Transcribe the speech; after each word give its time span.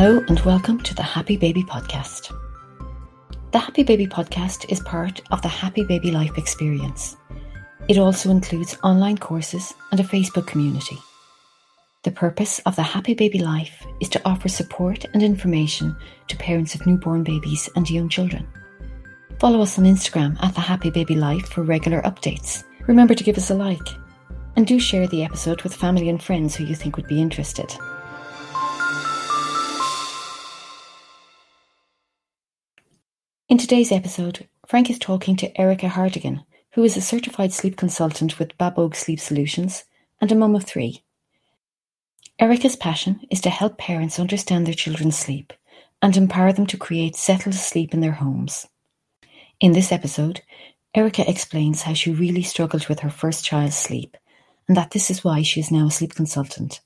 Hello, 0.00 0.24
and 0.28 0.38
welcome 0.42 0.80
to 0.82 0.94
the 0.94 1.02
Happy 1.02 1.36
Baby 1.36 1.64
Podcast. 1.64 2.32
The 3.50 3.58
Happy 3.58 3.82
Baby 3.82 4.06
Podcast 4.06 4.70
is 4.70 4.78
part 4.78 5.20
of 5.32 5.42
the 5.42 5.48
Happy 5.48 5.82
Baby 5.82 6.12
Life 6.12 6.38
experience. 6.38 7.16
It 7.88 7.98
also 7.98 8.30
includes 8.30 8.78
online 8.84 9.18
courses 9.18 9.74
and 9.90 9.98
a 9.98 10.04
Facebook 10.04 10.46
community. 10.46 10.96
The 12.04 12.12
purpose 12.12 12.60
of 12.60 12.76
the 12.76 12.82
Happy 12.84 13.14
Baby 13.14 13.40
Life 13.40 13.84
is 14.00 14.08
to 14.10 14.22
offer 14.24 14.48
support 14.48 15.04
and 15.14 15.20
information 15.20 15.96
to 16.28 16.36
parents 16.36 16.76
of 16.76 16.86
newborn 16.86 17.24
babies 17.24 17.68
and 17.74 17.90
young 17.90 18.08
children. 18.08 18.46
Follow 19.40 19.60
us 19.62 19.80
on 19.80 19.84
Instagram 19.84 20.40
at 20.40 20.54
the 20.54 20.60
Happy 20.60 20.90
Baby 20.90 21.16
Life 21.16 21.48
for 21.48 21.64
regular 21.64 22.02
updates. 22.02 22.62
Remember 22.86 23.16
to 23.16 23.24
give 23.24 23.36
us 23.36 23.50
a 23.50 23.54
like. 23.54 23.88
And 24.54 24.64
do 24.64 24.78
share 24.78 25.08
the 25.08 25.24
episode 25.24 25.62
with 25.62 25.74
family 25.74 26.08
and 26.08 26.22
friends 26.22 26.54
who 26.54 26.62
you 26.62 26.76
think 26.76 26.96
would 26.96 27.08
be 27.08 27.20
interested. 27.20 27.76
In 33.48 33.56
today's 33.56 33.90
episode, 33.90 34.46
Frank 34.66 34.90
is 34.90 34.98
talking 34.98 35.34
to 35.36 35.58
Erica 35.58 35.86
Hargaden, 35.86 36.44
who 36.72 36.84
is 36.84 36.98
a 36.98 37.00
certified 37.00 37.50
sleep 37.50 37.78
consultant 37.78 38.38
with 38.38 38.58
Babogue 38.58 38.94
Sleep 38.94 39.18
Solutions 39.18 39.84
and 40.20 40.30
a 40.30 40.34
mum 40.34 40.54
of 40.54 40.64
three. 40.64 41.02
Erica's 42.38 42.76
passion 42.76 43.22
is 43.30 43.40
to 43.40 43.48
help 43.48 43.78
parents 43.78 44.20
understand 44.20 44.66
their 44.66 44.74
children's 44.74 45.18
sleep 45.18 45.54
and 46.02 46.14
empower 46.14 46.52
them 46.52 46.66
to 46.66 46.76
create 46.76 47.16
settled 47.16 47.54
sleep 47.54 47.94
in 47.94 48.02
their 48.02 48.12
homes. 48.12 48.66
In 49.60 49.72
this 49.72 49.92
episode, 49.92 50.42
Erica 50.94 51.26
explains 51.26 51.80
how 51.80 51.94
she 51.94 52.12
really 52.12 52.42
struggled 52.42 52.86
with 52.86 53.00
her 53.00 53.10
first 53.10 53.46
child's 53.46 53.78
sleep 53.78 54.18
and 54.68 54.76
that 54.76 54.90
this 54.90 55.10
is 55.10 55.24
why 55.24 55.40
she 55.40 55.58
is 55.58 55.70
now 55.70 55.86
a 55.86 55.90
sleep 55.90 56.14
consultant. 56.14 56.82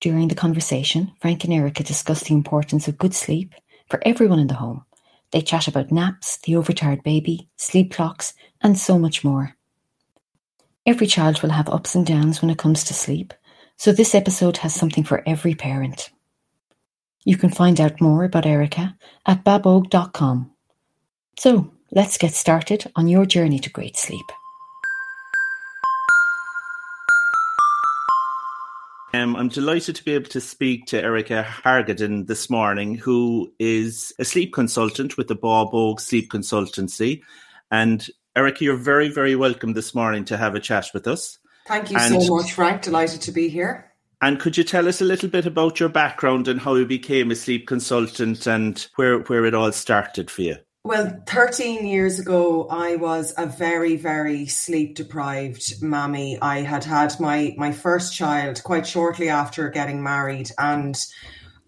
During 0.00 0.28
the 0.28 0.34
conversation, 0.34 1.12
Frank 1.20 1.44
and 1.44 1.52
Erica 1.52 1.82
discuss 1.82 2.22
the 2.22 2.32
importance 2.32 2.88
of 2.88 2.96
good 2.96 3.12
sleep 3.12 3.52
for 3.90 4.00
everyone 4.06 4.38
in 4.38 4.46
the 4.46 4.54
home 4.54 4.86
they 5.32 5.40
chat 5.40 5.66
about 5.66 5.90
naps, 5.90 6.38
the 6.38 6.56
overtired 6.56 7.02
baby, 7.02 7.48
sleep 7.56 7.92
clocks, 7.92 8.34
and 8.60 8.78
so 8.78 8.98
much 8.98 9.24
more. 9.24 9.56
Every 10.86 11.06
child 11.06 11.42
will 11.42 11.50
have 11.50 11.68
ups 11.68 11.94
and 11.94 12.06
downs 12.06 12.40
when 12.40 12.50
it 12.50 12.58
comes 12.58 12.84
to 12.84 12.94
sleep, 12.94 13.34
so 13.76 13.92
this 13.92 14.14
episode 14.14 14.58
has 14.58 14.74
something 14.74 15.04
for 15.04 15.22
every 15.26 15.54
parent. 15.54 16.10
You 17.24 17.36
can 17.36 17.50
find 17.50 17.80
out 17.80 18.00
more 18.00 18.24
about 18.24 18.46
Erica 18.46 18.96
at 19.26 19.44
babogue.com. 19.44 20.50
So, 21.38 21.72
let's 21.90 22.18
get 22.18 22.34
started 22.34 22.90
on 22.96 23.08
your 23.08 23.26
journey 23.26 23.58
to 23.60 23.70
great 23.70 23.96
sleep. 23.96 24.26
Um, 29.14 29.36
I'm 29.36 29.48
delighted 29.48 29.96
to 29.96 30.04
be 30.04 30.14
able 30.14 30.30
to 30.30 30.40
speak 30.40 30.86
to 30.86 31.02
Erica 31.02 31.46
Hargaden 31.46 32.26
this 32.28 32.48
morning, 32.48 32.94
who 32.94 33.52
is 33.58 34.14
a 34.18 34.24
sleep 34.24 34.54
consultant 34.54 35.18
with 35.18 35.28
the 35.28 35.36
Babogue 35.36 36.00
Sleep 36.00 36.30
Consultancy. 36.30 37.20
And 37.70 38.06
Erica, 38.34 38.64
you're 38.64 38.76
very, 38.76 39.10
very 39.10 39.36
welcome 39.36 39.74
this 39.74 39.94
morning 39.94 40.24
to 40.26 40.38
have 40.38 40.54
a 40.54 40.60
chat 40.60 40.88
with 40.94 41.06
us. 41.06 41.38
Thank 41.66 41.90
you 41.90 41.98
and, 41.98 42.22
so 42.22 42.36
much, 42.36 42.54
Frank. 42.54 42.80
Delighted 42.80 43.20
to 43.22 43.32
be 43.32 43.50
here. 43.50 43.92
And 44.22 44.40
could 44.40 44.56
you 44.56 44.64
tell 44.64 44.88
us 44.88 45.02
a 45.02 45.04
little 45.04 45.28
bit 45.28 45.44
about 45.44 45.78
your 45.78 45.90
background 45.90 46.48
and 46.48 46.58
how 46.58 46.76
you 46.76 46.86
became 46.86 47.30
a 47.30 47.36
sleep 47.36 47.66
consultant 47.66 48.46
and 48.46 48.86
where, 48.96 49.18
where 49.18 49.44
it 49.44 49.54
all 49.54 49.72
started 49.72 50.30
for 50.30 50.40
you? 50.40 50.56
Well, 50.84 51.22
13 51.26 51.86
years 51.86 52.18
ago, 52.18 52.66
I 52.68 52.96
was 52.96 53.32
a 53.38 53.46
very, 53.46 53.94
very 53.94 54.46
sleep 54.46 54.96
deprived 54.96 55.80
mammy. 55.80 56.40
I 56.42 56.62
had 56.62 56.82
had 56.82 57.20
my, 57.20 57.54
my 57.56 57.70
first 57.70 58.16
child 58.16 58.60
quite 58.64 58.84
shortly 58.84 59.28
after 59.28 59.68
getting 59.68 60.02
married 60.02 60.50
and 60.58 60.98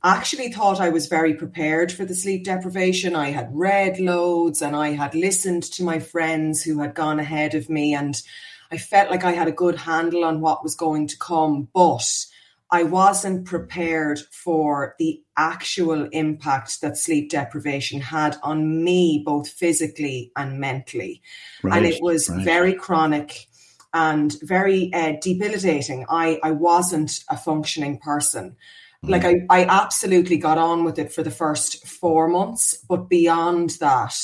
actually 0.02 0.50
thought 0.50 0.80
I 0.80 0.88
was 0.88 1.06
very 1.06 1.32
prepared 1.32 1.92
for 1.92 2.04
the 2.04 2.14
sleep 2.14 2.42
deprivation. 2.42 3.14
I 3.14 3.30
had 3.30 3.50
read 3.52 4.00
loads 4.00 4.60
and 4.60 4.74
I 4.74 4.90
had 4.90 5.14
listened 5.14 5.62
to 5.74 5.84
my 5.84 6.00
friends 6.00 6.64
who 6.64 6.80
had 6.80 6.96
gone 6.96 7.20
ahead 7.20 7.54
of 7.54 7.70
me 7.70 7.94
and 7.94 8.20
I 8.72 8.78
felt 8.78 9.12
like 9.12 9.22
I 9.22 9.30
had 9.30 9.46
a 9.46 9.52
good 9.52 9.76
handle 9.76 10.24
on 10.24 10.40
what 10.40 10.64
was 10.64 10.74
going 10.74 11.06
to 11.06 11.18
come. 11.18 11.68
But 11.72 12.26
I 12.68 12.82
wasn't 12.82 13.46
prepared 13.46 14.18
for 14.32 14.96
the 14.98 15.22
actual 15.36 16.08
impact 16.12 16.80
that 16.80 16.96
sleep 16.96 17.30
deprivation 17.30 18.00
had 18.00 18.36
on 18.42 18.84
me, 18.84 19.22
both 19.24 19.48
physically 19.48 20.30
and 20.36 20.58
mentally. 20.60 21.22
Right, 21.62 21.76
and 21.76 21.86
it 21.86 22.02
was 22.02 22.28
right. 22.28 22.44
very 22.44 22.74
chronic 22.74 23.48
and 23.92 24.36
very 24.42 24.92
uh, 24.92 25.14
debilitating. 25.20 26.04
I, 26.08 26.40
I 26.42 26.50
wasn't 26.50 27.22
a 27.30 27.36
functioning 27.36 27.98
person. 27.98 28.56
Mm. 29.04 29.10
Like, 29.10 29.24
I, 29.24 29.34
I 29.50 29.64
absolutely 29.66 30.36
got 30.36 30.58
on 30.58 30.84
with 30.84 30.98
it 30.98 31.12
for 31.12 31.22
the 31.22 31.30
first 31.30 31.86
four 31.86 32.28
months, 32.28 32.76
but 32.88 33.08
beyond 33.08 33.70
that, 33.80 34.16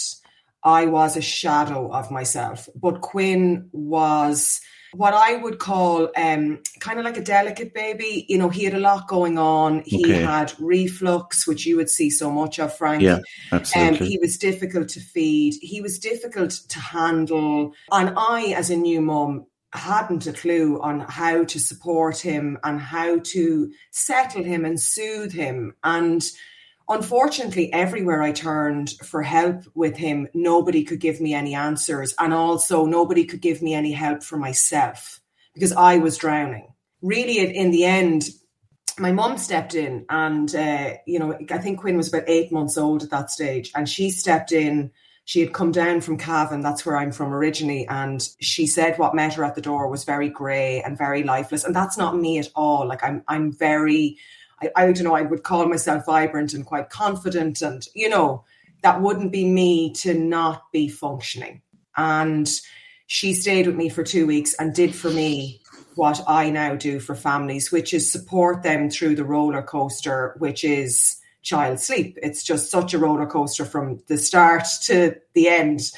I 0.62 0.86
was 0.86 1.16
a 1.16 1.22
shadow 1.22 1.90
of 1.92 2.10
myself. 2.10 2.68
But 2.74 3.00
Quinn 3.00 3.68
was 3.72 4.60
what 4.92 5.14
I 5.14 5.36
would 5.36 5.58
call 5.58 6.10
um, 6.16 6.60
kind 6.80 6.98
of 6.98 7.04
like 7.04 7.16
a 7.16 7.22
delicate 7.22 7.72
baby. 7.74 8.26
You 8.28 8.38
know, 8.38 8.48
he 8.48 8.64
had 8.64 8.74
a 8.74 8.78
lot 8.78 9.08
going 9.08 9.38
on. 9.38 9.82
He 9.84 10.04
okay. 10.04 10.22
had 10.22 10.52
reflux, 10.58 11.46
which 11.46 11.66
you 11.66 11.76
would 11.76 11.90
see 11.90 12.10
so 12.10 12.30
much 12.30 12.58
of, 12.58 12.76
Frank. 12.76 13.02
Yeah, 13.02 13.20
absolutely. 13.52 13.98
Um, 13.98 14.06
he 14.06 14.18
was 14.18 14.38
difficult 14.38 14.88
to 14.90 15.00
feed. 15.00 15.54
He 15.60 15.80
was 15.80 15.98
difficult 15.98 16.50
to 16.50 16.78
handle. 16.78 17.72
And 17.90 18.14
I, 18.16 18.54
as 18.56 18.70
a 18.70 18.76
new 18.76 19.00
mum, 19.00 19.46
hadn't 19.72 20.26
a 20.26 20.32
clue 20.32 20.80
on 20.80 21.00
how 21.00 21.44
to 21.44 21.60
support 21.60 22.18
him 22.18 22.58
and 22.64 22.80
how 22.80 23.20
to 23.20 23.70
settle 23.90 24.42
him 24.42 24.64
and 24.64 24.80
soothe 24.80 25.32
him. 25.32 25.74
And 25.84 26.22
unfortunately, 26.90 27.72
everywhere 27.72 28.22
I 28.22 28.32
turned 28.32 28.90
for 29.04 29.22
help 29.22 29.62
with 29.74 29.96
him, 29.96 30.28
nobody 30.34 30.84
could 30.84 31.00
give 31.00 31.20
me 31.20 31.32
any 31.32 31.54
answers. 31.54 32.14
And 32.18 32.34
also, 32.34 32.84
nobody 32.84 33.24
could 33.24 33.40
give 33.40 33.62
me 33.62 33.74
any 33.74 33.92
help 33.92 34.22
for 34.22 34.36
myself 34.36 35.20
because 35.54 35.72
I 35.72 35.98
was 35.98 36.18
drowning. 36.18 36.74
Really, 37.00 37.38
in 37.38 37.70
the 37.70 37.84
end, 37.84 38.24
my 38.98 39.12
mum 39.12 39.38
stepped 39.38 39.74
in, 39.74 40.04
and, 40.10 40.54
uh, 40.54 40.94
you 41.06 41.18
know, 41.18 41.38
I 41.50 41.58
think 41.58 41.80
Quinn 41.80 41.96
was 41.96 42.08
about 42.08 42.28
eight 42.28 42.52
months 42.52 42.76
old 42.76 43.02
at 43.02 43.10
that 43.10 43.30
stage, 43.30 43.70
and 43.74 43.88
she 43.88 44.10
stepped 44.10 44.52
in. 44.52 44.90
She 45.24 45.40
had 45.40 45.52
come 45.52 45.70
down 45.70 46.00
from 46.00 46.18
Cavan, 46.18 46.60
that's 46.60 46.84
where 46.84 46.96
I'm 46.96 47.12
from 47.12 47.32
originally, 47.32 47.86
and 47.86 48.26
she 48.40 48.66
said 48.66 48.98
what 48.98 49.14
met 49.14 49.34
her 49.34 49.44
at 49.44 49.54
the 49.54 49.60
door 49.60 49.88
was 49.88 50.02
very 50.02 50.28
grey 50.28 50.82
and 50.82 50.98
very 50.98 51.22
lifeless. 51.22 51.62
And 51.62 51.76
that's 51.76 51.96
not 51.96 52.16
me 52.16 52.38
at 52.38 52.48
all. 52.56 52.86
Like 52.86 53.04
I'm 53.04 53.22
I'm 53.28 53.52
very 53.52 54.18
I, 54.62 54.70
I 54.76 54.84
don't 54.92 55.04
know, 55.04 55.14
I 55.14 55.22
would 55.22 55.42
call 55.42 55.66
myself 55.66 56.06
vibrant 56.06 56.54
and 56.54 56.64
quite 56.66 56.90
confident. 56.90 57.62
And, 57.62 57.86
you 57.94 58.08
know, 58.08 58.44
that 58.82 59.00
wouldn't 59.00 59.32
be 59.32 59.44
me 59.44 59.92
to 59.94 60.14
not 60.14 60.70
be 60.72 60.88
functioning. 60.88 61.62
And 61.96 62.50
she 63.06 63.34
stayed 63.34 63.66
with 63.66 63.76
me 63.76 63.88
for 63.88 64.04
two 64.04 64.26
weeks 64.26 64.54
and 64.54 64.74
did 64.74 64.94
for 64.94 65.10
me 65.10 65.60
what 65.96 66.22
I 66.26 66.50
now 66.50 66.76
do 66.76 67.00
for 67.00 67.14
families, 67.14 67.72
which 67.72 67.92
is 67.92 68.10
support 68.10 68.62
them 68.62 68.88
through 68.88 69.16
the 69.16 69.24
roller 69.24 69.62
coaster, 69.62 70.34
which 70.38 70.64
is 70.64 71.16
child 71.42 71.80
sleep. 71.80 72.18
It's 72.22 72.44
just 72.44 72.70
such 72.70 72.94
a 72.94 72.98
roller 72.98 73.26
coaster 73.26 73.64
from 73.64 74.00
the 74.06 74.16
start 74.16 74.64
to 74.84 75.16
the 75.34 75.48
end. 75.48 75.90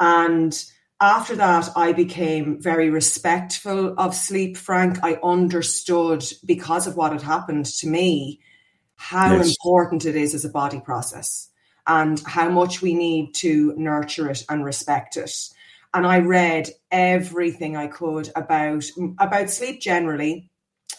And 0.00 0.62
after 1.00 1.36
that, 1.36 1.68
I 1.76 1.92
became 1.92 2.60
very 2.60 2.88
respectful 2.88 3.94
of 3.98 4.14
sleep, 4.14 4.56
Frank. 4.56 4.98
I 5.02 5.18
understood 5.22 6.24
because 6.44 6.86
of 6.86 6.96
what 6.96 7.12
had 7.12 7.22
happened 7.22 7.66
to 7.66 7.88
me 7.88 8.40
how 8.96 9.36
yes. 9.36 9.48
important 9.48 10.06
it 10.06 10.16
is 10.16 10.34
as 10.34 10.44
a 10.44 10.50
body 10.50 10.80
process 10.80 11.50
and 11.86 12.20
how 12.26 12.48
much 12.48 12.80
we 12.80 12.94
need 12.94 13.34
to 13.34 13.74
nurture 13.76 14.30
it 14.30 14.44
and 14.48 14.64
respect 14.64 15.16
it. 15.16 15.30
And 15.92 16.06
I 16.06 16.20
read 16.20 16.70
everything 16.90 17.76
I 17.76 17.86
could 17.86 18.30
about 18.34 18.84
about 19.18 19.50
sleep 19.50 19.80
generally 19.80 20.50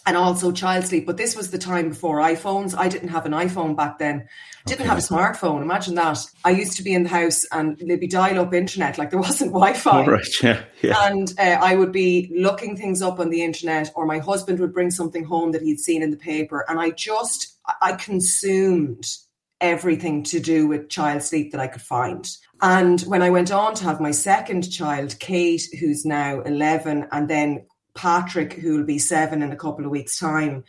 and 0.08 0.16
also 0.16 0.50
child 0.50 0.86
sleep. 0.86 1.04
But 1.04 1.18
this 1.18 1.36
was 1.36 1.50
the 1.50 1.58
time 1.58 1.90
before 1.90 2.16
iPhones. 2.16 2.74
I 2.74 2.88
didn't 2.88 3.10
have 3.10 3.26
an 3.26 3.32
iPhone 3.32 3.76
back 3.76 3.98
then. 3.98 4.26
Didn't 4.64 4.80
okay. 4.80 4.88
have 4.88 4.96
a 4.96 5.02
smartphone. 5.02 5.60
Imagine 5.60 5.96
that. 5.96 6.18
I 6.46 6.50
used 6.50 6.78
to 6.78 6.82
be 6.82 6.94
in 6.94 7.02
the 7.02 7.10
house 7.10 7.44
and 7.52 7.76
there'd 7.78 8.00
be 8.00 8.06
dial-up 8.06 8.54
internet, 8.54 8.96
like 8.96 9.10
there 9.10 9.18
wasn't 9.20 9.50
Wi-Fi. 9.52 10.06
Oh, 10.06 10.10
right, 10.10 10.42
yeah, 10.42 10.64
yeah. 10.80 11.06
And 11.06 11.30
uh, 11.38 11.58
I 11.60 11.76
would 11.76 11.92
be 11.92 12.32
looking 12.34 12.74
things 12.74 13.02
up 13.02 13.20
on 13.20 13.28
the 13.28 13.42
internet, 13.42 13.92
or 13.94 14.06
my 14.06 14.18
husband 14.18 14.60
would 14.60 14.72
bring 14.72 14.90
something 14.90 15.24
home 15.24 15.52
that 15.52 15.60
he'd 15.60 15.78
seen 15.78 16.02
in 16.02 16.10
the 16.10 16.16
paper, 16.16 16.64
and 16.68 16.80
I 16.80 16.90
just 16.90 17.58
I 17.82 17.92
consumed 17.92 19.06
everything 19.60 20.22
to 20.22 20.40
do 20.40 20.66
with 20.66 20.88
child 20.88 21.22
sleep 21.22 21.52
that 21.52 21.60
I 21.60 21.66
could 21.66 21.82
find. 21.82 22.26
And 22.62 23.00
when 23.02 23.20
I 23.20 23.28
went 23.28 23.50
on 23.50 23.74
to 23.74 23.84
have 23.84 24.00
my 24.00 24.12
second 24.12 24.70
child, 24.70 25.18
Kate, 25.18 25.66
who's 25.78 26.06
now 26.06 26.40
11, 26.40 27.08
and 27.12 27.28
then 27.28 27.66
Patrick, 27.94 28.54
who 28.54 28.76
will 28.76 28.84
be 28.84 28.98
seven 28.98 29.42
in 29.42 29.52
a 29.52 29.56
couple 29.56 29.84
of 29.84 29.90
weeks' 29.90 30.18
time, 30.18 30.64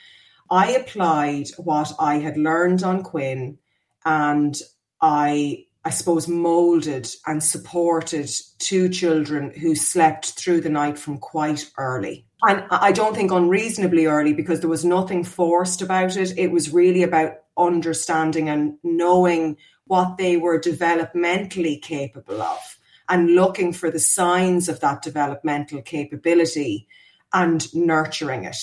I 0.50 0.72
applied 0.72 1.50
what 1.58 1.94
I 2.00 2.16
had 2.16 2.38
learned 2.38 2.84
on 2.84 3.04
Quinn 3.04 3.58
and 4.06 4.60
I 5.02 5.66
I 5.86 5.92
suppose 5.92 6.28
molded 6.28 7.10
and 7.26 7.42
supported 7.42 8.30
two 8.58 8.90
children 8.90 9.52
who 9.52 9.76
slept 9.76 10.32
through 10.32 10.62
the 10.62 10.70
night 10.70 11.00
from 11.00 11.18
quite 11.18 11.72
early. 11.78 12.26
And 12.44 12.66
I 12.70 12.92
don't 12.92 13.16
think 13.16 13.32
unreasonably 13.32 14.06
early 14.06 14.34
because 14.34 14.60
there 14.60 14.70
was 14.70 14.84
nothing 14.84 15.24
forced 15.24 15.82
about 15.82 16.18
it. 16.18 16.38
It 16.38 16.52
was 16.52 16.74
really 16.74 17.04
about 17.04 17.38
understanding 17.58 18.50
and 18.50 18.78
knowing 18.84 19.58
what 19.86 20.18
they 20.18 20.36
were 20.38 20.60
developmentally 20.60 21.82
capable 21.82 22.42
of 22.42 22.78
and 23.08 23.34
looking 23.34 23.74
for 23.74 23.90
the 23.90 24.00
signs 24.00 24.70
of 24.70 24.82
that 24.82 25.02
developmental 25.02 25.82
capability 25.82 26.88
and 27.34 27.74
nurturing 27.74 28.46
it. 28.46 28.58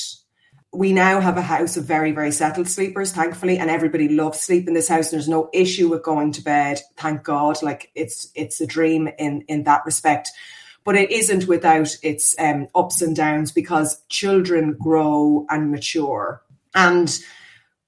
We 0.72 0.92
now 0.92 1.20
have 1.20 1.38
a 1.38 1.42
house 1.42 1.76
of 1.76 1.84
very, 1.84 2.12
very 2.12 2.32
settled 2.32 2.68
sleepers, 2.68 3.12
thankfully, 3.12 3.58
and 3.58 3.70
everybody 3.70 4.08
loves 4.08 4.40
sleep 4.40 4.68
in 4.68 4.74
this 4.74 4.88
house. 4.88 5.10
There's 5.10 5.28
no 5.28 5.48
issue 5.52 5.88
with 5.88 6.02
going 6.02 6.32
to 6.32 6.42
bed, 6.42 6.80
thank 6.96 7.22
God. 7.22 7.62
Like 7.62 7.90
it's 7.94 8.30
it's 8.34 8.60
a 8.60 8.66
dream 8.66 9.08
in 9.18 9.42
in 9.48 9.64
that 9.64 9.86
respect 9.86 10.30
but 10.86 10.94
it 10.94 11.10
isn't 11.10 11.48
without 11.48 11.94
its 12.04 12.36
um, 12.38 12.68
ups 12.72 13.02
and 13.02 13.16
downs 13.16 13.50
because 13.50 14.00
children 14.08 14.76
grow 14.80 15.44
and 15.50 15.72
mature. 15.72 16.40
And 16.76 17.18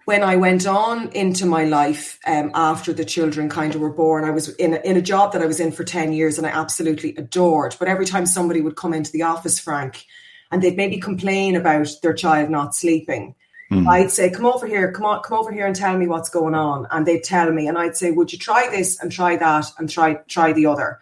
when 0.05 0.25
I 0.25 0.35
went 0.35 0.67
on 0.67 1.13
into 1.13 1.47
my 1.47 1.65
life 1.65 2.19
um, 2.27 2.51
after 2.55 2.93
the 2.93 3.05
children 3.05 3.49
kind 3.49 3.77
of 3.77 3.81
were 3.81 3.93
born, 3.93 4.25
I 4.25 4.31
was 4.31 4.49
in 4.57 4.75
a, 4.75 4.79
in 4.79 4.97
a 4.97 5.03
job 5.03 5.33
that 5.33 5.43
I 5.43 5.47
was 5.47 5.61
in 5.61 5.71
for 5.71 5.85
10 5.85 6.13
years 6.13 6.39
and 6.39 6.47
I 6.47 6.51
absolutely 6.51 7.15
adored. 7.15 7.77
But 7.79 7.87
every 7.87 8.05
time 8.05 8.27
somebody 8.27 8.61
would 8.61 8.75
come 8.75 8.93
into 8.93 9.13
the 9.13 9.23
office, 9.23 9.61
Frank, 9.61 10.05
and 10.51 10.63
they'd 10.63 10.77
maybe 10.77 10.99
complain 10.99 11.57
about 11.57 11.89
their 12.03 12.15
child 12.15 12.51
not 12.51 12.75
sleeping, 12.75 13.35
Mm. 13.71 13.87
I'd 13.87 14.11
say, 14.11 14.31
come 14.31 14.47
over 14.47 14.67
here, 14.67 14.91
come 14.93 15.05
on, 15.05 15.23
come 15.23 15.39
over 15.39 15.53
here 15.53 15.67
and 15.67 15.77
tell 15.77 15.97
me 15.97 16.07
what's 16.07 16.31
going 16.31 16.55
on. 16.55 16.87
And 16.91 17.05
they'd 17.05 17.23
tell 17.23 17.53
me, 17.53 17.69
and 17.69 17.77
I'd 17.77 17.97
say, 17.97 18.11
would 18.11 18.33
you 18.33 18.39
try 18.39 18.69
this 18.71 18.99
and 19.01 19.13
try 19.13 19.37
that 19.37 19.67
and 19.79 19.91
try 19.91 20.15
try 20.27 20.53
the 20.53 20.67
other? 20.67 20.99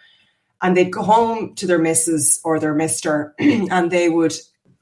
And 0.62 0.76
they'd 0.76 0.90
go 0.90 1.02
home 1.02 1.54
to 1.56 1.66
their 1.66 1.78
missus 1.78 2.40
or 2.43 2.58
their 2.58 2.75
mister, 2.75 3.34
and 3.38 3.90
they 3.90 4.08
would 4.08 4.34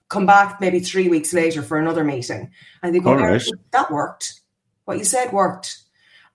come 0.08 0.24
back 0.24 0.60
maybe 0.60 0.80
three 0.80 1.08
weeks 1.08 1.34
later 1.34 1.60
for 1.62 1.78
another 1.78 2.04
meeting. 2.04 2.50
And 2.82 2.94
they 2.94 3.00
go, 3.00 3.14
right. 3.14 3.42
that 3.72 3.90
worked. 3.90 4.40
What 4.86 4.98
you 4.98 5.04
said 5.04 5.32
worked. 5.32 5.78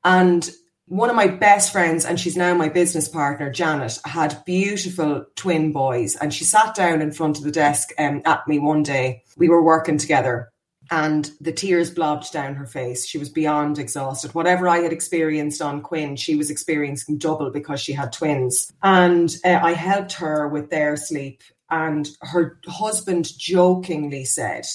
And 0.04 0.50
one 0.90 1.10
of 1.10 1.16
my 1.16 1.28
best 1.28 1.72
friends, 1.72 2.04
and 2.04 2.20
she's 2.20 2.36
now 2.36 2.54
my 2.54 2.68
business 2.68 3.08
partner, 3.08 3.52
Janet, 3.52 4.00
had 4.06 4.44
beautiful 4.46 5.26
twin 5.36 5.72
boys. 5.72 6.16
And 6.16 6.34
she 6.34 6.44
sat 6.44 6.76
down 6.76 7.02
in 7.02 7.12
front 7.12 7.38
of 7.38 7.44
the 7.44 7.52
desk 7.52 7.90
um, 7.98 8.22
at 8.26 8.48
me 8.48 8.60
one 8.60 8.84
day. 8.84 9.24
We 9.38 9.50
were 9.50 9.64
working 9.64 9.98
together 9.98 10.52
and 10.92 11.32
the 11.40 11.52
tears 11.52 11.92
blobbed 11.92 12.32
down 12.32 12.56
her 12.56 12.66
face. 12.66 13.06
She 13.06 13.20
was 13.20 13.30
beyond 13.30 13.78
exhausted. 13.78 14.34
Whatever 14.34 14.68
I 14.68 14.80
had 14.80 14.92
experienced 14.92 15.62
on 15.62 15.82
Quinn, 15.82 16.16
she 16.16 16.36
was 16.36 16.50
experiencing 16.50 17.20
double 17.20 17.52
because 17.52 17.80
she 17.80 17.94
had 17.94 18.12
twins. 18.12 18.72
And 18.82 19.36
uh, 19.46 19.60
I 19.62 19.74
helped 19.74 20.14
her 20.14 20.48
with 20.48 20.72
their 20.72 20.98
sleep 20.98 21.44
and 21.70 22.10
her 22.22 22.60
husband 22.68 23.38
jokingly 23.38 24.26
said, 24.26 24.66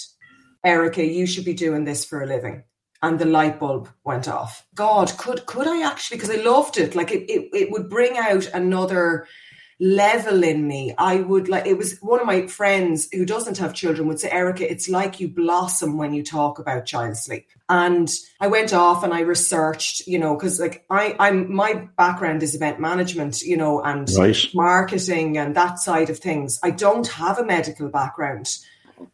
Erica, 0.64 1.05
you 1.05 1.26
should 1.26 1.44
be 1.44 1.55
doing 1.55 1.84
this 1.84 2.05
for 2.05 2.22
a 2.22 2.26
living. 2.26 2.62
And 3.04 3.18
the 3.18 3.26
light 3.26 3.60
bulb 3.60 3.90
went 4.02 4.28
off. 4.28 4.66
God, 4.74 5.12
could 5.18 5.44
could 5.44 5.66
I 5.66 5.82
actually? 5.82 6.16
Because 6.16 6.30
I 6.30 6.42
loved 6.42 6.78
it. 6.78 6.94
Like 6.94 7.12
it, 7.12 7.30
it, 7.30 7.50
it 7.52 7.70
would 7.70 7.90
bring 7.90 8.16
out 8.16 8.46
another 8.54 9.26
level 9.78 10.42
in 10.42 10.66
me. 10.66 10.94
I 10.96 11.16
would 11.16 11.46
like 11.46 11.66
it 11.66 11.76
was 11.76 11.98
one 11.98 12.18
of 12.18 12.26
my 12.26 12.46
friends 12.46 13.10
who 13.12 13.26
doesn't 13.26 13.58
have 13.58 13.74
children 13.74 14.08
would 14.08 14.20
say, 14.20 14.30
Erica, 14.30 14.70
it's 14.70 14.88
like 14.88 15.20
you 15.20 15.28
blossom 15.28 15.98
when 15.98 16.14
you 16.14 16.22
talk 16.22 16.58
about 16.58 16.86
child 16.86 17.18
sleep. 17.18 17.46
And 17.68 18.10
I 18.40 18.46
went 18.46 18.72
off 18.72 19.04
and 19.04 19.12
I 19.12 19.20
researched, 19.20 20.06
you 20.06 20.18
know, 20.18 20.34
because 20.34 20.58
like 20.58 20.86
I, 20.88 21.14
I'm 21.18 21.54
my 21.54 21.86
background 21.98 22.42
is 22.42 22.54
event 22.54 22.80
management, 22.80 23.42
you 23.42 23.58
know, 23.58 23.82
and 23.82 24.08
right. 24.16 24.46
marketing 24.54 25.36
and 25.36 25.54
that 25.56 25.78
side 25.78 26.08
of 26.08 26.18
things. 26.20 26.58
I 26.62 26.70
don't 26.70 27.06
have 27.08 27.38
a 27.38 27.44
medical 27.44 27.90
background. 27.90 28.48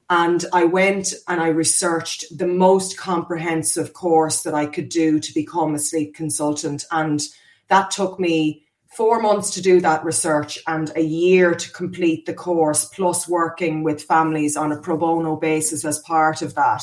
And 0.08 0.44
I 0.52 0.64
went 0.64 1.14
and 1.28 1.40
I 1.40 1.48
researched 1.48 2.36
the 2.36 2.46
most 2.46 2.98
comprehensive 2.98 3.92
course 3.92 4.42
that 4.42 4.54
I 4.54 4.66
could 4.66 4.88
do 4.88 5.20
to 5.20 5.34
become 5.34 5.74
a 5.74 5.78
sleep 5.78 6.14
consultant. 6.14 6.84
And 6.90 7.20
that 7.68 7.90
took 7.90 8.18
me 8.18 8.64
four 8.96 9.20
months 9.20 9.50
to 9.54 9.62
do 9.62 9.80
that 9.80 10.04
research 10.04 10.58
and 10.66 10.90
a 10.96 11.02
year 11.02 11.54
to 11.54 11.72
complete 11.72 12.26
the 12.26 12.34
course, 12.34 12.86
plus 12.86 13.28
working 13.28 13.84
with 13.84 14.02
families 14.02 14.56
on 14.56 14.72
a 14.72 14.80
pro 14.80 14.96
bono 14.96 15.36
basis 15.36 15.84
as 15.84 16.00
part 16.00 16.42
of 16.42 16.54
that. 16.56 16.82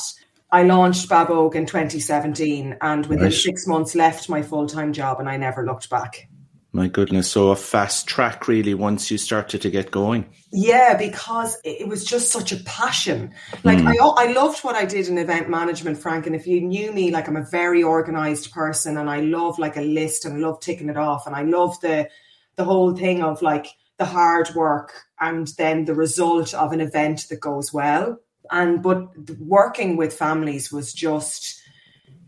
I 0.50 0.62
launched 0.62 1.10
Babogue 1.10 1.54
in 1.54 1.66
2017 1.66 2.78
and 2.80 3.04
within 3.06 3.24
right. 3.24 3.32
six 3.32 3.66
months 3.66 3.94
left 3.94 4.30
my 4.30 4.40
full 4.40 4.66
time 4.66 4.94
job 4.94 5.20
and 5.20 5.28
I 5.28 5.36
never 5.36 5.64
looked 5.64 5.90
back. 5.90 6.28
My 6.72 6.86
goodness. 6.86 7.30
So 7.30 7.50
a 7.50 7.56
fast 7.56 8.06
track, 8.06 8.46
really, 8.46 8.74
once 8.74 9.10
you 9.10 9.16
started 9.16 9.62
to 9.62 9.70
get 9.70 9.90
going. 9.90 10.26
Yeah, 10.52 10.96
because 10.98 11.56
it 11.64 11.88
was 11.88 12.04
just 12.04 12.30
such 12.30 12.52
a 12.52 12.62
passion. 12.64 13.32
Like, 13.64 13.78
mm. 13.78 13.88
I, 13.88 14.24
I 14.24 14.32
loved 14.32 14.62
what 14.64 14.76
I 14.76 14.84
did 14.84 15.08
in 15.08 15.16
event 15.16 15.48
management, 15.48 15.96
Frank. 15.96 16.26
And 16.26 16.36
if 16.36 16.46
you 16.46 16.60
knew 16.60 16.92
me, 16.92 17.10
like, 17.10 17.26
I'm 17.26 17.36
a 17.36 17.46
very 17.50 17.82
organized 17.82 18.52
person 18.52 18.98
and 18.98 19.08
I 19.08 19.20
love 19.20 19.58
like 19.58 19.78
a 19.78 19.82
list 19.82 20.26
and 20.26 20.34
I 20.34 20.38
love 20.38 20.60
ticking 20.60 20.90
it 20.90 20.98
off. 20.98 21.26
And 21.26 21.34
I 21.34 21.42
love 21.42 21.80
the, 21.80 22.08
the 22.56 22.64
whole 22.64 22.94
thing 22.94 23.22
of 23.22 23.40
like 23.40 23.66
the 23.96 24.04
hard 24.04 24.54
work 24.54 24.92
and 25.20 25.48
then 25.56 25.86
the 25.86 25.94
result 25.94 26.52
of 26.52 26.72
an 26.72 26.82
event 26.82 27.28
that 27.30 27.40
goes 27.40 27.72
well. 27.72 28.18
And, 28.50 28.82
but 28.82 29.08
working 29.38 29.96
with 29.96 30.12
families 30.12 30.70
was 30.70 30.92
just, 30.92 31.62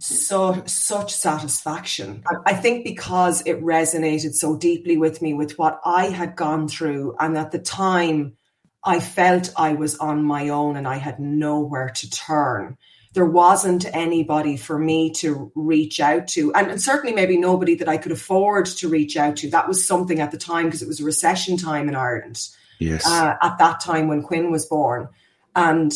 so 0.00 0.62
such 0.66 1.12
satisfaction. 1.12 2.24
I 2.46 2.54
think 2.54 2.84
because 2.84 3.42
it 3.46 3.62
resonated 3.62 4.34
so 4.34 4.56
deeply 4.56 4.96
with 4.96 5.20
me 5.20 5.34
with 5.34 5.58
what 5.58 5.80
I 5.84 6.06
had 6.06 6.36
gone 6.36 6.68
through, 6.68 7.16
and 7.20 7.36
at 7.36 7.52
the 7.52 7.58
time 7.58 8.36
I 8.82 8.98
felt 9.00 9.52
I 9.56 9.74
was 9.74 9.96
on 9.98 10.24
my 10.24 10.48
own 10.48 10.76
and 10.76 10.88
I 10.88 10.96
had 10.96 11.20
nowhere 11.20 11.90
to 11.90 12.10
turn. 12.10 12.78
There 13.12 13.26
wasn't 13.26 13.84
anybody 13.94 14.56
for 14.56 14.78
me 14.78 15.10
to 15.14 15.52
reach 15.54 16.00
out 16.00 16.28
to, 16.28 16.54
and, 16.54 16.70
and 16.70 16.80
certainly 16.80 17.14
maybe 17.14 17.36
nobody 17.36 17.74
that 17.74 17.88
I 17.88 17.98
could 17.98 18.12
afford 18.12 18.66
to 18.66 18.88
reach 18.88 19.16
out 19.16 19.36
to. 19.38 19.50
That 19.50 19.68
was 19.68 19.86
something 19.86 20.20
at 20.20 20.30
the 20.30 20.38
time 20.38 20.66
because 20.66 20.80
it 20.80 20.88
was 20.88 21.00
a 21.00 21.04
recession 21.04 21.56
time 21.56 21.88
in 21.88 21.96
Ireland. 21.96 22.48
Yes, 22.78 23.06
uh, 23.06 23.34
at 23.42 23.58
that 23.58 23.80
time 23.80 24.08
when 24.08 24.22
Quinn 24.22 24.50
was 24.50 24.64
born, 24.64 25.08
and 25.54 25.92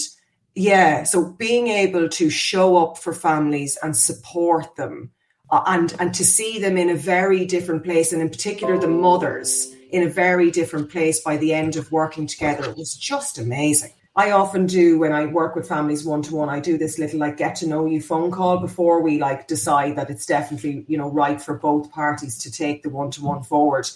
yeah 0.54 1.02
so 1.02 1.24
being 1.24 1.68
able 1.68 2.08
to 2.08 2.30
show 2.30 2.76
up 2.76 2.98
for 2.98 3.12
families 3.12 3.76
and 3.82 3.96
support 3.96 4.76
them 4.76 5.10
uh, 5.50 5.62
and 5.66 5.94
and 5.98 6.14
to 6.14 6.24
see 6.24 6.58
them 6.58 6.76
in 6.76 6.90
a 6.90 6.96
very 6.96 7.44
different 7.44 7.84
place 7.84 8.12
and 8.12 8.22
in 8.22 8.28
particular 8.28 8.78
the 8.78 8.88
mothers 8.88 9.74
in 9.90 10.02
a 10.02 10.10
very 10.10 10.50
different 10.50 10.90
place 10.90 11.20
by 11.20 11.36
the 11.36 11.52
end 11.52 11.76
of 11.76 11.90
working 11.92 12.26
together 12.26 12.64
it 12.70 12.76
was 12.76 12.96
just 12.96 13.38
amazing 13.38 13.92
I 14.16 14.30
often 14.30 14.66
do 14.66 14.98
when 15.00 15.12
I 15.12 15.26
work 15.26 15.56
with 15.56 15.68
families 15.68 16.04
one 16.04 16.22
to 16.22 16.36
one. 16.36 16.48
I 16.48 16.60
do 16.60 16.78
this 16.78 16.98
little 17.00 17.18
like 17.18 17.36
get 17.36 17.56
to 17.56 17.66
know 17.66 17.86
you 17.86 18.00
phone 18.00 18.30
call 18.30 18.58
before 18.58 19.02
we 19.02 19.18
like 19.18 19.48
decide 19.48 19.96
that 19.96 20.08
it's 20.08 20.24
definitely 20.24 20.84
you 20.86 20.96
know 20.96 21.10
right 21.10 21.42
for 21.42 21.54
both 21.54 21.90
parties 21.90 22.38
to 22.38 22.50
take 22.50 22.84
the 22.84 22.90
one 22.90 23.10
to 23.12 23.24
one 23.24 23.42
forward. 23.42 23.90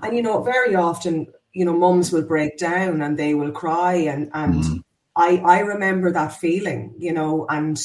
And 0.00 0.16
you 0.16 0.22
know, 0.22 0.42
very 0.42 0.76
often 0.76 1.26
you 1.54 1.64
know 1.64 1.76
mums 1.76 2.12
will 2.12 2.22
break 2.22 2.56
down 2.56 3.02
and 3.02 3.18
they 3.18 3.34
will 3.34 3.50
cry 3.50 3.94
and 3.94 4.30
and 4.32 4.62
mm. 4.62 4.84
I 5.16 5.36
I 5.38 5.58
remember 5.60 6.12
that 6.12 6.34
feeling, 6.34 6.94
you 6.98 7.12
know, 7.12 7.46
and 7.48 7.80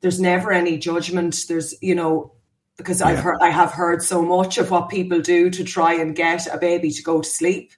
there's 0.00 0.20
never 0.20 0.52
any 0.52 0.78
judgment. 0.78 1.44
There's, 1.48 1.74
you 1.80 1.94
know, 1.94 2.32
because 2.76 3.00
yeah. 3.00 3.08
I've 3.08 3.18
heard 3.20 3.38
I 3.40 3.50
have 3.50 3.72
heard 3.72 4.02
so 4.02 4.22
much 4.22 4.58
of 4.58 4.70
what 4.70 4.88
people 4.88 5.20
do 5.20 5.50
to 5.50 5.64
try 5.64 5.94
and 5.94 6.16
get 6.16 6.46
a 6.52 6.58
baby 6.58 6.90
to 6.90 7.02
go 7.02 7.20
to 7.20 7.28
sleep. 7.28 7.72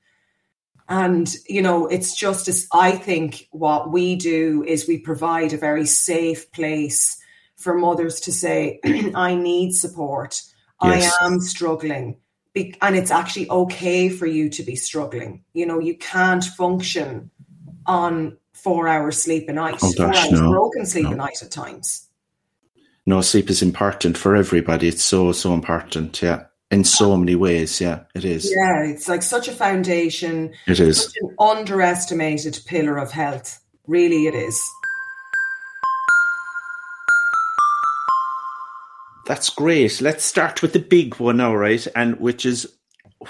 And, 0.89 1.33
you 1.49 1.63
know, 1.63 1.87
it's 1.87 2.15
just 2.15 2.47
as 2.47 2.69
I 2.73 2.93
think 2.93 3.49
what 3.51 3.91
we 3.91 4.17
do 4.17 4.63
is 4.67 4.87
we 4.87 4.99
provide 4.99 5.53
a 5.53 5.59
very 5.59 5.87
safe 5.87 6.53
place 6.53 7.19
for 7.57 7.75
mothers 7.75 8.21
to 8.21 8.33
say, 8.33 8.81
I 9.15 9.35
need 9.35 9.73
support. 9.73 10.43
Yes. 10.83 11.17
I 11.21 11.27
am 11.27 11.41
struggling. 11.41 12.19
And 12.55 12.97
it's 12.97 13.11
actually 13.11 13.49
okay 13.49 14.11
for 14.11 14.27
you 14.27 14.51
to 14.51 14.63
be 14.63 14.77
struggling. 14.77 15.45
You 15.55 15.67
know, 15.67 15.79
you 15.79 15.97
can't 15.97 16.45
function 16.45 17.31
on 17.87 18.37
four 18.65 18.89
hours 18.89 19.23
sleep 19.23 19.49
a 19.49 19.53
night, 19.53 19.79
oh, 19.83 19.93
four 19.93 20.07
hours 20.07 20.33
no, 20.33 20.51
broken 20.51 20.87
sleep 20.87 21.05
no. 21.05 21.13
a 21.13 21.17
night 21.17 21.43
at 21.43 21.51
times. 21.51 22.09
No, 23.07 23.21
sleep 23.21 23.51
is 23.51 23.63
important 23.63 24.17
for 24.17 24.35
everybody. 24.35 24.89
It's 24.89 25.05
so, 25.05 25.31
so 25.33 25.53
important. 25.53 26.23
Yeah. 26.23 26.47
In 26.71 26.83
so 26.83 27.17
many 27.17 27.35
ways. 27.35 27.81
Yeah, 27.81 28.05
it 28.15 28.25
is. 28.25 28.51
Yeah. 28.51 28.85
It's 28.85 29.07
like 29.07 29.23
such 29.23 29.47
a 29.47 29.53
foundation. 29.53 30.55
It 30.67 30.81
is. 30.81 31.15
an 31.21 31.37
underestimated 31.39 32.59
pillar 32.67 32.97
of 32.97 33.13
health. 33.13 33.61
Really, 33.87 34.27
it 34.27 34.35
is. 34.35 34.59
That's 39.27 39.51
great. 39.51 40.01
Let's 40.01 40.25
start 40.25 40.63
with 40.63 40.73
the 40.73 40.81
big 40.81 41.17
one 41.17 41.41
all 41.41 41.57
right. 41.57 41.87
And 41.95 42.19
which 42.19 42.47
is 42.47 42.75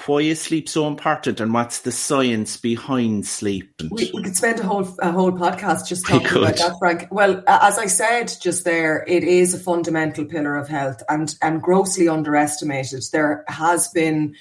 why 0.06 0.20
is 0.20 0.40
sleep 0.40 0.68
so 0.68 0.86
important 0.86 1.40
and 1.40 1.52
what's 1.52 1.80
the 1.80 1.92
science 1.92 2.56
behind 2.56 3.26
sleep? 3.26 3.72
We, 3.90 4.10
we 4.14 4.22
could 4.22 4.36
spend 4.36 4.60
a 4.60 4.64
whole 4.64 4.88
a 5.00 5.10
whole 5.10 5.32
podcast 5.32 5.86
just 5.86 6.06
talking 6.06 6.26
about 6.26 6.56
that, 6.56 6.76
Frank. 6.78 7.08
Well, 7.10 7.42
as 7.46 7.78
I 7.78 7.86
said 7.86 8.32
just 8.40 8.64
there, 8.64 9.04
it 9.06 9.24
is 9.24 9.54
a 9.54 9.58
fundamental 9.58 10.24
pillar 10.24 10.56
of 10.56 10.68
health 10.68 11.02
and 11.08 11.34
and 11.42 11.62
grossly 11.62 12.08
underestimated. 12.08 13.02
There 13.12 13.44
has 13.48 13.88
been 13.88 14.34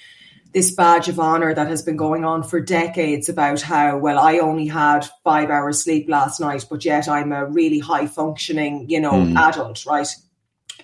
this 0.54 0.72
badge 0.72 1.10
of 1.10 1.20
honor 1.20 1.54
that 1.54 1.68
has 1.68 1.82
been 1.82 1.98
going 1.98 2.24
on 2.24 2.44
for 2.44 2.62
decades 2.62 3.28
about 3.28 3.60
how 3.62 3.98
well 3.98 4.20
I 4.20 4.38
only 4.38 4.68
had 4.68 5.08
five 5.24 5.50
hours 5.50 5.84
sleep 5.84 6.08
last 6.08 6.40
night, 6.40 6.66
but 6.70 6.86
yet 6.86 7.10
I'm 7.10 7.32
a 7.32 7.46
really 7.46 7.80
high 7.80 8.06
functioning, 8.06 8.86
you 8.88 9.02
know, 9.02 9.14
mm. 9.14 9.36
adult, 9.36 9.86
right? 9.86 10.08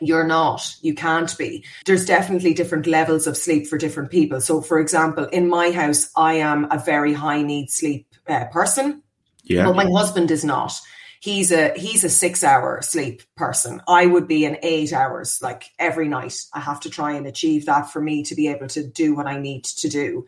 You're 0.01 0.27
not 0.27 0.61
you 0.81 0.93
can't 0.93 1.37
be. 1.37 1.65
There's 1.85 2.05
definitely 2.05 2.53
different 2.53 2.87
levels 2.87 3.27
of 3.27 3.37
sleep 3.37 3.67
for 3.67 3.77
different 3.77 4.11
people. 4.11 4.41
So 4.41 4.61
for 4.61 4.79
example 4.79 5.25
in 5.25 5.47
my 5.49 5.71
house 5.71 6.09
i 6.15 6.33
am 6.33 6.67
a 6.71 6.77
very 6.77 7.13
high 7.13 7.41
need 7.41 7.69
sleep 7.69 8.07
uh, 8.27 8.45
person. 8.45 9.03
Yeah. 9.43 9.65
But 9.65 9.75
my 9.75 9.85
husband 9.85 10.31
is 10.31 10.45
not. 10.45 10.73
He's 11.21 11.51
a 11.51 11.73
he's 11.75 12.03
a 12.05 12.09
six 12.09 12.43
hour 12.43 12.81
sleep 12.81 13.23
person. 13.35 13.81
I 13.87 14.05
would 14.05 14.27
be 14.27 14.45
in 14.45 14.57
eight 14.63 14.93
hours 14.93 15.39
like 15.41 15.65
every 15.77 16.07
night. 16.07 16.37
I 16.53 16.61
have 16.61 16.79
to 16.81 16.89
try 16.89 17.13
and 17.13 17.27
achieve 17.27 17.65
that 17.65 17.91
for 17.91 18.01
me 18.01 18.23
to 18.23 18.35
be 18.35 18.47
able 18.47 18.67
to 18.69 18.87
do 18.87 19.15
what 19.15 19.27
i 19.27 19.37
need 19.37 19.65
to 19.65 19.89
do. 19.89 20.25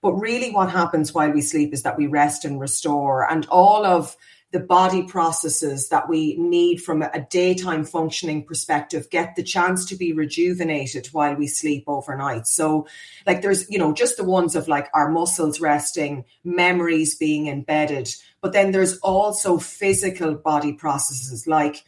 But 0.00 0.14
really 0.14 0.50
what 0.50 0.70
happens 0.70 1.12
while 1.12 1.30
we 1.30 1.42
sleep 1.42 1.74
is 1.74 1.82
that 1.82 1.98
we 1.98 2.06
rest 2.06 2.46
and 2.46 2.58
restore. 2.58 3.30
And 3.30 3.46
all 3.50 3.84
of 3.84 4.16
the 4.52 4.60
body 4.60 5.04
processes 5.04 5.88
that 5.90 6.08
we 6.08 6.36
need 6.36 6.78
from 6.78 7.02
a 7.02 7.26
daytime 7.30 7.84
functioning 7.84 8.44
perspective 8.44 9.08
get 9.10 9.36
the 9.36 9.42
chance 9.42 9.84
to 9.86 9.96
be 9.96 10.12
rejuvenated 10.12 11.06
while 11.08 11.34
we 11.34 11.46
sleep 11.46 11.84
overnight. 11.86 12.48
So, 12.48 12.88
like, 13.26 13.42
there's, 13.42 13.70
you 13.70 13.78
know, 13.78 13.92
just 13.92 14.16
the 14.16 14.24
ones 14.24 14.56
of 14.56 14.66
like 14.66 14.88
our 14.92 15.08
muscles 15.08 15.60
resting, 15.60 16.24
memories 16.42 17.14
being 17.14 17.46
embedded, 17.46 18.12
but 18.40 18.52
then 18.52 18.72
there's 18.72 18.98
also 18.98 19.58
physical 19.58 20.34
body 20.34 20.72
processes 20.72 21.46
like 21.46 21.84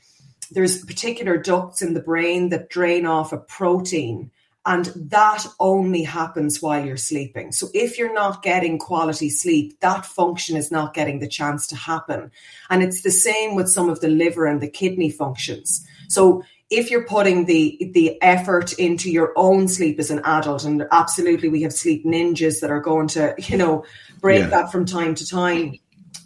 there's 0.52 0.85
particular 0.85 1.38
ducts 1.38 1.83
in 1.83 1.95
the 1.95 2.02
brain 2.02 2.50
that 2.50 2.69
drain 2.69 3.07
off 3.07 3.33
a 3.33 3.38
protein 3.38 4.31
and 4.64 4.87
that 4.95 5.45
only 5.59 6.04
happens 6.04 6.62
while 6.62 6.85
you're 6.85 6.97
sleeping. 6.97 7.50
So 7.50 7.69
if 7.75 7.99
you're 7.99 8.14
not 8.14 8.42
getting 8.42 8.78
quality 8.78 9.28
sleep, 9.28 9.81
that 9.81 10.07
function 10.07 10.57
is 10.57 10.71
not 10.71 10.95
getting 10.95 11.19
the 11.19 11.28
chance 11.28 11.66
to 11.69 11.76
happen. 11.76 12.31
And 12.71 12.83
it's 12.83 13.02
the 13.02 13.11
same 13.11 13.57
with 13.57 13.69
some 13.69 13.88
of 13.88 14.00
the 14.00 14.09
liver 14.09 14.47
and 14.47 14.61
the 14.61 14.69
kidney 14.71 15.11
functions. 15.11 15.85
So 16.09 16.45
if 16.71 16.90
you're 16.90 17.07
putting 17.07 17.45
the 17.45 17.90
the 17.92 18.23
effort 18.23 18.73
into 18.75 19.11
your 19.11 19.33
own 19.37 19.69
sleep 19.69 19.99
as 19.99 20.11
an 20.11 20.21
adult, 20.25 20.64
and 20.64 20.85
absolutely 20.92 21.49
we 21.49 21.62
have 21.62 21.73
sleep 21.73 22.04
ninjas 22.04 22.61
that 22.61 22.71
are 22.71 22.81
going 22.81 23.09
to, 23.09 23.35
you 23.38 23.59
know, 23.59 23.85
break 24.21 24.40
yeah. 24.40 24.49
that 24.49 24.73
from 24.73 24.87
time 24.87 25.14
to 25.16 25.26
time. 25.26 25.78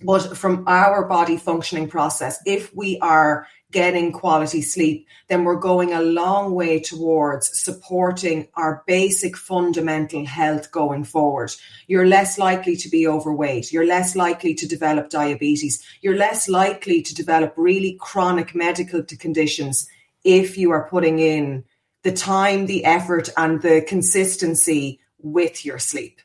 But 0.02 0.36
from 0.36 0.64
our 0.66 1.06
body 1.06 1.38
functioning 1.38 1.88
process, 1.88 2.38
if 2.44 2.74
we 2.76 2.98
are 3.00 3.46
getting 3.76 4.10
quality 4.10 4.62
sleep, 4.62 5.06
then 5.28 5.44
we're 5.44 5.60
going 5.70 5.92
a 5.92 6.00
long 6.00 6.54
way 6.54 6.80
towards 6.80 7.50
supporting 7.62 8.48
our 8.54 8.82
basic 8.86 9.36
fundamental 9.36 10.24
health 10.24 10.72
going 10.72 11.04
forward. 11.04 11.52
You're 11.86 12.06
less 12.06 12.38
likely 12.38 12.74
to 12.76 12.88
be 12.88 13.06
overweight. 13.06 13.70
You're 13.70 13.84
less 13.84 14.16
likely 14.16 14.54
to 14.54 14.66
develop 14.66 15.10
diabetes. 15.10 15.84
You're 16.00 16.16
less 16.16 16.48
likely 16.48 17.02
to 17.02 17.14
develop 17.14 17.52
really 17.58 17.98
chronic 18.00 18.54
medical 18.54 19.02
conditions 19.02 19.86
if 20.24 20.56
you 20.56 20.70
are 20.70 20.88
putting 20.88 21.18
in 21.18 21.62
the 22.02 22.12
time, 22.12 22.64
the 22.64 22.82
effort, 22.86 23.28
and 23.36 23.60
the 23.60 23.84
consistency 23.86 25.00
with 25.18 25.66
your 25.66 25.78
sleep. 25.78 26.22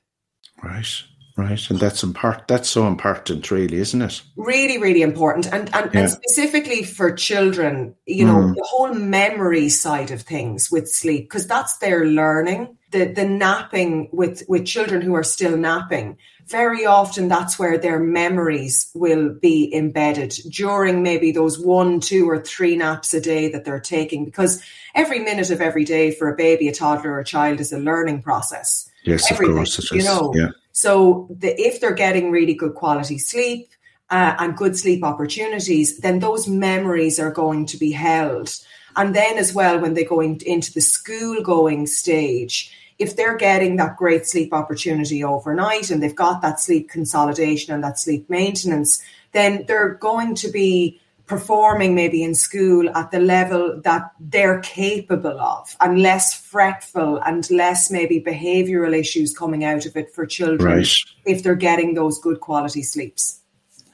Right. 0.64 1.04
Right, 1.42 1.70
and 1.72 1.80
that's 1.80 2.04
important. 2.04 2.48
That's 2.48 2.70
so 2.70 2.86
important, 2.86 3.50
really, 3.50 3.78
isn't 3.78 4.02
it? 4.02 4.22
Really, 4.36 4.78
really 4.78 5.02
important, 5.02 5.48
and 5.48 5.74
and, 5.74 5.92
yeah. 5.92 6.02
and 6.02 6.10
specifically 6.10 6.84
for 6.84 7.12
children, 7.12 7.96
you 8.06 8.26
know, 8.26 8.36
mm. 8.36 8.56
the 8.56 8.68
whole 8.70 8.94
memory 8.94 9.70
side 9.70 10.12
of 10.12 10.22
things 10.22 10.70
with 10.70 10.88
sleep, 10.88 11.24
because 11.24 11.48
that's 11.48 11.78
their 11.78 12.06
learning. 12.06 12.78
The 12.92 13.06
the 13.06 13.26
napping 13.26 14.10
with 14.12 14.44
with 14.48 14.66
children 14.66 15.02
who 15.02 15.16
are 15.16 15.24
still 15.24 15.58
napping, 15.58 16.18
very 16.46 16.86
often 16.86 17.28
that's 17.28 17.58
where 17.58 17.78
their 17.78 18.00
memories 18.00 18.92
will 18.94 19.34
be 19.34 19.74
embedded 19.74 20.36
during 20.52 21.02
maybe 21.02 21.32
those 21.32 21.58
one, 21.58 22.02
two, 22.02 22.30
or 22.30 22.40
three 22.40 22.76
naps 22.76 23.16
a 23.16 23.22
day 23.22 23.50
that 23.50 23.66
they're 23.66 23.80
taking, 23.80 24.26
because 24.26 24.62
every 24.94 25.20
minute 25.20 25.50
of 25.50 25.60
every 25.60 25.86
day 25.86 26.12
for 26.12 26.30
a 26.30 26.36
baby, 26.36 26.68
a 26.68 26.74
toddler, 26.74 27.14
or 27.14 27.20
a 27.20 27.26
child 27.26 27.60
is 27.60 27.74
a 27.74 27.80
learning 27.80 28.22
process. 28.22 28.90
Yes, 29.04 29.32
Everything, 29.32 29.54
of 29.54 29.58
course, 29.58 29.80
it 29.80 29.86
is. 29.86 29.92
You 29.92 30.04
know, 30.04 30.34
yeah. 30.36 30.50
So 30.72 31.28
the, 31.30 31.60
if 31.60 31.80
they're 31.80 31.94
getting 31.94 32.32
really 32.32 32.54
good 32.54 32.76
quality 32.76 33.18
sleep 33.18 33.70
uh, 34.10 34.36
and 34.40 34.58
good 34.58 34.78
sleep 34.78 35.04
opportunities, 35.04 36.00
then 36.00 36.20
those 36.20 36.48
memories 36.48 37.20
are 37.20 37.32
going 37.32 37.66
to 37.68 37.78
be 37.78 37.92
held. 37.92 38.56
And 38.96 39.16
then 39.16 39.38
as 39.38 39.54
well, 39.54 39.80
when 39.80 39.94
they 39.94 40.04
go 40.04 40.20
in, 40.20 40.40
into 40.46 40.74
the 40.74 40.82
school 40.82 41.42
going 41.42 41.88
stage, 41.88 42.76
if 43.00 43.16
they're 43.16 43.38
getting 43.38 43.78
that 43.78 43.98
great 43.98 44.28
sleep 44.28 44.54
opportunity 44.54 45.24
overnight 45.24 45.90
and 45.90 46.04
they've 46.04 46.16
got 46.16 46.42
that 46.42 46.60
sleep 46.60 46.90
consolidation 46.90 47.74
and 47.74 47.84
that 47.84 47.98
sleep 47.98 48.30
maintenance, 48.30 49.02
then 49.32 49.66
they're 49.68 49.96
going 49.96 50.36
to 50.36 50.50
be 50.50 51.02
performing 51.32 51.96
maybe 51.96 52.22
in 52.24 52.36
school 52.36 52.90
at 52.90 53.10
the 53.12 53.20
level 53.20 53.80
that 53.86 54.12
they're 54.20 54.60
capable 54.60 55.40
of 55.40 55.74
and 55.80 56.02
less 56.02 56.38
fretful 56.38 57.22
and 57.26 57.50
less 57.50 57.90
maybe 57.90 58.22
behavioral 58.22 58.94
issues 58.94 59.34
coming 59.34 59.64
out 59.64 59.86
of 59.86 59.96
it 59.96 60.14
for 60.14 60.26
children 60.26 60.80
right. 60.80 60.94
if 61.26 61.42
they're 61.42 61.56
getting 61.56 61.94
those 61.94 62.20
good 62.20 62.42
quality 62.42 62.84
sleeps. 62.84 63.40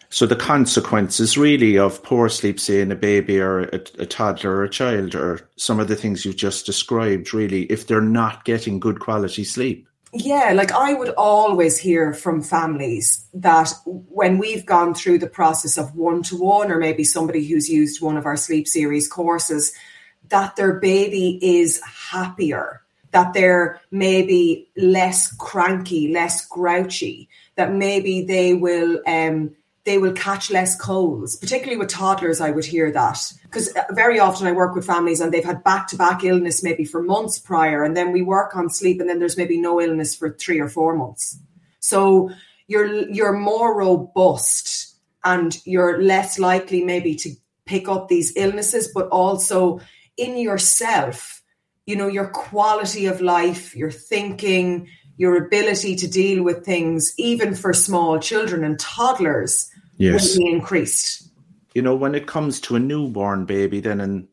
So 0.09 0.25
the 0.25 0.35
consequences 0.35 1.37
really 1.37 1.77
of 1.77 2.01
poor 2.01 2.27
sleep, 2.27 2.59
say 2.59 2.81
in 2.81 2.91
a 2.91 2.95
baby 2.95 3.39
or 3.39 3.65
a, 3.65 3.75
a, 3.99 4.07
toddler 4.07 4.55
or 4.55 4.63
a 4.63 4.69
child, 4.69 5.13
or 5.13 5.47
some 5.57 5.79
of 5.79 5.89
the 5.89 5.95
things 5.95 6.25
you've 6.25 6.37
just 6.37 6.65
described, 6.65 7.35
really, 7.35 7.65
if 7.65 7.85
they're 7.85 8.01
not 8.01 8.45
getting 8.45 8.79
good 8.79 8.99
quality 8.99 9.43
sleep. 9.43 9.87
Yeah, 10.13 10.53
like 10.53 10.71
I 10.71 10.93
would 10.93 11.09
always 11.17 11.77
hear 11.77 12.13
from 12.13 12.41
families 12.41 13.25
that 13.33 13.73
when 13.85 14.37
we've 14.37 14.65
gone 14.65 14.93
through 14.93 15.19
the 15.19 15.27
process 15.27 15.77
of 15.77 15.95
one 15.95 16.23
to 16.23 16.37
one, 16.37 16.71
or 16.71 16.79
maybe 16.79 17.03
somebody 17.03 17.45
who's 17.45 17.69
used 17.69 18.01
one 18.01 18.15
of 18.15 18.25
our 18.25 18.37
sleep 18.37 18.67
series 18.67 19.07
courses, 19.07 19.73
that 20.29 20.55
their 20.55 20.79
baby 20.79 21.39
is 21.41 21.81
happier, 21.81 22.81
that 23.11 23.33
they're 23.33 23.81
maybe 23.91 24.69
less 24.77 25.33
cranky, 25.35 26.13
less 26.13 26.45
grouchy, 26.47 27.27
that 27.55 27.73
maybe 27.73 28.23
they 28.23 28.53
will 28.53 29.01
um, 29.07 29.53
they 29.87 29.97
will 29.97 30.11
catch 30.11 30.51
less 30.51 30.75
colds, 30.75 31.37
particularly 31.37 31.77
with 31.77 31.87
toddlers. 31.87 32.41
I 32.41 32.51
would 32.51 32.65
hear 32.65 32.91
that 32.91 33.19
because 33.43 33.73
uh, 33.73 33.83
very 33.91 34.19
often 34.19 34.45
I 34.45 34.51
work 34.51 34.75
with 34.75 34.85
families 34.85 35.21
and 35.21 35.31
they've 35.31 35.45
had 35.45 35.63
back 35.63 35.87
to 35.87 35.95
back 35.95 36.25
illness 36.25 36.61
maybe 36.61 36.83
for 36.83 37.01
months 37.01 37.39
prior, 37.39 37.83
and 37.83 37.95
then 37.95 38.11
we 38.11 38.21
work 38.21 38.53
on 38.57 38.69
sleep, 38.69 38.99
and 38.99 39.09
then 39.09 39.19
there's 39.19 39.37
maybe 39.37 39.57
no 39.61 39.79
illness 39.79 40.13
for 40.13 40.33
three 40.33 40.59
or 40.59 40.67
four 40.67 40.93
months. 40.97 41.39
So 41.79 42.31
you're 42.67 43.09
you're 43.09 43.31
more 43.31 43.77
robust 43.77 44.93
and 45.23 45.57
you're 45.65 46.03
less 46.03 46.37
likely 46.37 46.83
maybe 46.83 47.15
to 47.15 47.29
pick 47.65 47.87
up 47.87 48.09
these 48.09 48.33
illnesses, 48.35 48.91
but 48.93 49.07
also 49.07 49.79
in 50.17 50.35
yourself, 50.35 51.41
you 51.85 51.95
know, 51.95 52.07
your 52.07 52.27
quality 52.27 53.05
of 53.05 53.21
life, 53.21 53.73
your 53.73 53.91
thinking, 53.91 54.89
your 55.15 55.45
ability 55.45 55.95
to 55.95 56.09
deal 56.09 56.43
with 56.43 56.65
things, 56.65 57.13
even 57.17 57.55
for 57.55 57.71
small 57.71 58.19
children 58.19 58.65
and 58.65 58.77
toddlers 58.77 59.71
yes. 59.97 60.37
will 60.37 60.45
be 60.45 60.51
increased. 60.51 61.29
You 61.73 61.81
know, 61.81 61.95
when 61.95 62.15
it 62.15 62.27
comes 62.27 62.59
to 62.61 62.75
a 62.75 62.79
newborn 62.79 63.45
baby, 63.45 63.79
then 63.79 63.99
and 63.99 64.27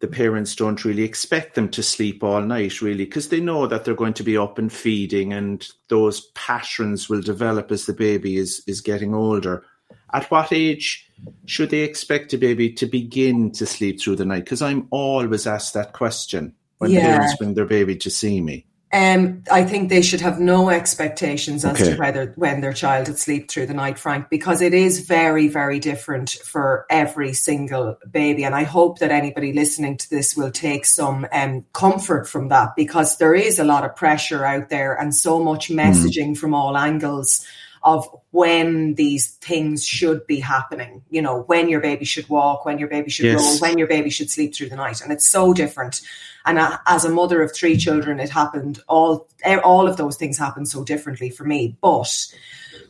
the 0.00 0.08
parents 0.08 0.54
don't 0.54 0.84
really 0.84 1.02
expect 1.02 1.54
them 1.54 1.68
to 1.70 1.82
sleep 1.82 2.22
all 2.22 2.40
night, 2.40 2.80
really, 2.80 3.04
because 3.04 3.28
they 3.28 3.40
know 3.40 3.66
that 3.66 3.84
they're 3.84 3.94
going 3.94 4.14
to 4.14 4.22
be 4.22 4.36
up 4.36 4.58
and 4.58 4.72
feeding, 4.72 5.32
and 5.32 5.68
those 5.88 6.30
patterns 6.34 7.08
will 7.08 7.20
develop 7.20 7.70
as 7.70 7.86
the 7.86 7.92
baby 7.92 8.36
is 8.36 8.62
is 8.66 8.80
getting 8.80 9.14
older. 9.14 9.64
At 10.12 10.30
what 10.30 10.52
age 10.52 11.10
should 11.46 11.70
they 11.70 11.80
expect 11.80 12.32
a 12.32 12.38
baby 12.38 12.72
to 12.74 12.86
begin 12.86 13.50
to 13.52 13.66
sleep 13.66 14.00
through 14.00 14.16
the 14.16 14.24
night? 14.24 14.44
Because 14.44 14.62
I'm 14.62 14.86
always 14.90 15.46
asked 15.46 15.74
that 15.74 15.92
question 15.92 16.54
when 16.78 16.92
yeah. 16.92 17.00
parents 17.00 17.36
bring 17.36 17.54
their 17.54 17.66
baby 17.66 17.96
to 17.96 18.10
see 18.10 18.40
me. 18.40 18.66
Um, 18.90 19.42
I 19.52 19.64
think 19.64 19.90
they 19.90 20.00
should 20.00 20.22
have 20.22 20.40
no 20.40 20.70
expectations 20.70 21.62
as 21.62 21.78
okay. 21.78 21.92
to 21.92 21.98
whether 21.98 22.32
when 22.36 22.62
their 22.62 22.72
child 22.72 23.08
would 23.08 23.18
sleep 23.18 23.50
through 23.50 23.66
the 23.66 23.74
night, 23.74 23.98
Frank, 23.98 24.30
because 24.30 24.62
it 24.62 24.72
is 24.72 25.00
very, 25.00 25.48
very 25.48 25.78
different 25.78 26.30
for 26.30 26.86
every 26.88 27.34
single 27.34 27.98
baby. 28.10 28.44
And 28.44 28.54
I 28.54 28.62
hope 28.62 28.98
that 29.00 29.10
anybody 29.10 29.52
listening 29.52 29.98
to 29.98 30.08
this 30.08 30.36
will 30.36 30.50
take 30.50 30.86
some 30.86 31.26
um, 31.32 31.66
comfort 31.74 32.26
from 32.26 32.48
that 32.48 32.76
because 32.76 33.18
there 33.18 33.34
is 33.34 33.58
a 33.58 33.64
lot 33.64 33.84
of 33.84 33.94
pressure 33.94 34.46
out 34.46 34.70
there 34.70 34.94
and 34.94 35.14
so 35.14 35.38
much 35.38 35.68
mm-hmm. 35.68 35.80
messaging 35.80 36.30
mm. 36.30 36.38
from 36.38 36.54
all 36.54 36.76
angles 36.76 37.44
of 37.82 38.08
when 38.30 38.94
these 38.94 39.32
things 39.36 39.86
should 39.86 40.26
be 40.26 40.40
happening. 40.40 41.02
You 41.10 41.22
know, 41.22 41.42
when 41.42 41.68
your 41.68 41.80
baby 41.80 42.04
should 42.04 42.28
walk, 42.28 42.64
when 42.64 42.78
your 42.78 42.88
baby 42.88 43.10
should 43.10 43.26
yes. 43.26 43.40
roll, 43.40 43.58
when 43.58 43.78
your 43.78 43.86
baby 43.86 44.10
should 44.10 44.30
sleep 44.30 44.54
through 44.54 44.68
the 44.68 44.76
night. 44.76 45.00
And 45.00 45.12
it's 45.12 45.28
so 45.28 45.52
different. 45.52 46.00
And 46.46 46.58
as 46.86 47.04
a 47.04 47.10
mother 47.10 47.42
of 47.42 47.54
three 47.54 47.76
children, 47.76 48.20
it 48.20 48.30
happened 48.30 48.80
all, 48.88 49.28
all 49.64 49.86
of 49.86 49.96
those 49.96 50.16
things 50.16 50.38
happened 50.38 50.68
so 50.68 50.84
differently 50.84 51.30
for 51.30 51.44
me. 51.44 51.76
But 51.80 52.26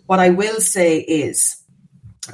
what 0.07 0.21
I 0.21 0.30
will 0.30 0.61
say 0.61 0.99
is, 0.99 1.62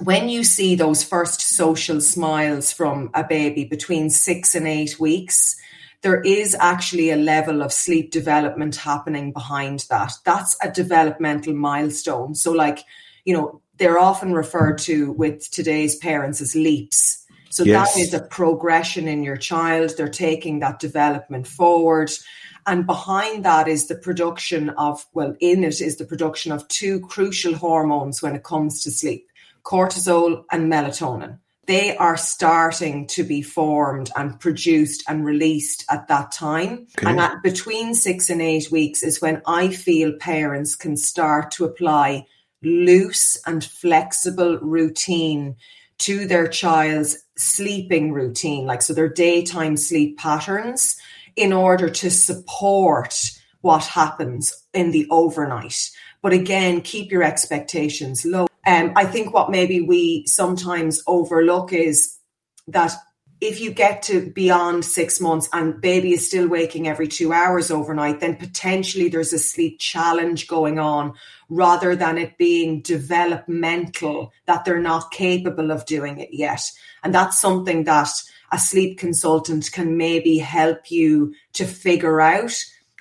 when 0.03 0.29
you 0.29 0.43
see 0.43 0.75
those 0.75 1.05
first 1.05 1.41
social 1.41 2.01
smiles 2.01 2.73
from 2.73 3.11
a 3.15 3.23
baby 3.23 3.65
between 3.65 4.11
six 4.11 4.55
and 4.55 4.67
eight 4.67 4.99
weeks, 4.99 5.57
there 6.05 6.21
is 6.21 6.55
actually 6.61 7.11
a 7.11 7.17
level 7.17 7.63
of 7.63 7.73
sleep 7.73 8.11
development 8.11 8.77
happening 8.77 9.33
behind 9.33 9.87
that. 9.89 10.13
That's 10.27 10.55
a 10.63 10.71
developmental 10.71 11.55
milestone. 11.55 12.35
So, 12.35 12.53
like, 12.53 12.81
you 13.25 13.35
know, 13.35 13.63
they're 13.79 13.99
often 13.99 14.35
referred 14.35 14.77
to 14.81 15.13
with 15.13 15.51
today's 15.51 15.97
parents 15.97 16.43
as 16.43 16.55
leaps. 16.55 17.25
So 17.49 17.65
yes. 17.65 17.95
that 17.95 18.01
is 18.01 18.13
a 18.13 18.21
progression 18.21 19.09
in 19.09 19.25
your 19.25 19.39
child. 19.39 19.95
They're 19.97 20.09
taking 20.09 20.59
that 20.59 20.79
development 20.79 21.47
forward. 21.47 22.11
And 22.67 22.87
behind 22.87 23.47
that 23.47 23.67
is 23.67 23.87
the 23.87 23.97
production 23.97 24.69
of, 24.71 25.07
well, 25.15 25.35
in 25.41 25.65
it 25.65 25.81
is 25.81 25.97
the 25.97 26.05
production 26.05 26.53
of 26.53 26.69
two 26.69 27.01
crucial 27.01 27.55
hormones 27.55 28.21
when 28.21 28.37
it 28.37 28.45
comes 28.45 28.83
to 28.83 28.91
sleep 28.91 29.27
cortisol 29.65 30.45
and 30.53 30.71
melatonin. 30.71 31.39
They 31.67 31.97
are 31.97 32.17
starting 32.17 33.07
to 33.09 33.25
be 33.25 33.43
formed 33.43 34.11
and 34.17 34.39
produced 34.39 35.05
and 35.09 35.25
released 35.25 35.85
at 35.91 36.09
that 36.09 36.33
time. 36.33 36.87
Okay. 36.99 37.11
And 37.11 37.21
at 37.21 37.43
between 37.43 37.95
six 37.95 38.29
and 38.29 38.43
eight 38.43 38.71
weeks 38.71 39.03
is 39.03 39.23
when 39.23 39.41
I 39.47 39.69
feel 39.69 40.13
parents 40.21 40.77
can 40.77 40.97
start 40.97 41.51
to 41.53 41.65
apply 41.65 42.27
loose 42.63 43.39
and 43.47 43.65
flexible 43.65 44.59
routine 44.61 45.57
to 45.99 46.27
their 46.27 46.49
child's 46.49 47.19
sleeping 47.37 48.13
routine, 48.13 48.67
like 48.67 48.83
so 48.83 48.93
their 48.93 49.09
daytime 49.09 49.77
sleep 49.77 50.19
patterns 50.19 50.97
in 51.37 51.53
order 51.53 51.89
to 51.89 52.11
support 52.11 53.15
what 53.61 53.85
happens 53.85 54.53
in 54.73 54.91
the 54.91 55.07
overnight. 55.11 55.91
But 56.21 56.33
again, 56.33 56.81
keep 56.81 57.11
your 57.11 57.23
expectations 57.23 58.25
low. 58.25 58.47
Um, 58.67 58.93
I 58.97 59.05
think 59.05 59.35
what 59.35 59.51
maybe 59.51 59.81
we 59.81 60.27
sometimes 60.27 61.03
overlook 61.07 61.73
is 61.73 62.17
that 62.69 62.93
if 63.41 63.61
you 63.61 63.73
get 63.73 64.03
to 64.05 64.31
beyond 64.31 64.85
six 64.85 65.21
months 65.21 65.49
and 65.53 65.81
baby 65.81 66.13
is 66.13 66.27
still 66.27 66.49
waking 66.49 66.89
every 66.89 67.09
two 67.09 67.33
hours 67.33 67.71
overnight, 67.71 68.21
then 68.21 68.37
potentially 68.37 69.09
there's 69.09 69.33
a 69.33 69.39
sleep 69.39 69.79
challenge 69.79 70.47
going 70.47 70.79
on 70.79 71.13
rather 71.51 71.95
than 71.95 72.17
it 72.17 72.39
being 72.39 72.81
developmental 72.81 74.33
that 74.47 74.65
they're 74.65 74.81
not 74.81 75.11
capable 75.11 75.71
of 75.71 75.85
doing 75.85 76.19
it 76.19 76.31
yet. 76.33 76.63
And 77.03 77.15
that's 77.15 77.39
something 77.41 77.85
that 77.85 78.09
a 78.51 78.59
sleep 78.59 78.99
consultant 78.99 79.71
can 79.73 79.99
maybe 79.99 80.39
help 80.39 80.91
you 80.91 81.35
to 81.55 81.67
figure 81.67 82.21
out 82.21 82.55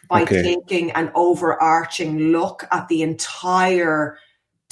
by 0.09 0.23
okay. 0.23 0.41
taking 0.41 0.91
an 0.91 1.11
overarching 1.15 2.31
look 2.31 2.67
at 2.71 2.87
the 2.89 3.01
entire 3.01 4.17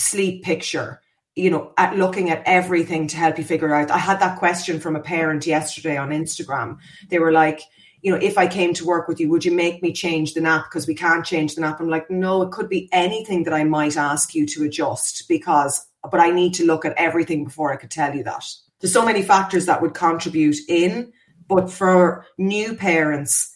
sleep 0.01 0.43
picture 0.43 1.01
you 1.36 1.50
know 1.50 1.72
at 1.77 1.98
looking 1.98 2.29
at 2.29 2.43
everything 2.46 3.08
to 3.08 3.17
help 3.17 3.38
you 3.38 3.43
figure 3.43 3.74
out. 3.74 3.91
I 3.91 3.98
had 3.98 4.20
that 4.20 4.38
question 4.38 4.79
from 4.79 4.96
a 4.96 5.00
parent 5.00 5.46
yesterday 5.46 5.98
on 5.98 6.10
instagram. 6.10 6.77
They 7.10 7.20
were 7.20 7.31
like 7.31 7.62
you 8.01 8.12
know 8.12 8.17
if 8.22 8.38
i 8.38 8.48
came 8.48 8.74
to 8.74 8.86
work 8.86 9.08
with 9.08 9.20
you 9.20 9.29
would 9.29 9.46
you 9.46 9.51
make 9.51 9.81
me 9.81 9.93
change 9.93 10.34
the 10.34 10.41
nap? 10.41 10.65
Because 10.65 10.88
we 10.88 10.96
can't 10.96 11.25
change 11.25 11.55
the 11.55 11.62
nap. 11.62 11.79
I'm 11.79 11.89
like 11.89 12.10
no 12.10 12.41
it 12.41 12.51
could 12.51 12.70
be 12.70 12.89
anything 12.91 13.43
that 13.43 13.53
i 13.53 13.63
might 13.63 13.98
ask 13.98 14.36
you 14.36 14.46
to 14.48 14.63
adjust 14.63 15.27
because 15.27 15.86
but 16.10 16.20
i 16.20 16.31
need 16.31 16.53
to 16.55 16.65
look 16.65 16.84
at 16.84 16.93
everything 16.98 17.46
before 17.46 17.72
i 17.72 17.77
could 17.77 17.91
tell 17.91 18.15
you 18.15 18.24
that. 18.24 18.46
There's 18.79 18.93
so 18.93 19.05
many 19.05 19.22
factors 19.22 19.67
that 19.67 19.81
would 19.81 19.93
contribute 19.93 20.58
in, 20.67 21.13
but 21.48 21.70
for 21.70 22.25
new 22.39 22.74
parents 22.75 23.55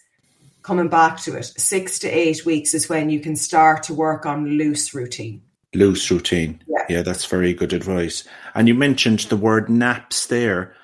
coming 0.62 0.88
back 0.88 1.20
to 1.22 1.36
it, 1.36 1.46
six 1.58 2.00
to 2.00 2.08
eight 2.08 2.46
weeks 2.46 2.74
is 2.74 2.88
when 2.88 3.10
you 3.10 3.20
can 3.20 3.36
start 3.36 3.84
to 3.84 3.94
work 3.94 4.26
on 4.26 4.58
loose 4.58 4.94
routine. 4.94 5.42
Loose 5.76 6.10
routine. 6.10 6.64
Yeah, 6.68 6.86
yeah 6.90 7.02
that's 7.02 7.26
very 7.26 7.54
good 7.54 7.74
advice. 7.74 8.24
And 8.54 8.68
you 8.68 8.74
mentioned 8.74 9.20
the 9.20 9.38
word 9.38 9.70
naps 9.70 10.28
there 10.28 10.76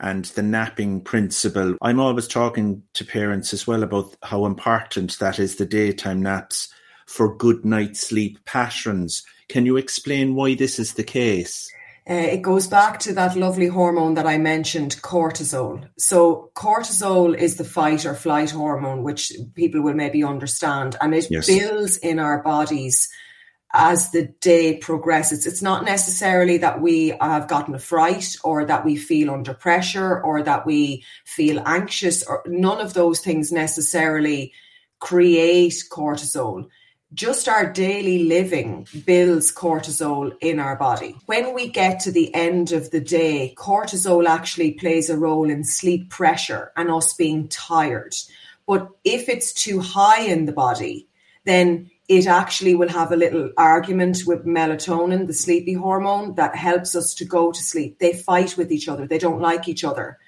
and 0.00 0.24
the 0.26 0.42
napping 0.42 1.00
principle. 1.00 1.76
I'm 1.80 2.00
always 2.00 2.28
talking 2.28 2.82
to 2.94 3.04
parents 3.04 3.52
as 3.52 3.66
well 3.66 3.82
about 3.82 4.14
how 4.22 4.44
important 4.44 5.18
that 5.18 5.38
is 5.38 5.56
the 5.56 5.66
daytime 5.66 6.22
naps 6.22 6.68
for 7.06 7.36
good 7.36 7.64
night 7.64 7.96
sleep 7.96 8.44
patterns. 8.44 9.24
Can 9.48 9.66
you 9.66 9.76
explain 9.76 10.34
why 10.34 10.54
this 10.54 10.78
is 10.78 10.94
the 10.94 11.04
case? 11.04 11.70
Uh, 12.08 12.12
it 12.14 12.42
goes 12.42 12.66
back 12.66 12.98
to 13.00 13.14
that 13.14 13.34
lovely 13.34 13.66
hormone 13.66 14.12
that 14.12 14.26
I 14.26 14.36
mentioned, 14.36 15.00
cortisol. 15.00 15.88
So, 15.96 16.50
cortisol 16.54 17.34
is 17.34 17.56
the 17.56 17.64
fight 17.64 18.04
or 18.04 18.14
flight 18.14 18.50
hormone, 18.50 19.02
which 19.02 19.32
people 19.54 19.80
will 19.80 19.94
maybe 19.94 20.22
understand, 20.22 20.96
and 21.00 21.14
it 21.14 21.28
yes. 21.30 21.46
builds 21.46 21.96
in 21.96 22.18
our 22.18 22.42
bodies 22.42 23.08
as 23.74 24.10
the 24.10 24.28
day 24.40 24.76
progresses. 24.76 25.46
It's 25.46 25.60
not 25.60 25.84
necessarily 25.84 26.58
that 26.58 26.80
we 26.80 27.08
have 27.20 27.48
gotten 27.48 27.74
a 27.74 27.78
fright 27.78 28.36
or 28.44 28.64
that 28.64 28.84
we 28.84 28.96
feel 28.96 29.30
under 29.30 29.52
pressure 29.52 30.22
or 30.22 30.42
that 30.42 30.64
we 30.64 31.04
feel 31.24 31.60
anxious, 31.66 32.22
or 32.22 32.42
none 32.46 32.80
of 32.80 32.94
those 32.94 33.20
things 33.20 33.52
necessarily 33.52 34.52
create 35.00 35.74
cortisol 35.90 36.68
just 37.14 37.48
our 37.48 37.70
daily 37.72 38.24
living 38.24 38.88
builds 39.06 39.54
cortisol 39.54 40.36
in 40.40 40.58
our 40.58 40.74
body. 40.74 41.14
When 41.26 41.54
we 41.54 41.68
get 41.68 42.00
to 42.00 42.10
the 42.10 42.34
end 42.34 42.72
of 42.72 42.90
the 42.90 43.00
day, 43.00 43.54
cortisol 43.56 44.26
actually 44.26 44.72
plays 44.72 45.08
a 45.08 45.16
role 45.16 45.48
in 45.48 45.62
sleep 45.62 46.10
pressure 46.10 46.72
and 46.76 46.90
us 46.90 47.14
being 47.14 47.48
tired. 47.48 48.16
But 48.66 48.88
if 49.04 49.28
it's 49.28 49.52
too 49.52 49.78
high 49.78 50.22
in 50.22 50.46
the 50.46 50.52
body, 50.52 51.08
then 51.44 51.90
it 52.08 52.26
actually 52.26 52.74
will 52.74 52.88
have 52.88 53.12
a 53.12 53.16
little 53.16 53.50
argument 53.56 54.22
with 54.26 54.44
melatonin, 54.44 55.26
the 55.26 55.32
sleepy 55.32 55.72
hormone 55.72 56.34
that 56.34 56.54
helps 56.54 56.94
us 56.94 57.14
to 57.14 57.24
go 57.24 57.50
to 57.50 57.62
sleep. 57.62 57.98
They 57.98 58.12
fight 58.12 58.56
with 58.56 58.70
each 58.70 58.88
other, 58.88 59.06
they 59.06 59.18
don't 59.18 59.40
like 59.40 59.68
each 59.68 59.84
other. 59.84 60.18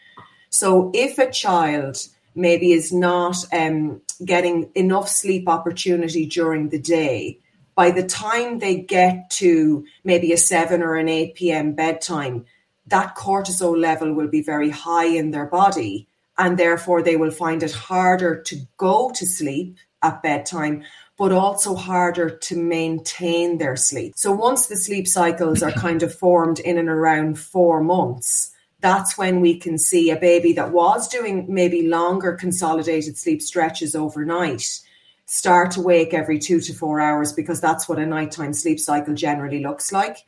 So 0.49 0.91
if 0.95 1.19
a 1.19 1.31
child 1.31 1.99
maybe 2.35 2.73
is 2.73 2.93
not 2.93 3.37
um, 3.53 4.01
getting 4.25 4.71
enough 4.75 5.09
sleep 5.09 5.49
opportunity 5.49 6.27
during 6.27 6.71
the 6.71 6.79
day, 6.79 7.41
by 7.75 7.91
the 7.91 8.07
time 8.07 8.59
they 8.59 8.77
get 8.77 9.29
to 9.31 9.85
maybe 10.03 10.33
a 10.33 10.39
7 10.39 10.83
or 10.83 10.95
an 10.95 11.09
8 11.09 11.35
p.m. 11.35 11.73
bedtime, 11.75 12.47
that 12.87 13.17
cortisol 13.17 13.79
level 13.79 14.15
will 14.15 14.29
be 14.29 14.43
very 14.43 14.71
high 14.71 15.07
in 15.07 15.31
their 15.31 15.47
body. 15.47 16.09
And 16.39 16.59
therefore, 16.59 17.03
they 17.03 17.17
will 17.17 17.31
find 17.31 17.63
it 17.63 17.73
harder 17.73 18.43
to 18.43 18.57
go 18.77 19.11
to 19.15 19.27
sleep 19.27 19.77
at 20.03 20.23
bedtime, 20.23 20.85
but 21.19 21.33
also 21.33 21.75
harder 21.75 22.29
to 22.29 22.57
maintain 22.57 23.59
their 23.59 23.77
sleep. 23.77 24.13
So, 24.17 24.33
once 24.33 24.67
the 24.67 24.77
sleep 24.77 25.09
cycles 25.09 25.63
are 25.63 25.73
kind 25.73 26.03
of 26.03 26.15
formed 26.15 26.59
in 26.61 26.79
and 26.79 26.89
around 26.89 27.39
four 27.39 27.83
months, 27.83 28.53
that's 28.81 29.17
when 29.17 29.41
we 29.41 29.59
can 29.59 29.79
see 29.79 30.11
a 30.11 30.17
baby 30.17 30.53
that 30.53 30.73
was 30.73 31.09
doing 31.09 31.47
maybe 31.49 31.89
longer 31.89 32.35
consolidated 32.35 33.17
sleep 33.17 33.41
stretches 33.41 33.95
overnight 33.95 34.81
start 35.27 35.73
to 35.73 35.81
wake 35.81 36.15
every 36.15 36.39
two 36.39 36.61
to 36.61 36.73
four 36.73 37.01
hours 37.01 37.33
because 37.33 37.61
that's 37.61 37.89
what 37.89 37.99
a 37.99 38.07
nighttime 38.07 38.53
sleep 38.53 38.79
cycle 38.79 39.15
generally 39.15 39.61
looks 39.61 39.93
like. 39.93 40.19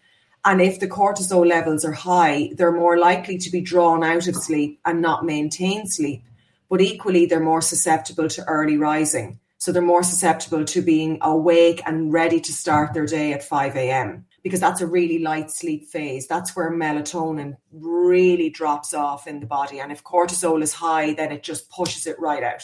And 0.45 0.61
if 0.61 0.81
the 0.81 0.89
cortisol 0.89 1.47
levels 1.47 1.85
are 1.85 1.93
high, 1.93 2.51
they're 2.55 2.73
more 2.73 2.99
likely 2.99 3.39
to 3.39 3.51
be 3.51 3.61
drawn 3.61 4.05
out 4.05 4.29
of 4.29 4.37
sleep 4.37 4.81
and 4.85 5.01
not 5.01 5.25
maintain 5.25 5.87
sleep. 5.87 6.23
But 6.69 6.81
equally, 6.81 7.27
they're 7.27 7.41
more 7.41 7.63
susceptible 7.63 8.29
to 8.29 8.45
early 8.45 8.77
rising. 8.77 9.39
So 9.69 9.73
they're 9.73 9.83
more 9.83 10.03
susceptible 10.03 10.65
to 10.65 10.81
being 10.81 11.19
awake 11.21 11.83
and 11.85 12.11
ready 12.11 12.41
to 12.41 12.53
start 12.55 12.95
their 12.95 13.05
day 13.05 13.35
at 13.35 13.43
5 13.43 13.77
a.m 13.77 14.25
because 14.43 14.61
that's 14.61 14.81
a 14.81 14.87
really 14.87 15.19
light 15.19 15.51
sleep 15.51 15.85
phase. 15.85 16.27
That's 16.27 16.57
where 16.57 16.73
melatonin 16.73 17.59
really 17.71 18.49
drops 18.49 18.95
off 18.95 19.27
in 19.27 19.41
the 19.41 19.47
body. 19.47 19.79
And 19.79 19.93
if 19.93 20.03
cortisol 20.03 20.63
is 20.63 20.73
high, 20.73 21.13
then 21.13 21.33
it 21.33 21.43
just 21.43 21.71
pushes 21.71 22.07
it 22.07 22.19
right 22.19 22.43
out. 22.43 22.63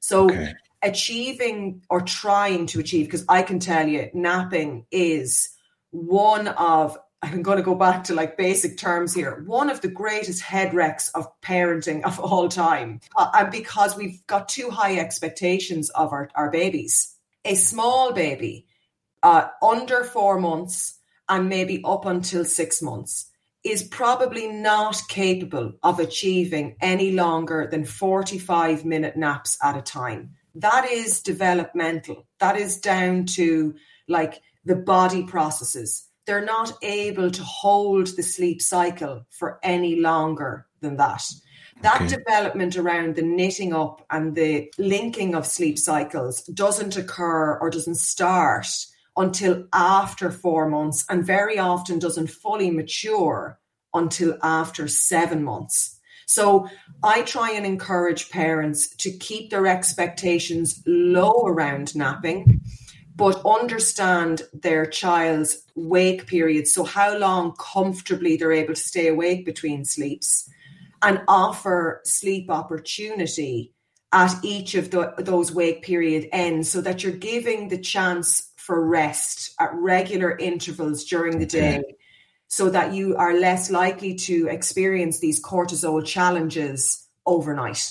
So, 0.00 0.30
okay. 0.30 0.54
achieving 0.82 1.82
or 1.90 2.00
trying 2.00 2.64
to 2.68 2.80
achieve, 2.80 3.04
because 3.04 3.26
I 3.28 3.42
can 3.42 3.58
tell 3.58 3.86
you, 3.86 4.08
napping 4.14 4.86
is 4.90 5.50
one 5.90 6.48
of 6.48 6.96
I'm 7.26 7.42
going 7.42 7.56
to 7.56 7.62
go 7.62 7.74
back 7.74 8.04
to 8.04 8.14
like 8.14 8.36
basic 8.36 8.78
terms 8.78 9.12
here. 9.12 9.42
One 9.46 9.68
of 9.68 9.80
the 9.80 9.88
greatest 9.88 10.42
head 10.42 10.72
wrecks 10.72 11.08
of 11.08 11.28
parenting 11.40 12.04
of 12.04 12.20
all 12.20 12.48
time. 12.48 13.00
Uh, 13.16 13.28
and 13.34 13.50
because 13.50 13.96
we've 13.96 14.24
got 14.28 14.48
too 14.48 14.70
high 14.70 14.98
expectations 14.98 15.90
of 15.90 16.12
our, 16.12 16.30
our 16.36 16.50
babies. 16.50 17.16
A 17.44 17.56
small 17.56 18.12
baby, 18.12 18.66
uh, 19.24 19.48
under 19.60 20.04
four 20.04 20.38
months, 20.38 21.00
and 21.28 21.48
maybe 21.48 21.82
up 21.84 22.06
until 22.06 22.44
six 22.44 22.80
months 22.80 23.28
is 23.64 23.82
probably 23.82 24.46
not 24.46 25.02
capable 25.08 25.72
of 25.82 25.98
achieving 25.98 26.76
any 26.80 27.10
longer 27.10 27.66
than 27.68 27.84
45 27.84 28.84
minute 28.84 29.16
naps 29.16 29.58
at 29.64 29.76
a 29.76 29.82
time. 29.82 30.30
That 30.54 30.88
is 30.88 31.20
developmental. 31.22 32.28
That 32.38 32.56
is 32.56 32.78
down 32.78 33.26
to 33.34 33.74
like 34.06 34.40
the 34.64 34.76
body 34.76 35.24
processes. 35.24 36.06
They're 36.26 36.44
not 36.44 36.72
able 36.82 37.30
to 37.30 37.42
hold 37.42 38.08
the 38.16 38.22
sleep 38.22 38.60
cycle 38.60 39.26
for 39.30 39.60
any 39.62 40.00
longer 40.00 40.66
than 40.80 40.96
that. 40.96 41.22
That 41.82 42.02
okay. 42.02 42.16
development 42.16 42.76
around 42.76 43.16
the 43.16 43.22
knitting 43.22 43.74
up 43.74 44.04
and 44.10 44.34
the 44.34 44.72
linking 44.78 45.34
of 45.34 45.46
sleep 45.46 45.78
cycles 45.78 46.42
doesn't 46.44 46.96
occur 46.96 47.58
or 47.58 47.70
doesn't 47.70 47.98
start 47.98 48.66
until 49.16 49.66
after 49.72 50.30
four 50.30 50.68
months 50.68 51.04
and 51.08 51.24
very 51.24 51.58
often 51.58 51.98
doesn't 51.98 52.30
fully 52.30 52.70
mature 52.70 53.58
until 53.94 54.36
after 54.42 54.88
seven 54.88 55.42
months. 55.42 55.98
So 56.26 56.68
I 57.02 57.22
try 57.22 57.52
and 57.52 57.64
encourage 57.64 58.30
parents 58.30 58.88
to 58.96 59.10
keep 59.10 59.50
their 59.50 59.66
expectations 59.66 60.82
low 60.86 61.44
around 61.46 61.94
napping, 61.94 62.60
but 63.16 63.40
understand 63.46 64.42
their 64.52 64.86
child's 64.86 65.64
wake 65.74 66.26
period. 66.26 66.68
So, 66.68 66.84
how 66.84 67.16
long 67.16 67.54
comfortably 67.58 68.36
they're 68.36 68.52
able 68.52 68.74
to 68.74 68.80
stay 68.80 69.08
awake 69.08 69.44
between 69.44 69.84
sleeps. 69.84 70.48
and 71.02 71.20
offer 71.28 72.00
sleep 72.04 72.50
opportunity 72.50 73.70
at 74.12 74.34
each 74.42 74.74
of 74.74 74.90
the, 74.90 75.12
those 75.18 75.52
wake 75.52 75.82
period 75.82 76.26
ends 76.32 76.70
so 76.70 76.80
that 76.80 77.02
you're 77.02 77.12
giving 77.12 77.68
the 77.68 77.78
chance 77.78 78.50
for 78.56 78.84
rest 78.84 79.54
at 79.60 79.74
regular 79.74 80.36
intervals 80.38 81.04
during 81.04 81.38
the 81.38 81.46
day 81.46 81.82
so 82.48 82.70
that 82.70 82.94
you 82.94 83.16
are 83.16 83.38
less 83.38 83.70
likely 83.70 84.14
to 84.14 84.48
experience 84.48 85.18
these 85.18 85.42
cortisol 85.42 86.04
challenges 86.04 87.08
overnight. 87.26 87.90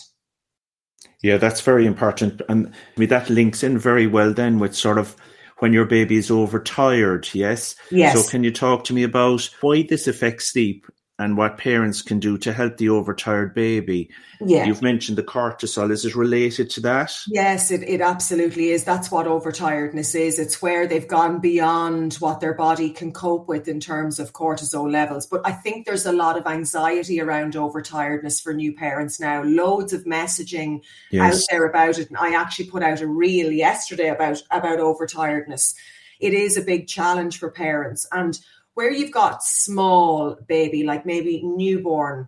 Yeah, 1.22 1.38
that's 1.38 1.62
very 1.62 1.86
important. 1.86 2.42
And 2.50 2.68
I 2.68 3.00
mean, 3.00 3.10
that 3.10 3.30
links 3.30 3.64
in 3.64 3.78
very 3.78 4.08
well 4.08 4.34
then 4.34 4.60
with 4.60 4.76
sort 4.76 4.98
of 4.98 5.16
when 5.60 5.74
your 5.74 5.86
baby 5.86 6.18
is 6.18 6.30
overtired, 6.30 7.30
yes? 7.34 7.76
Yes. 7.90 8.14
So 8.14 8.30
can 8.30 8.44
you 8.44 8.52
talk 8.52 8.84
to 8.86 8.94
me 8.94 9.04
about 9.04 9.50
why 9.62 9.84
this 9.84 10.08
affects 10.08 10.52
sleep 10.52 10.86
and 11.18 11.38
what 11.38 11.58
parents 11.58 12.02
can 12.02 12.20
do 12.20 12.38
to 12.38 12.52
help 12.52 12.76
the 12.76 12.90
overtired 12.90 13.54
baby. 13.54 14.10
Yeah. 14.42 14.66
You've 14.66 14.82
mentioned 14.82 15.18
the 15.18 15.24
cortisol. 15.24 15.90
Is 15.90 16.04
it 16.04 16.14
related 16.14 16.70
to 16.72 16.82
that? 16.82 17.16
Yes, 17.28 17.72
it, 17.72 17.84
it 17.84 18.02
absolutely 18.02 18.72
is. 18.72 18.84
That's 18.84 19.10
what 19.10 19.26
overtiredness 19.26 20.14
is. 20.14 20.40
It's 20.40 20.62
where 20.62 20.86
they've 20.86 21.08
gone 21.08 21.40
beyond 21.40 22.16
what 22.16 22.42
their 22.42 22.54
body 22.54 22.90
can 22.90 23.14
cope 23.14 23.48
with 23.48 23.70
in 23.70 23.80
terms 23.80 24.20
of 24.20 24.34
cortisol 24.34 24.92
levels. 24.92 25.26
But 25.26 25.42
I 25.46 25.54
think 25.54 25.86
there's 25.86 26.06
a 26.06 26.12
lot 26.12 26.38
of 26.38 26.48
anxiety 26.48 27.22
around 27.22 27.54
overtiredness 27.54 28.44
for 28.44 28.54
new 28.54 28.74
parents 28.74 29.18
now. 29.18 29.42
Loads 29.42 29.94
of 29.94 30.04
messaging 30.04 30.82
Yes. 31.12 31.36
out 31.36 31.42
there 31.50 31.66
about 31.66 31.98
it. 31.98 32.10
And 32.10 32.18
I 32.18 32.34
actually 32.34 32.70
put 32.70 32.84
out 32.84 33.00
a 33.00 33.08
reel 33.08 33.52
yesterday 33.52 34.10
about, 34.10 34.42
about 34.52 34.80
overtiredness. 34.80 35.76
It 36.20 36.34
is 36.34 36.58
a 36.58 36.62
big 36.62 36.88
challenge 36.88 37.40
for 37.40 37.50
parents. 37.50 38.06
And 38.12 38.38
where 38.76 38.92
you've 38.92 39.12
got 39.12 39.44
small 39.44 40.38
baby, 40.48 40.84
like 40.84 41.06
maybe 41.06 41.42
newborn, 41.44 42.28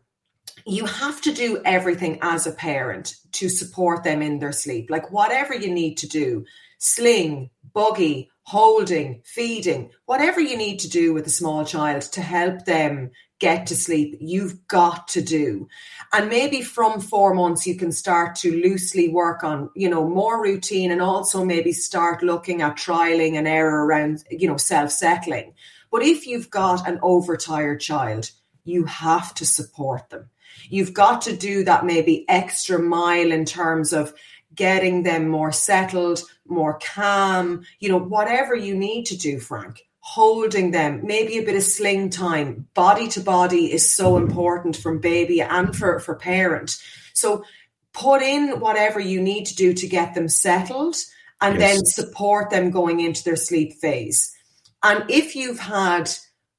you 0.66 0.86
have 0.86 1.22
to 1.22 1.32
do 1.32 1.62
everything 1.64 2.20
as 2.22 2.48
a 2.48 2.52
parent 2.52 3.16
to 3.34 3.48
support 3.48 4.04
them 4.04 4.22
in 4.22 4.40
their 4.40 4.52
sleep. 4.52 4.90
Like 4.90 5.12
whatever 5.12 5.54
you 5.54 5.72
need 5.72 5.98
to 6.00 6.08
do, 6.08 6.46
sling, 6.80 7.52
buggy, 7.74 8.30
holding, 8.44 9.22
feeding, 9.26 9.92
whatever 10.06 10.40
you 10.40 10.58
need 10.58 10.80
to 10.80 10.90
do 10.90 11.14
with 11.14 11.28
a 11.28 11.30
small 11.30 11.66
child 11.66 12.02
to 12.02 12.22
help 12.22 12.66
them 12.66 13.12
get 13.40 13.68
to 13.68 13.76
sleep, 13.76 14.18
you've 14.20 14.68
got 14.68 15.08
to 15.10 15.22
do. 15.22 15.68
And 16.14 16.30
maybe 16.30 16.62
from 16.62 17.02
four 17.02 17.34
months, 17.34 17.68
you 17.68 17.76
can 17.76 17.92
start 17.92 18.36
to 18.38 18.62
loosely 18.64 19.10
work 19.10 19.44
on, 19.44 19.70
you 19.76 19.90
know, 19.90 20.08
more 20.08 20.42
routine 20.42 20.92
and 20.92 21.02
also 21.02 21.44
maybe 21.46 21.72
start 21.72 22.24
looking 22.24 22.62
at 22.62 22.78
trialing 22.78 23.36
and 23.36 23.48
error 23.48 23.86
around, 23.86 24.24
you 24.32 24.48
know, 24.48 24.58
self 24.58 24.92
settling. 24.92 25.54
But 25.92 26.04
if 26.04 26.28
you've 26.28 26.50
got 26.50 26.88
an 26.88 27.00
overtired 27.02 27.80
child, 27.80 28.32
you 28.64 28.86
have 28.86 29.34
to 29.36 29.46
support 29.46 30.10
them. 30.10 30.30
You've 30.70 30.94
got 30.94 31.22
to 31.24 31.36
do 31.36 31.64
that 31.64 31.86
maybe 31.86 32.26
extra 32.28 32.80
mile 32.80 33.32
in 33.32 33.46
terms 33.46 33.94
of 33.94 34.14
getting 34.54 35.04
them 35.04 35.28
more 35.28 35.52
settled, 35.52 36.22
more 36.48 36.80
calm, 36.84 37.64
you 37.80 37.90
know, 37.90 38.00
whatever 38.00 38.56
you 38.56 38.76
need 38.76 39.06
to 39.06 39.18
do, 39.18 39.40
Frank. 39.40 39.82
Holding 40.00 40.72
them, 40.72 41.02
maybe 41.04 41.38
a 41.38 41.44
bit 41.44 41.56
of 41.56 41.64
sling 41.64 42.10
time, 42.10 42.68
body 42.74 43.10
to 43.10 43.20
body 43.20 43.72
is 43.72 43.92
so 43.92 44.16
important 44.16 44.78
from 44.78 45.00
baby 45.00 45.42
and 45.42 45.76
for, 45.76 46.00
for 46.00 46.16
parent. 46.16 46.78
So 47.14 47.44
put 47.94 48.22
in 48.22 48.60
whatever 48.62 49.00
you 49.00 49.22
need 49.22 49.46
to 49.48 49.56
do 49.56 49.74
to 49.74 49.88
get 49.88 50.16
them 50.16 50.30
settled 50.30 50.96
and 51.42 51.60
Yes. 51.60 51.76
then 51.76 51.86
support 51.86 52.50
them 52.50 52.72
going 52.72 53.00
into 53.02 53.24
their 53.24 53.36
sleep 53.36 53.74
phase. 53.82 54.34
And 54.88 55.04
if 55.10 55.36
you've 55.36 55.60
had 55.60 56.10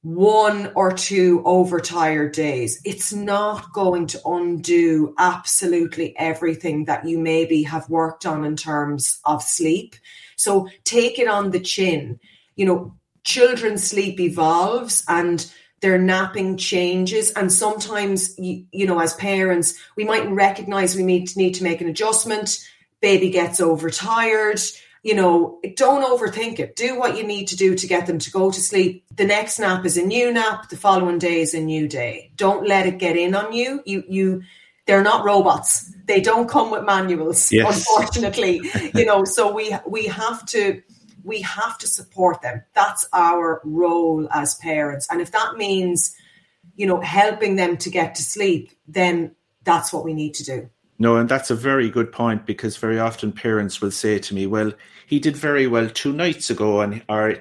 one 0.03 0.71
or 0.75 0.91
two 0.91 1.41
overtired 1.45 2.31
days, 2.31 2.79
it's 2.85 3.11
not 3.11 3.73
going 3.73 4.05
to 4.05 4.21
undo 4.23 5.15
absolutely 5.17 6.15
everything 6.15 6.85
that 6.85 7.07
you 7.07 7.17
maybe 7.17 7.63
have 7.63 7.89
worked 7.89 8.27
on 8.27 8.45
in 8.45 8.55
terms 8.55 9.19
of 9.25 9.41
sleep. 9.41 9.95
So 10.35 10.69
take 10.83 11.17
it 11.17 11.27
on 11.27 11.49
the 11.49 11.59
chin. 11.59 12.19
You 12.55 12.67
know, 12.67 12.95
children's 13.23 13.89
sleep 13.89 14.19
evolves 14.19 15.03
and 15.07 15.51
their 15.81 15.97
napping 15.97 16.57
changes. 16.57 17.31
And 17.31 17.51
sometimes, 17.51 18.37
you, 18.37 18.63
you 18.71 18.85
know, 18.85 18.99
as 18.99 19.15
parents, 19.15 19.73
we 19.95 20.03
might 20.03 20.29
recognize 20.29 20.95
we 20.95 21.01
need, 21.01 21.35
need 21.35 21.55
to 21.55 21.63
make 21.63 21.81
an 21.81 21.89
adjustment. 21.89 22.59
Baby 23.01 23.31
gets 23.31 23.59
overtired 23.59 24.61
you 25.03 25.15
know, 25.15 25.59
don't 25.75 26.03
overthink 26.03 26.59
it. 26.59 26.75
Do 26.75 26.97
what 26.99 27.17
you 27.17 27.23
need 27.23 27.47
to 27.49 27.55
do 27.55 27.75
to 27.75 27.87
get 27.87 28.05
them 28.05 28.19
to 28.19 28.31
go 28.31 28.51
to 28.51 28.59
sleep. 28.59 29.05
The 29.15 29.25
next 29.25 29.59
nap 29.59 29.85
is 29.85 29.97
a 29.97 30.05
new 30.05 30.31
nap. 30.31 30.69
The 30.69 30.77
following 30.77 31.19
day 31.19 31.41
is 31.41 31.53
a 31.53 31.61
new 31.61 31.87
day. 31.87 32.31
Don't 32.35 32.67
let 32.67 32.85
it 32.85 32.97
get 32.97 33.15
in 33.15 33.33
on 33.33 33.53
you. 33.53 33.81
You, 33.85 34.03
you, 34.07 34.41
they're 34.85 35.03
not 35.03 35.23
robots. 35.23 35.93
They 36.05 36.19
don't 36.19 36.49
come 36.49 36.71
with 36.71 36.83
manuals, 36.83 37.51
Yes. 37.51 37.77
unfortunately. 37.77 38.61
you 38.95 39.05
know, 39.05 39.23
so 39.23 39.53
we 39.53 39.73
we 39.87 40.07
have 40.07 40.45
to 40.47 40.81
we 41.23 41.41
have 41.41 41.77
to 41.77 41.87
support 41.87 42.41
them. 42.41 42.63
That's 42.73 43.07
our 43.13 43.61
role 43.63 44.27
as 44.31 44.55
parents. 44.55 45.07
And 45.11 45.21
if 45.21 45.31
that 45.31 45.55
means, 45.57 46.15
you 46.75 46.87
know, 46.87 46.99
helping 46.99 47.55
them 47.55 47.77
to 47.77 47.89
get 47.89 48.15
to 48.15 48.23
sleep, 48.23 48.71
then 48.87 49.35
that's 49.63 49.93
what 49.93 50.03
we 50.03 50.13
need 50.13 50.33
to 50.35 50.43
do. 50.43 50.69
No, 50.99 51.15
and 51.15 51.29
that's 51.29 51.49
a 51.49 51.55
very 51.55 51.89
good 51.89 52.11
point 52.11 52.45
because 52.45 52.75
very 52.77 52.99
often 52.99 53.31
parents 53.31 53.81
will 53.81 53.91
say 53.91 54.19
to 54.19 54.35
me, 54.35 54.45
"Well, 54.45 54.73
he 55.07 55.19
did 55.19 55.35
very 55.37 55.65
well 55.65 55.89
two 55.89 56.13
nights 56.13 56.49
ago, 56.49 56.81
and 56.81 57.01
or 57.07 57.37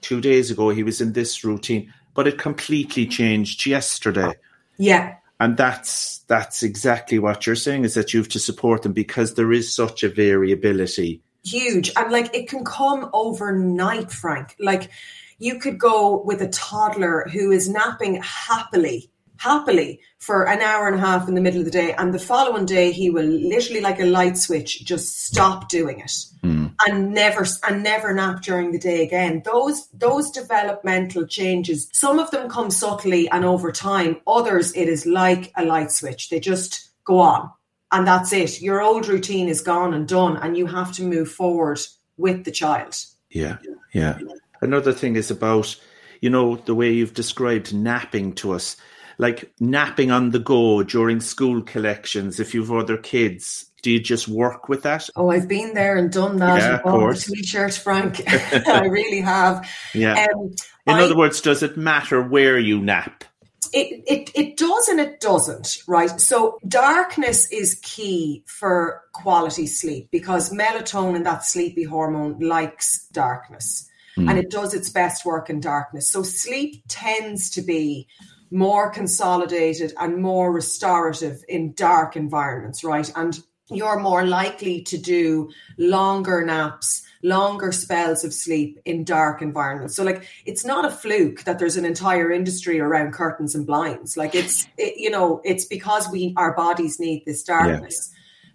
two 0.00 0.20
days 0.20 0.50
ago 0.50 0.70
he 0.70 0.84
was 0.84 1.00
in 1.00 1.12
this 1.12 1.44
routine, 1.44 1.92
but 2.14 2.28
it 2.28 2.38
completely 2.38 3.06
changed 3.06 3.66
yesterday." 3.66 4.32
Yeah. 4.78 5.16
And 5.40 5.56
that's 5.56 6.18
that's 6.28 6.62
exactly 6.62 7.18
what 7.18 7.46
you're 7.46 7.56
saying 7.56 7.84
is 7.84 7.94
that 7.94 8.14
you 8.14 8.20
have 8.20 8.28
to 8.28 8.38
support 8.38 8.82
them 8.82 8.92
because 8.92 9.34
there 9.34 9.52
is 9.52 9.74
such 9.74 10.02
a 10.02 10.08
variability. 10.08 11.20
huge 11.44 11.90
and 11.96 12.12
like 12.12 12.34
it 12.34 12.48
can 12.48 12.64
come 12.64 13.08
overnight 13.12 14.10
frank 14.10 14.54
like 14.58 14.90
you 15.38 15.58
could 15.58 15.78
go 15.78 16.22
with 16.22 16.42
a 16.42 16.48
toddler 16.48 17.26
who 17.32 17.50
is 17.50 17.68
napping 17.68 18.20
happily 18.22 19.10
happily 19.40 20.00
for 20.18 20.48
an 20.48 20.60
hour 20.60 20.86
and 20.86 20.96
a 20.96 21.00
half 21.00 21.28
in 21.28 21.34
the 21.34 21.40
middle 21.40 21.60
of 21.60 21.64
the 21.64 21.70
day 21.70 21.92
and 21.94 22.12
the 22.12 22.18
following 22.18 22.66
day 22.66 22.92
he 22.92 23.10
will 23.10 23.24
literally 23.24 23.80
like 23.80 24.00
a 24.00 24.04
light 24.04 24.36
switch 24.36 24.84
just 24.84 25.26
stop 25.26 25.68
doing 25.68 26.00
it 26.00 26.12
hmm. 26.42 26.66
and 26.86 27.12
never 27.12 27.46
and 27.68 27.82
never 27.82 28.14
nap 28.14 28.42
during 28.42 28.70
the 28.72 28.78
day 28.78 29.02
again 29.02 29.42
those 29.44 29.88
those 29.94 30.30
developmental 30.30 31.26
changes 31.26 31.88
some 31.92 32.18
of 32.18 32.30
them 32.30 32.48
come 32.48 32.70
subtly 32.70 33.28
and 33.30 33.44
over 33.44 33.72
time 33.72 34.16
others 34.26 34.72
it 34.76 34.88
is 34.88 35.06
like 35.06 35.52
a 35.56 35.64
light 35.64 35.90
switch 35.90 36.28
they 36.28 36.38
just 36.38 36.90
go 37.04 37.18
on 37.18 37.50
and 37.92 38.06
that's 38.06 38.32
it. 38.32 38.60
Your 38.60 38.82
old 38.82 39.08
routine 39.08 39.48
is 39.48 39.60
gone 39.60 39.94
and 39.94 40.06
done, 40.06 40.36
and 40.36 40.56
you 40.56 40.66
have 40.66 40.92
to 40.92 41.02
move 41.02 41.30
forward 41.30 41.80
with 42.16 42.44
the 42.44 42.50
child. 42.50 42.96
Yeah, 43.30 43.58
yeah. 43.92 44.18
Another 44.60 44.92
thing 44.92 45.16
is 45.16 45.30
about, 45.30 45.76
you 46.20 46.30
know, 46.30 46.56
the 46.56 46.74
way 46.74 46.92
you've 46.92 47.14
described 47.14 47.74
napping 47.74 48.34
to 48.34 48.52
us, 48.52 48.76
like 49.20 49.52
napping 49.60 50.10
on 50.10 50.30
the 50.30 50.38
go 50.38 50.82
during 50.82 51.20
school 51.20 51.62
collections. 51.62 52.40
If 52.40 52.54
you've 52.54 52.72
other 52.72 52.96
kids, 52.96 53.70
do 53.82 53.90
you 53.90 54.00
just 54.00 54.28
work 54.28 54.68
with 54.68 54.82
that? 54.82 55.08
Oh, 55.14 55.30
I've 55.30 55.48
been 55.48 55.74
there 55.74 55.96
and 55.96 56.10
done 56.10 56.38
that. 56.38 56.58
Yeah, 56.58 56.76
of 56.76 56.82
course. 56.82 57.26
T-shirt, 57.26 57.74
Frank. 57.74 58.22
I 58.26 58.86
really 58.86 59.20
have. 59.20 59.68
Yeah. 59.94 60.26
Um, 60.34 60.54
In 60.86 60.94
I- 60.94 61.02
other 61.02 61.16
words, 61.16 61.40
does 61.40 61.62
it 61.62 61.76
matter 61.76 62.22
where 62.22 62.58
you 62.58 62.80
nap? 62.80 63.24
it, 63.72 64.02
it 64.08 64.30
it 64.34 64.56
does 64.56 64.88
and 64.88 64.98
it 64.98 65.20
doesn't, 65.20 65.78
right? 65.86 66.20
So 66.20 66.58
darkness 66.66 67.46
is 67.52 67.78
key 67.82 68.42
for 68.46 69.02
quality 69.12 69.66
sleep 69.66 70.08
because 70.10 70.50
melatonin, 70.50 71.22
that 71.24 71.44
sleepy 71.44 71.84
hormone, 71.84 72.40
likes 72.40 73.06
darkness. 73.12 73.86
And 74.16 74.38
it 74.38 74.50
does 74.50 74.74
its 74.74 74.90
best 74.90 75.24
work 75.24 75.48
in 75.48 75.60
darkness. 75.60 76.10
So 76.10 76.22
sleep 76.22 76.82
tends 76.88 77.48
to 77.52 77.62
be 77.62 78.06
more 78.50 78.90
consolidated 78.90 79.92
and 79.98 80.20
more 80.20 80.52
restorative 80.52 81.44
in 81.48 81.72
dark 81.74 82.16
environments, 82.16 82.82
right? 82.82 83.10
And 83.14 83.38
you're 83.68 84.00
more 84.00 84.26
likely 84.26 84.82
to 84.82 84.98
do 84.98 85.50
longer 85.78 86.44
naps, 86.44 87.02
longer 87.22 87.70
spells 87.70 88.24
of 88.24 88.34
sleep 88.34 88.78
in 88.84 89.04
dark 89.04 89.42
environments. 89.42 89.94
So 89.94 90.02
like 90.02 90.26
it's 90.44 90.64
not 90.64 90.84
a 90.84 90.90
fluke 90.90 91.44
that 91.44 91.58
there's 91.58 91.76
an 91.76 91.84
entire 91.84 92.32
industry 92.32 92.80
around 92.80 93.12
curtains 93.12 93.54
and 93.54 93.66
blinds. 93.66 94.16
Like 94.16 94.34
it's 94.34 94.66
it, 94.76 94.94
you 94.96 95.10
know, 95.10 95.40
it's 95.44 95.64
because 95.64 96.08
we 96.10 96.34
our 96.36 96.54
bodies 96.54 96.98
need 96.98 97.24
this 97.24 97.44
darkness. 97.44 98.12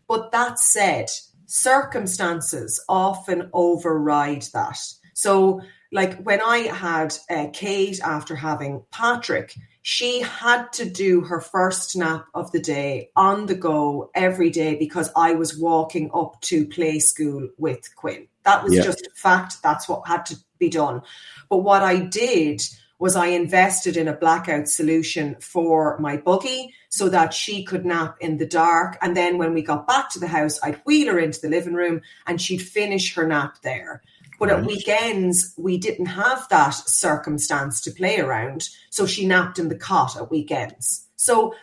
But 0.07 0.31
that 0.31 0.59
said, 0.59 1.07
circumstances 1.45 2.83
often 2.89 3.49
override 3.53 4.43
that. 4.53 4.77
So, 5.13 5.61
like 5.91 6.21
when 6.23 6.41
I 6.41 6.57
had 6.57 7.15
uh, 7.29 7.47
Kate 7.53 7.99
after 8.01 8.35
having 8.35 8.83
Patrick, 8.91 9.55
she 9.87 10.19
had 10.21 10.73
to 10.73 10.89
do 10.89 11.21
her 11.21 11.39
first 11.39 11.95
nap 11.95 12.25
of 12.33 12.51
the 12.51 12.59
day 12.59 13.11
on 13.15 13.45
the 13.45 13.53
go 13.53 14.09
every 14.15 14.49
day 14.49 14.73
because 14.73 15.11
I 15.15 15.33
was 15.33 15.59
walking 15.59 16.09
up 16.11 16.41
to 16.41 16.65
play 16.65 16.97
school 16.97 17.49
with 17.59 17.95
Quinn. 17.95 18.27
That 18.45 18.63
was 18.63 18.73
Yeah. 18.73 18.81
just 18.81 19.05
a 19.05 19.11
fact. 19.13 19.61
That's 19.61 19.87
what 19.87 20.07
had 20.07 20.25
to 20.25 20.37
be 20.57 20.69
done. 20.69 21.03
But 21.51 21.57
what 21.57 21.83
I 21.83 21.99
did 21.99 22.63
was 22.97 23.15
I 23.15 23.27
invested 23.27 23.95
in 23.95 24.07
a 24.07 24.17
blackout 24.17 24.67
solution 24.67 25.35
for 25.39 25.99
my 25.99 26.17
buggy 26.17 26.73
so 26.89 27.07
that 27.09 27.31
she 27.31 27.63
could 27.63 27.85
nap 27.85 28.15
in 28.21 28.37
the 28.37 28.47
dark. 28.47 28.97
And 29.03 29.15
then 29.15 29.37
when 29.37 29.53
we 29.53 29.61
got 29.61 29.87
back 29.87 30.09
to 30.11 30.19
the 30.19 30.27
house, 30.27 30.59
I'd 30.63 30.81
wheel 30.85 31.13
her 31.13 31.19
into 31.19 31.41
the 31.41 31.49
living 31.49 31.75
room 31.75 32.01
and 32.25 32.41
she'd 32.41 32.63
finish 32.63 33.13
her 33.13 33.27
nap 33.27 33.57
there. 33.61 34.01
But 34.39 34.49
right. 34.49 34.59
at 34.59 34.65
weekends, 34.65 35.53
we 35.57 35.77
didn't 35.77 36.07
have 36.07 36.47
that 36.49 36.71
circumstance 36.71 37.81
to 37.81 37.91
play 37.91 38.19
around. 38.19 38.69
So 38.89 39.05
she 39.05 39.25
napped 39.25 39.59
in 39.59 39.69
the 39.69 39.75
cot 39.75 40.17
at 40.17 40.29
weekends. 40.29 41.07
So 41.15 41.55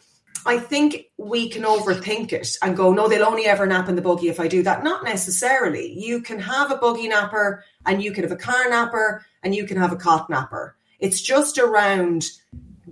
I 0.44 0.58
think 0.58 1.06
we 1.18 1.48
can 1.48 1.62
overthink 1.62 2.32
it 2.32 2.56
and 2.62 2.76
go, 2.76 2.92
no, 2.92 3.08
they'll 3.08 3.24
only 3.24 3.46
ever 3.46 3.66
nap 3.66 3.88
in 3.88 3.96
the 3.96 4.02
buggy 4.02 4.28
if 4.28 4.40
I 4.40 4.48
do 4.48 4.62
that. 4.64 4.82
Not 4.82 5.04
necessarily. 5.04 5.92
You 5.98 6.20
can 6.20 6.38
have 6.40 6.70
a 6.70 6.76
buggy 6.76 7.08
napper 7.08 7.64
and 7.86 8.02
you 8.02 8.12
can 8.12 8.24
have 8.24 8.32
a 8.32 8.36
car 8.36 8.68
napper 8.68 9.24
and 9.42 9.54
you 9.54 9.66
can 9.66 9.76
have 9.76 9.92
a 9.92 9.96
cot 9.96 10.28
napper. 10.28 10.76
It's 10.98 11.20
just 11.20 11.58
around 11.58 12.24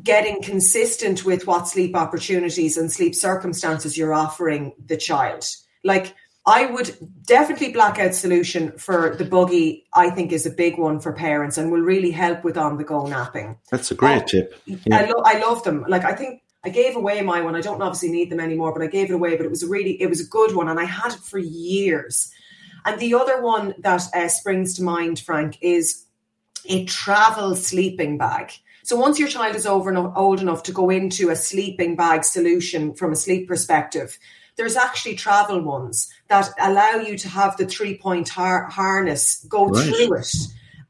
getting 0.03 0.43
consistent 0.43 1.25
with 1.25 1.47
what 1.47 1.69
sleep 1.69 1.97
opportunities 1.97 2.77
and 2.77 2.91
sleep 2.91 3.15
circumstances 3.15 3.99
you're 3.99 4.15
offering 4.15 4.73
the 4.87 4.97
child. 4.97 5.45
Like, 5.83 6.15
I 6.51 6.67
would 6.67 6.97
definitely 7.25 7.73
blackout 7.73 8.15
solution 8.15 8.73
for 8.73 9.15
the 9.17 9.25
buggy. 9.25 9.87
I 9.95 10.11
think 10.11 10.33
is 10.33 10.47
a 10.47 10.51
big 10.51 10.79
one 10.79 10.99
for 10.99 11.13
parents 11.13 11.57
and 11.57 11.71
will 11.71 11.81
really 11.81 12.11
help 12.11 12.43
with 12.43 12.59
on 12.59 12.77
the 12.77 12.85
go 12.85 13.07
napping. 13.07 13.57
That's 13.71 13.93
a 13.93 13.95
great 13.95 14.23
uh, 14.23 14.27
tip. 14.27 14.61
Yeah. 14.67 14.79
I, 14.97 15.05
lo- 15.07 15.23
I 15.25 15.39
love 15.39 15.63
them. 15.63 15.85
Like 15.89 16.05
I 16.05 16.15
think 16.15 16.43
I 16.65 16.71
gave 16.71 16.97
away 16.97 17.21
my 17.23 17.41
one. 17.41 17.55
I 17.55 17.61
don't 17.61 17.81
obviously 17.81 18.11
need 18.11 18.31
them 18.31 18.41
anymore, 18.41 18.73
but 18.73 18.83
I 18.83 18.89
gave 18.89 19.11
it 19.11 19.15
away. 19.15 19.37
But 19.37 19.47
it 19.47 19.51
was 19.51 19.63
a 19.63 19.69
really, 19.69 20.01
it 20.03 20.09
was 20.09 20.21
a 20.21 20.29
good 20.29 20.55
one, 20.57 20.69
and 20.69 20.81
I 20.81 20.85
had 20.85 21.13
it 21.13 21.21
for 21.21 21.39
years. 21.39 22.33
And 22.85 22.99
the 22.99 23.15
other 23.15 23.41
one 23.43 23.75
that 23.79 24.03
uh, 24.15 24.29
springs 24.29 24.75
to 24.75 24.83
mind, 24.83 25.21
Frank, 25.21 25.57
is 25.61 26.05
a 26.69 26.85
travel 26.87 27.55
sleeping 27.55 28.19
bag. 28.19 28.53
So 28.83 28.97
once 28.97 29.19
your 29.19 29.29
child 29.29 29.55
is 29.55 29.67
over 29.67 29.91
enough, 29.91 30.15
old 30.17 30.41
enough 30.41 30.65
to 30.65 30.73
go 30.73 30.91
into 30.91 31.31
a 31.31 31.37
sleeping 31.37 31.95
bag 31.97 32.25
solution 32.25 32.95
from 32.95 33.13
a 33.13 33.17
sleep 33.17 33.47
perspective, 33.47 34.19
there's 34.57 34.77
actually 34.77 35.15
travel 35.15 35.61
ones 35.61 36.11
that 36.29 36.51
allow 36.61 36.97
you 36.97 37.17
to 37.19 37.29
have 37.29 37.57
the 37.57 37.67
three 37.67 37.99
point 37.99 38.29
har- 38.29 38.69
harness 38.69 39.45
go 39.49 39.67
right. 39.67 39.95
through 39.95 40.19
it. 40.19 40.35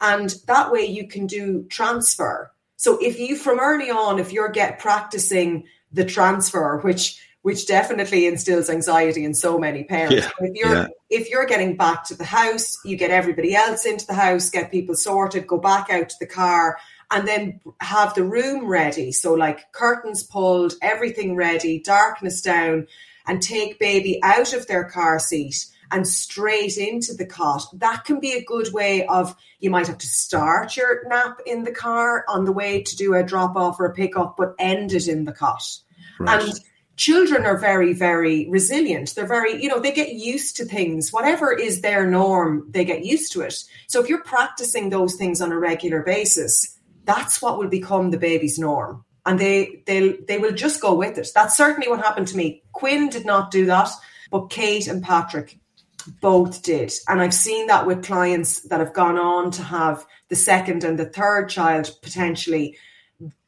And 0.01 0.35
that 0.47 0.73
way 0.73 0.87
you 0.87 1.09
can 1.09 1.27
do 1.27 1.65
transfer. 1.69 2.53
So 2.77 2.99
if 3.03 3.19
you 3.19 3.37
from 3.37 3.61
early 3.61 3.91
on, 3.91 4.19
if 4.19 4.33
you're 4.33 4.49
get 4.49 4.79
practicing 4.79 5.65
the 5.93 6.05
transfer, 6.05 6.79
which 6.79 7.21
which 7.43 7.67
definitely 7.67 8.27
instills 8.27 8.69
anxiety 8.69 9.25
in 9.25 9.33
so 9.33 9.59
many 9.59 9.85
parents. 9.85 10.27
Yeah, 10.27 10.47
if 10.47 10.55
you're 10.55 10.75
yeah. 10.75 10.87
if 11.09 11.31
you're 11.31 11.47
getting 11.47 11.77
back 11.77 12.05
to 12.05 12.15
the 12.15 12.25
house, 12.25 12.79
you 12.85 12.97
get 12.97 13.11
everybody 13.11 13.55
else 13.55 13.87
into 13.87 14.07
the 14.07 14.15
house, 14.15 14.51
get 14.51 14.71
people 14.71 14.95
sorted, 14.95 15.47
go 15.47 15.59
back 15.59 15.89
out 15.91 16.11
to 16.11 16.17
the 16.21 16.27
car, 16.27 16.79
and 17.11 17.27
then 17.27 17.61
have 17.81 18.15
the 18.15 18.25
room 18.25 18.67
ready. 18.67 19.11
So 19.13 19.35
like 19.35 19.73
curtains 19.73 20.23
pulled, 20.23 20.75
everything 20.83 21.35
ready, 21.35 21.81
darkness 21.81 22.43
down, 22.43 22.87
and 23.31 23.41
take 23.41 23.79
baby 23.79 24.19
out 24.25 24.53
of 24.55 24.67
their 24.67 24.83
car 24.83 25.21
seat 25.21 25.67
and 25.93 26.07
straight 26.07 26.77
into 26.77 27.15
the 27.15 27.25
cot. 27.25 27.63
That 27.75 28.05
can 28.05 28.19
be 28.19 28.33
a 28.33 28.43
good 28.43 28.73
way 28.73 29.07
of 29.07 29.37
you 29.61 29.71
might 29.71 29.87
have 29.87 29.99
to 29.99 30.07
start 30.09 30.77
your 30.77 31.09
nap 31.09 31.39
in 31.47 31.63
the 31.63 31.71
car 31.71 32.25
on 32.29 32.45
the 32.45 32.51
way 32.51 32.83
to 32.83 32.97
do 32.97 33.15
a 33.15 33.23
drop 33.23 33.55
off 33.55 33.79
or 33.79 33.87
a 33.87 33.95
pick 33.95 34.17
up, 34.17 34.37
but 34.37 34.57
end 34.59 34.93
it 34.93 35.07
in 35.07 35.27
the 35.27 35.33
cot. 35.33 35.63
Right. 36.19 36.43
And 36.43 36.61
children 36.97 37.47
are 37.47 37.57
very, 37.57 37.93
very 37.93 38.49
resilient. 38.51 39.15
They're 39.15 39.29
very, 39.29 39.63
you 39.63 39.69
know, 39.69 39.79
they 39.79 39.93
get 39.93 40.15
used 40.15 40.57
to 40.57 40.65
things. 40.65 41.13
Whatever 41.13 41.53
is 41.53 41.83
their 41.83 42.11
norm, 42.11 42.67
they 42.71 42.85
get 42.85 43.05
used 43.05 43.31
to 43.35 43.43
it. 43.43 43.63
So 43.87 44.03
if 44.03 44.09
you're 44.09 44.25
practicing 44.25 44.91
those 44.91 45.15
things 45.15 45.41
on 45.41 45.53
a 45.53 45.59
regular 45.59 46.03
basis, 46.03 46.77
that's 47.05 47.41
what 47.41 47.59
will 47.59 47.69
become 47.69 48.11
the 48.11 48.19
baby's 48.19 48.59
norm. 48.59 49.05
And 49.27 49.39
they 49.39 49.83
they 49.87 50.13
they 50.27 50.39
will 50.39 50.53
just 50.53 50.81
go 50.81 50.95
with 50.95 51.19
it. 51.19 51.29
That's 51.35 51.57
certainly 51.57 51.89
what 51.89 52.01
happened 52.01 52.29
to 52.29 52.37
me. 52.37 52.63
Quinn 52.73 53.09
did 53.09 53.27
not 53.27 53.51
do 53.51 53.67
that, 53.67 53.91
but 54.31 54.51
Kate 54.51 54.87
and 54.87 55.03
Patrick 55.03 55.59
both 56.21 56.63
did. 56.63 56.93
And 57.09 57.21
I've 57.21 57.35
seen 57.35 57.67
that 57.67 57.87
with 57.87 58.05
clients 58.05 58.61
that 58.63 58.81
have 58.81 58.95
gone 58.95 59.19
on 59.19 59.51
to 59.53 59.63
have 59.63 60.07
the 60.29 60.37
second 60.37 60.85
and 60.85 60.99
the 60.99 61.05
third 61.05 61.49
child 61.49 61.91
potentially. 62.03 62.79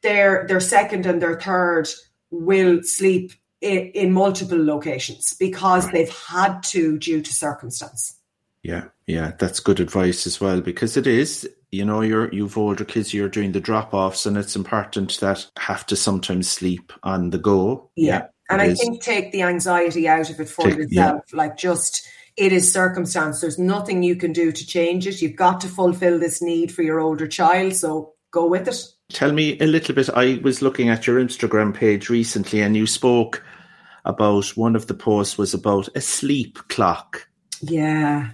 Their 0.01 0.45
their 0.47 0.59
second 0.59 1.05
and 1.05 1.21
their 1.21 1.39
third 1.39 1.87
will 2.29 2.83
sleep 2.83 3.33
in, 3.61 3.87
in 3.93 4.11
multiple 4.11 4.63
locations 4.63 5.33
because 5.33 5.85
right. 5.85 5.93
they've 5.93 6.17
had 6.27 6.61
to 6.63 6.99
due 6.99 7.21
to 7.21 7.33
circumstance. 7.33 8.17
Yeah, 8.61 8.85
yeah, 9.07 9.31
that's 9.39 9.59
good 9.59 9.79
advice 9.79 10.27
as 10.27 10.39
well 10.39 10.61
because 10.61 10.95
it 10.95 11.07
is, 11.07 11.49
you 11.73 11.83
know, 11.83 12.01
you're 12.01 12.31
you've 12.31 12.57
older 12.57 12.85
kids, 12.85 13.13
you're 13.13 13.27
doing 13.27 13.51
the 13.51 13.59
drop 13.59 13.93
offs, 13.93 14.25
and 14.25 14.37
it's 14.37 14.55
important 14.55 15.19
that 15.19 15.47
have 15.57 15.85
to 15.87 15.95
sometimes 15.95 16.47
sleep 16.47 16.93
on 17.01 17.31
the 17.31 17.39
go. 17.39 17.89
Yeah, 17.95 18.07
yeah 18.07 18.25
and 18.49 18.61
I 18.61 18.65
is. 18.67 18.79
think 18.79 19.01
take 19.01 19.31
the 19.31 19.41
anxiety 19.41 20.07
out 20.07 20.29
of 20.29 20.39
it 20.39 20.49
for 20.49 20.65
take, 20.65 20.77
yourself, 20.77 21.23
yeah. 21.31 21.37
like 21.37 21.57
just 21.57 22.07
it 22.37 22.51
is 22.51 22.71
circumstance. 22.71 23.41
There's 23.41 23.59
nothing 23.59 24.03
you 24.03 24.15
can 24.15 24.33
do 24.33 24.51
to 24.51 24.65
change 24.65 25.07
it. 25.07 25.21
You've 25.21 25.35
got 25.35 25.61
to 25.61 25.67
fulfill 25.67 26.19
this 26.19 26.41
need 26.41 26.71
for 26.71 26.83
your 26.83 26.99
older 26.99 27.27
child, 27.27 27.73
so 27.73 28.13
go 28.31 28.45
with 28.45 28.67
it. 28.67 28.83
Tell 29.09 29.31
me 29.31 29.59
a 29.59 29.65
little 29.65 29.95
bit. 29.95 30.09
I 30.15 30.39
was 30.43 30.61
looking 30.61 30.89
at 30.89 31.07
your 31.07 31.19
Instagram 31.19 31.73
page 31.73 32.09
recently, 32.09 32.61
and 32.61 32.77
you 32.77 32.85
spoke 32.85 33.43
about 34.05 34.45
one 34.57 34.75
of 34.75 34.87
the 34.87 34.93
posts 34.93 35.37
was 35.37 35.53
about 35.53 35.89
a 35.95 36.01
sleep 36.01 36.59
clock. 36.69 37.27
Yeah. 37.61 38.31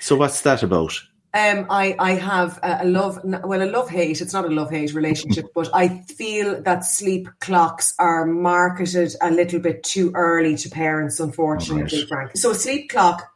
So 0.00 0.16
what's 0.16 0.40
that 0.40 0.62
about? 0.64 1.00
Um, 1.34 1.66
I 1.70 1.96
I 1.98 2.12
have 2.12 2.58
a 2.62 2.84
love 2.84 3.18
well 3.24 3.62
a 3.62 3.70
love 3.70 3.88
hate. 3.88 4.20
It's 4.20 4.34
not 4.34 4.44
a 4.44 4.48
love 4.48 4.70
hate 4.70 4.92
relationship, 4.92 5.46
but 5.54 5.70
I 5.72 5.88
feel 6.02 6.60
that 6.62 6.84
sleep 6.84 7.28
clocks 7.40 7.94
are 7.98 8.26
marketed 8.26 9.14
a 9.22 9.30
little 9.30 9.60
bit 9.60 9.82
too 9.82 10.12
early 10.14 10.56
to 10.56 10.68
parents. 10.68 11.20
Unfortunately, 11.20 12.00
right. 12.00 12.08
Frank. 12.08 12.30
So 12.36 12.50
a 12.50 12.54
sleep 12.54 12.90
clock 12.90 13.32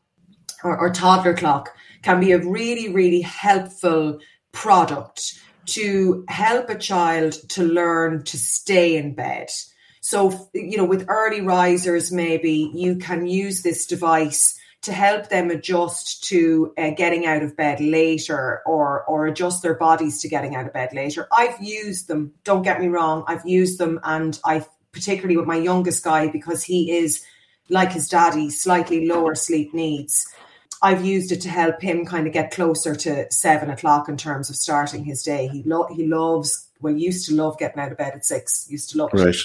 or, 0.63 0.77
or 0.77 0.91
toddler 0.91 1.35
clock 1.35 1.71
can 2.03 2.21
be 2.21 2.33
a 2.33 2.39
really 2.39 2.93
really 2.93 3.23
helpful 3.23 4.21
product 4.53 5.35
to 5.67 6.25
help 6.29 6.71
a 6.71 6.79
child 6.79 7.33
to 7.49 7.63
learn 7.63 8.25
to 8.25 8.39
stay 8.39 8.97
in 8.97 9.15
bed. 9.15 9.49
So, 10.01 10.49
you 10.55 10.77
know, 10.77 10.85
with 10.85 11.07
early 11.09 11.41
risers, 11.41 12.13
maybe 12.13 12.71
you 12.73 12.97
can 12.97 13.27
use 13.27 13.63
this 13.63 13.87
device 13.87 14.57
to 14.83 14.93
help 14.93 15.29
them 15.29 15.51
adjust 15.51 16.25
to 16.25 16.73
uh, 16.79 16.91
getting 16.91 17.27
out 17.27 17.43
of 17.43 17.57
bed 17.57 17.81
later 17.81 18.63
or 18.67 19.05
or 19.05 19.27
adjust 19.27 19.63
their 19.63 19.75
bodies 19.75 20.21
to 20.21 20.29
getting 20.29 20.55
out 20.55 20.67
of 20.67 20.73
bed 20.73 20.91
later. 20.93 21.27
I've 21.33 21.61
used 21.61 22.09
them. 22.09 22.33
Don't 22.45 22.63
get 22.63 22.81
me 22.81 22.89
wrong. 22.89 23.25
I've 23.27 23.47
used 23.47 23.79
them, 23.79 23.99
and 24.05 24.39
I 24.45 24.65
particularly 24.93 25.37
with 25.37 25.47
my 25.47 25.57
youngest 25.57 26.05
guy 26.05 26.29
because 26.29 26.63
he 26.63 26.93
is 26.93 27.25
like 27.69 27.93
his 27.93 28.09
daddy, 28.09 28.49
slightly 28.51 29.07
lower 29.07 29.35
sleep 29.35 29.75
needs. 29.75 30.27
I've 30.83 31.05
used 31.05 31.33
it 31.33 31.41
to 31.43 31.49
help 31.49 31.81
him 31.81 32.05
kind 32.05 32.27
of 32.27 32.33
get 32.33 32.51
closer 32.53 32.95
to 32.95 33.31
seven 33.33 33.71
o'clock 33.71 34.09
in 34.09 34.17
terms 34.17 34.51
of 34.51 34.57
starting 34.57 35.05
his 35.05 35.23
day. 35.23 35.49
He 35.49 35.63
lo- 35.65 35.89
he 35.91 36.07
loves 36.07 36.69
well 36.81 36.95
used 36.95 37.27
to 37.27 37.35
love 37.35 37.59
getting 37.59 37.81
out 37.81 37.93
of 37.93 37.99
bed 37.99 38.15
at 38.15 38.25
six. 38.25 38.67
Used 38.71 38.91
to 38.91 38.99
love 38.99 39.11
it. 39.15 39.21
Right. 39.21 39.37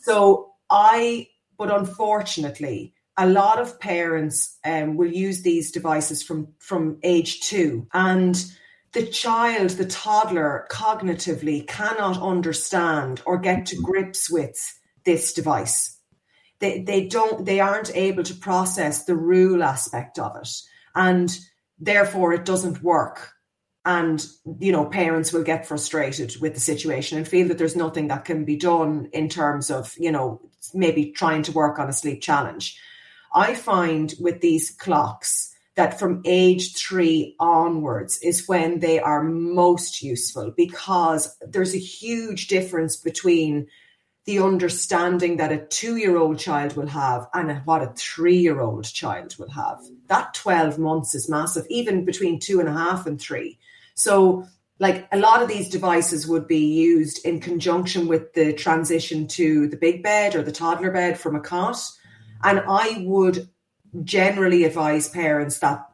So 0.00 0.52
I, 0.68 1.28
but 1.58 1.70
unfortunately, 1.70 2.94
a 3.20 3.28
lot 3.28 3.60
of 3.60 3.78
parents 3.78 4.58
um, 4.64 4.96
will 4.96 5.12
use 5.12 5.42
these 5.42 5.70
devices 5.70 6.22
from 6.22 6.48
from 6.58 6.98
age 7.02 7.40
two. 7.42 7.86
And 7.92 8.42
the 8.92 9.06
child 9.06 9.70
the 9.70 9.84
toddler 9.84 10.66
cognitively 10.70 11.66
cannot 11.68 12.20
understand 12.20 13.20
or 13.26 13.38
get 13.38 13.66
to 13.66 13.76
grips 13.76 14.30
with 14.30 14.56
this 15.04 15.34
device. 15.34 15.98
They, 16.60 16.82
they 16.82 17.08
don't 17.08 17.44
they 17.44 17.60
aren't 17.60 17.94
able 17.94 18.22
to 18.24 18.34
process 18.34 19.04
the 19.04 19.16
rule 19.16 19.62
aspect 19.62 20.18
of 20.18 20.34
it. 20.36 20.48
And 20.94 21.38
therefore 21.78 22.32
it 22.32 22.46
doesn't 22.46 22.82
work. 22.82 23.32
And 23.84 24.26
you 24.60 24.72
know 24.72 24.86
parents 24.86 25.30
will 25.30 25.44
get 25.44 25.66
frustrated 25.66 26.40
with 26.40 26.54
the 26.54 26.60
situation 26.60 27.18
and 27.18 27.28
feel 27.28 27.48
that 27.48 27.58
there's 27.58 27.76
nothing 27.76 28.08
that 28.08 28.24
can 28.24 28.46
be 28.46 28.56
done 28.56 29.10
in 29.12 29.28
terms 29.28 29.70
of 29.70 29.94
you 29.98 30.10
know 30.10 30.40
maybe 30.72 31.12
trying 31.12 31.42
to 31.42 31.52
work 31.52 31.78
on 31.78 31.90
a 31.90 31.92
sleep 31.92 32.22
challenge 32.22 32.78
i 33.32 33.54
find 33.54 34.14
with 34.20 34.40
these 34.40 34.70
clocks 34.70 35.54
that 35.76 35.98
from 35.98 36.20
age 36.24 36.76
3 36.76 37.36
onwards 37.38 38.18
is 38.22 38.48
when 38.48 38.80
they 38.80 38.98
are 39.00 39.22
most 39.22 40.02
useful 40.02 40.52
because 40.56 41.36
there's 41.40 41.74
a 41.74 41.78
huge 41.78 42.48
difference 42.48 42.96
between 42.96 43.66
the 44.26 44.38
understanding 44.38 45.38
that 45.38 45.52
a 45.52 45.66
two 45.66 45.96
year 45.96 46.16
old 46.16 46.38
child 46.38 46.76
will 46.76 46.86
have 46.86 47.26
and 47.34 47.50
what 47.64 47.82
a 47.82 47.92
three 47.96 48.36
year 48.36 48.60
old 48.60 48.84
child 48.84 49.34
will 49.38 49.50
have. 49.50 49.80
That 50.06 50.34
12 50.34 50.78
months 50.78 51.14
is 51.14 51.28
massive, 51.28 51.66
even 51.68 52.04
between 52.04 52.38
two 52.38 52.60
and 52.60 52.68
a 52.68 52.72
half 52.72 53.06
and 53.06 53.20
three. 53.20 53.58
So, 53.94 54.46
like 54.78 55.06
a 55.12 55.18
lot 55.18 55.42
of 55.42 55.48
these 55.48 55.68
devices 55.68 56.26
would 56.26 56.46
be 56.46 56.64
used 56.64 57.26
in 57.26 57.40
conjunction 57.40 58.08
with 58.08 58.32
the 58.32 58.54
transition 58.54 59.26
to 59.28 59.66
the 59.66 59.76
big 59.76 60.02
bed 60.02 60.34
or 60.34 60.42
the 60.42 60.52
toddler 60.52 60.90
bed 60.90 61.18
from 61.18 61.36
a 61.36 61.40
cot. 61.40 61.78
And 62.42 62.62
I 62.66 63.04
would 63.06 63.48
generally 64.04 64.64
advise 64.64 65.08
parents 65.08 65.58
that 65.58 65.86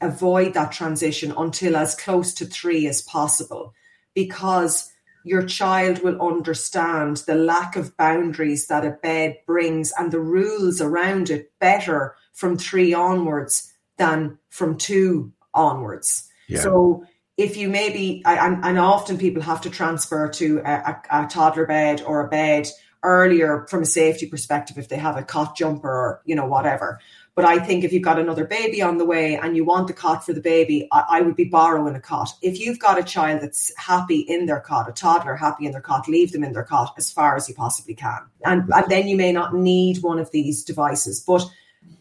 avoid 0.00 0.54
that 0.54 0.72
transition 0.72 1.32
until 1.36 1.76
as 1.76 1.94
close 1.94 2.34
to 2.34 2.44
three 2.44 2.86
as 2.86 3.02
possible 3.02 3.74
because 4.14 4.92
your 5.24 5.42
child 5.42 6.02
will 6.02 6.20
understand 6.20 7.18
the 7.26 7.34
lack 7.34 7.76
of 7.76 7.96
boundaries 7.96 8.66
that 8.68 8.84
a 8.84 8.90
bed 9.02 9.36
brings 9.46 9.92
and 9.98 10.12
the 10.12 10.20
rules 10.20 10.80
around 10.80 11.30
it 11.30 11.52
better 11.58 12.14
from 12.32 12.56
three 12.56 12.94
onwards 12.94 13.72
than 13.96 14.38
from 14.48 14.76
two 14.76 15.32
onwards. 15.54 16.28
Yeah. 16.48 16.60
So 16.60 17.04
if 17.36 17.56
you 17.56 17.68
maybe, 17.68 18.22
and, 18.24 18.64
and 18.64 18.78
often 18.78 19.18
people 19.18 19.42
have 19.42 19.60
to 19.62 19.70
transfer 19.70 20.28
to 20.28 20.58
a, 20.64 20.72
a, 21.10 21.24
a 21.24 21.26
toddler 21.26 21.66
bed 21.66 22.02
or 22.06 22.26
a 22.26 22.28
bed 22.28 22.68
earlier 23.02 23.66
from 23.68 23.82
a 23.82 23.86
safety 23.86 24.26
perspective 24.26 24.78
if 24.78 24.88
they 24.88 24.96
have 24.96 25.16
a 25.16 25.22
cot 25.22 25.56
jumper 25.56 25.88
or 25.88 26.22
you 26.24 26.34
know 26.34 26.46
whatever 26.46 27.00
but 27.38 27.44
I 27.44 27.60
think 27.60 27.84
if 27.84 27.92
you've 27.92 28.02
got 28.02 28.18
another 28.18 28.44
baby 28.44 28.82
on 28.82 28.98
the 28.98 29.04
way 29.04 29.36
and 29.36 29.54
you 29.54 29.64
want 29.64 29.86
the 29.86 29.92
cot 29.92 30.26
for 30.26 30.32
the 30.32 30.40
baby, 30.40 30.88
I, 30.90 31.04
I, 31.08 31.20
would 31.20 31.36
be 31.36 31.44
borrowing 31.44 31.94
a 31.94 32.00
cot. 32.00 32.30
If 32.42 32.58
you've 32.58 32.80
got 32.80 32.98
a 32.98 33.02
child 33.04 33.42
that's 33.42 33.70
happy 33.76 34.18
in 34.18 34.46
their 34.46 34.58
cot, 34.58 34.88
a 34.88 34.92
toddler 34.92 35.36
happy 35.36 35.64
in 35.64 35.70
their 35.70 35.80
cot, 35.80 36.08
leave 36.08 36.32
them 36.32 36.42
in 36.42 36.52
their 36.52 36.64
cot 36.64 36.94
as 36.98 37.12
far 37.12 37.36
as 37.36 37.48
you 37.48 37.54
possibly 37.54 37.94
can. 37.94 38.18
And, 38.44 38.68
and 38.74 38.90
then 38.90 39.06
you 39.06 39.16
may 39.16 39.30
not 39.30 39.54
need 39.54 40.02
one 40.02 40.18
of 40.18 40.32
these 40.32 40.64
devices, 40.64 41.20
but 41.20 41.48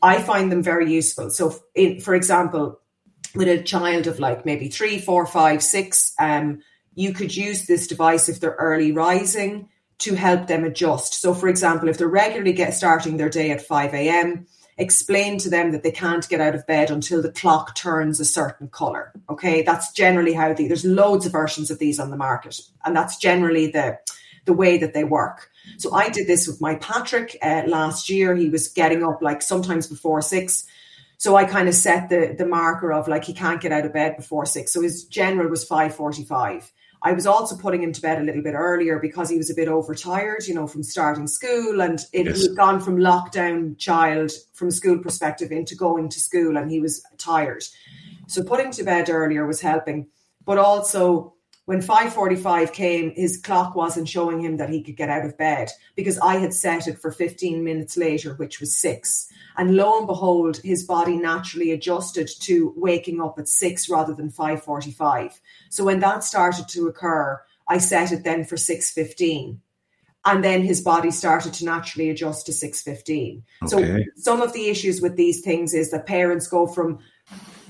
I 0.01 0.23
find 0.23 0.51
them 0.51 0.63
very 0.63 0.91
useful. 0.91 1.29
So, 1.29 1.53
in, 1.75 2.01
for 2.01 2.15
example, 2.15 2.79
with 3.35 3.47
a 3.47 3.61
child 3.61 4.07
of 4.07 4.19
like 4.19 4.43
maybe 4.43 4.69
three, 4.69 4.97
four, 4.97 5.27
five, 5.27 5.61
six, 5.61 6.15
um, 6.17 6.63
you 6.95 7.13
could 7.13 7.37
use 7.37 7.67
this 7.67 7.85
device 7.85 8.27
if 8.27 8.39
they're 8.39 8.55
early 8.57 8.91
rising 8.91 9.69
to 9.99 10.15
help 10.15 10.47
them 10.47 10.63
adjust. 10.63 11.15
So, 11.21 11.33
for 11.33 11.47
example, 11.47 11.89
if 11.89 11.97
they're 11.97 12.07
regularly 12.07 12.53
get 12.53 12.73
starting 12.73 13.17
their 13.17 13.29
day 13.29 13.51
at 13.51 13.61
5 13.61 13.93
a.m., 13.93 14.47
explain 14.77 15.39
to 15.39 15.49
them 15.49 15.71
that 15.71 15.83
they 15.83 15.91
can't 15.91 16.27
get 16.29 16.41
out 16.41 16.55
of 16.55 16.67
bed 16.67 16.91
until 16.91 17.21
the 17.21 17.31
clock 17.31 17.75
turns 17.75 18.19
a 18.19 18.25
certain 18.25 18.67
color. 18.67 19.11
Okay, 19.29 19.63
that's 19.63 19.91
generally 19.91 20.33
how 20.33 20.53
the 20.53 20.67
there's 20.67 20.85
loads 20.85 21.25
of 21.25 21.31
versions 21.31 21.71
of 21.71 21.79
these 21.79 21.99
on 21.99 22.11
the 22.11 22.17
market, 22.17 22.59
and 22.85 22.95
that's 22.95 23.17
generally 23.17 23.71
the 23.71 23.97
the 24.45 24.53
way 24.53 24.77
that 24.77 24.93
they 24.93 25.03
work. 25.03 25.49
So 25.77 25.93
I 25.93 26.09
did 26.09 26.27
this 26.27 26.47
with 26.47 26.61
my 26.61 26.75
Patrick 26.75 27.37
uh, 27.41 27.63
last 27.67 28.09
year. 28.09 28.35
He 28.35 28.49
was 28.49 28.69
getting 28.69 29.03
up 29.03 29.21
like 29.21 29.41
sometimes 29.41 29.87
before 29.87 30.21
six. 30.21 30.65
So 31.17 31.35
I 31.35 31.45
kind 31.45 31.67
of 31.67 31.73
set 31.73 32.09
the 32.09 32.35
the 32.37 32.45
marker 32.45 32.93
of 32.93 33.07
like 33.07 33.25
he 33.25 33.33
can't 33.33 33.61
get 33.61 33.71
out 33.71 33.85
of 33.85 33.93
bed 33.93 34.15
before 34.15 34.45
six. 34.45 34.71
So 34.71 34.81
his 34.81 35.05
general 35.05 35.49
was 35.49 35.65
five 35.65 35.95
forty 35.95 36.23
five. 36.23 36.71
I 37.03 37.13
was 37.13 37.27
also 37.27 37.55
putting 37.55 37.83
him 37.83 37.93
to 37.93 38.01
bed 38.01 38.19
a 38.19 38.23
little 38.23 38.41
bit 38.41 38.55
earlier 38.55 38.99
because 38.99 39.29
he 39.29 39.37
was 39.37 39.49
a 39.49 39.55
bit 39.55 39.67
overtired, 39.67 40.47
you 40.47 40.55
know, 40.55 40.67
from 40.67 40.83
starting 40.83 41.27
school. 41.27 41.81
And 41.81 41.99
it, 42.11 42.25
yes. 42.25 42.37
he 42.37 42.47
had 42.47 42.57
gone 42.57 42.79
from 42.79 42.97
lockdown 42.97 43.77
child 43.77 44.31
from 44.53 44.69
a 44.69 44.71
school 44.71 44.97
perspective 44.97 45.51
into 45.51 45.75
going 45.75 46.09
to 46.09 46.19
school 46.19 46.57
and 46.57 46.71
he 46.71 46.79
was 46.79 47.03
tired. 47.17 47.63
So 48.27 48.43
putting 48.43 48.71
to 48.71 48.83
bed 48.83 49.09
earlier 49.09 49.45
was 49.45 49.61
helping. 49.61 50.07
But 50.43 50.57
also 50.57 51.33
when 51.67 51.81
5.45 51.81 52.71
came, 52.71 53.11
his 53.13 53.35
clock 53.35 53.75
wasn't 53.75 54.07
showing 54.07 54.39
him 54.39 54.55
that 54.55 54.69
he 54.69 54.81
could 54.81 54.95
get 54.95 55.09
out 55.09 55.25
of 55.25 55.37
bed 55.37 55.69
because 55.97 56.17
I 56.19 56.37
had 56.37 56.53
set 56.53 56.87
it 56.87 56.97
for 56.97 57.11
15 57.11 57.61
minutes 57.61 57.97
later, 57.97 58.35
which 58.35 58.61
was 58.61 58.77
six. 58.77 59.27
And 59.57 59.75
lo 59.75 59.97
and 59.97 60.07
behold, 60.07 60.61
his 60.63 60.85
body 60.85 61.17
naturally 61.17 61.73
adjusted 61.73 62.29
to 62.39 62.73
waking 62.77 63.19
up 63.19 63.37
at 63.37 63.49
six 63.49 63.89
rather 63.89 64.13
than 64.13 64.31
5.45. 64.31 65.33
So 65.69 65.83
when 65.83 65.99
that 65.99 66.23
started 66.23 66.69
to 66.69 66.87
occur, 66.87 67.41
I 67.67 67.79
set 67.79 68.13
it 68.13 68.23
then 68.23 68.45
for 68.45 68.55
6.15 68.55 69.57
and 70.23 70.43
then 70.45 70.61
his 70.61 70.79
body 70.79 71.11
started 71.11 71.53
to 71.55 71.65
naturally 71.65 72.09
adjust 72.09 72.45
to 72.45 72.53
6.15 72.53 73.43
okay. 73.63 74.05
so 74.05 74.11
some 74.15 74.41
of 74.41 74.51
the 74.53 74.67
issues 74.67 74.99
with 74.99 75.15
these 75.15 75.41
things 75.41 75.73
is 75.73 75.91
that 75.91 76.05
parents 76.05 76.47
go 76.47 76.65
from 76.65 76.99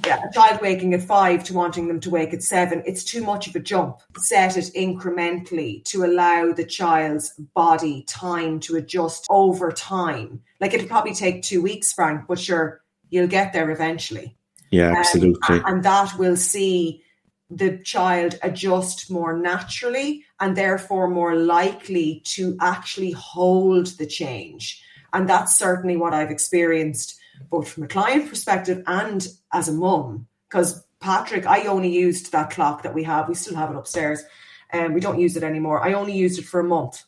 yeah, 0.06 0.20
a 0.30 0.34
child 0.34 0.62
waking 0.62 0.94
at 0.94 1.02
five 1.02 1.44
to 1.46 1.54
wanting 1.54 1.88
them 1.88 2.00
to 2.02 2.10
wake 2.10 2.34
at 2.34 2.44
seven, 2.44 2.84
it's 2.86 3.04
too 3.04 3.24
much 3.24 3.48
of 3.48 3.56
a 3.56 3.60
jump. 3.60 4.00
Set 4.18 4.58
it 4.58 4.72
incrementally 4.76 5.84
to 5.86 6.06
allow 6.06 6.52
the 6.54 6.66
child's 6.66 7.34
body 7.54 8.04
time 8.08 8.60
to 8.62 8.76
adjust 8.76 9.26
over 9.30 9.72
time. 9.72 10.42
Like 10.60 10.74
it'll 10.74 10.88
probably 10.88 11.14
take 11.14 11.42
two 11.42 11.62
weeks, 11.62 11.94
Frank, 11.94 12.26
but 12.28 12.40
sure, 12.40 12.82
you'll 13.10 13.28
get 13.28 13.54
there 13.54 13.72
eventually. 13.72 14.38
Yeah, 14.72 14.92
um, 14.92 14.96
absolutely. 14.98 15.58
Um, 15.58 15.64
and 15.66 15.84
that 15.84 16.18
will 16.18 16.36
see 16.36 17.04
the 17.50 17.78
child 17.80 18.36
adjust 18.44 19.10
more 19.10 19.38
naturally 19.38 20.26
and 20.40 20.56
therefore 20.56 21.10
more 21.10 21.36
likely 21.36 22.22
to 22.26 22.58
actually 22.60 23.12
hold 23.12 23.88
the 23.98 24.06
change. 24.06 24.84
And 25.14 25.30
that's 25.30 25.58
certainly 25.58 25.96
what 25.96 26.14
I've 26.14 26.32
experienced 26.32 27.18
both 27.50 27.70
from 27.70 27.84
a 27.84 27.88
client 27.88 28.30
perspective 28.30 28.84
and 28.88 29.28
as 29.54 29.68
a 29.68 29.74
mum. 29.74 30.28
Because 30.50 30.86
Patrick, 31.00 31.46
I 31.46 31.66
only 31.66 31.90
used 31.90 32.32
that 32.32 32.50
clock 32.50 32.84
that 32.84 32.94
we 32.94 33.04
have. 33.04 33.28
We 33.28 33.36
still 33.36 33.56
have 33.56 33.70
it 33.70 33.78
upstairs, 33.78 34.24
and 34.70 34.88
um, 34.88 34.94
we 34.94 35.00
don't 35.00 35.20
use 35.20 35.36
it 35.36 35.44
anymore. 35.44 35.84
I 35.84 35.94
only 35.94 36.14
used 36.14 36.40
it 36.40 36.46
for 36.46 36.60
a 36.60 36.64
month. 36.64 37.04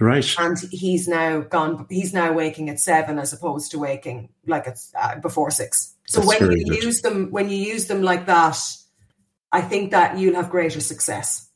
Right. 0.00 0.34
And 0.38 0.58
he's 0.70 1.06
now 1.06 1.40
gone. 1.40 1.86
He's 1.88 2.12
now 2.12 2.32
waking 2.32 2.68
at 2.68 2.80
seven 2.80 3.18
as 3.18 3.32
opposed 3.32 3.70
to 3.70 3.78
waking 3.78 4.30
like 4.46 4.66
it's 4.66 4.92
uh, 5.00 5.16
before 5.16 5.50
six. 5.50 5.94
So 6.06 6.20
That's 6.20 6.40
when 6.40 6.58
you 6.58 6.64
good. 6.64 6.82
use 6.82 7.00
them, 7.02 7.30
when 7.30 7.48
you 7.48 7.56
use 7.56 7.86
them 7.86 8.02
like 8.02 8.26
that, 8.26 8.58
I 9.52 9.60
think 9.60 9.90
that 9.92 10.18
you'll 10.18 10.34
have 10.34 10.50
greater 10.50 10.80
success. 10.80 11.48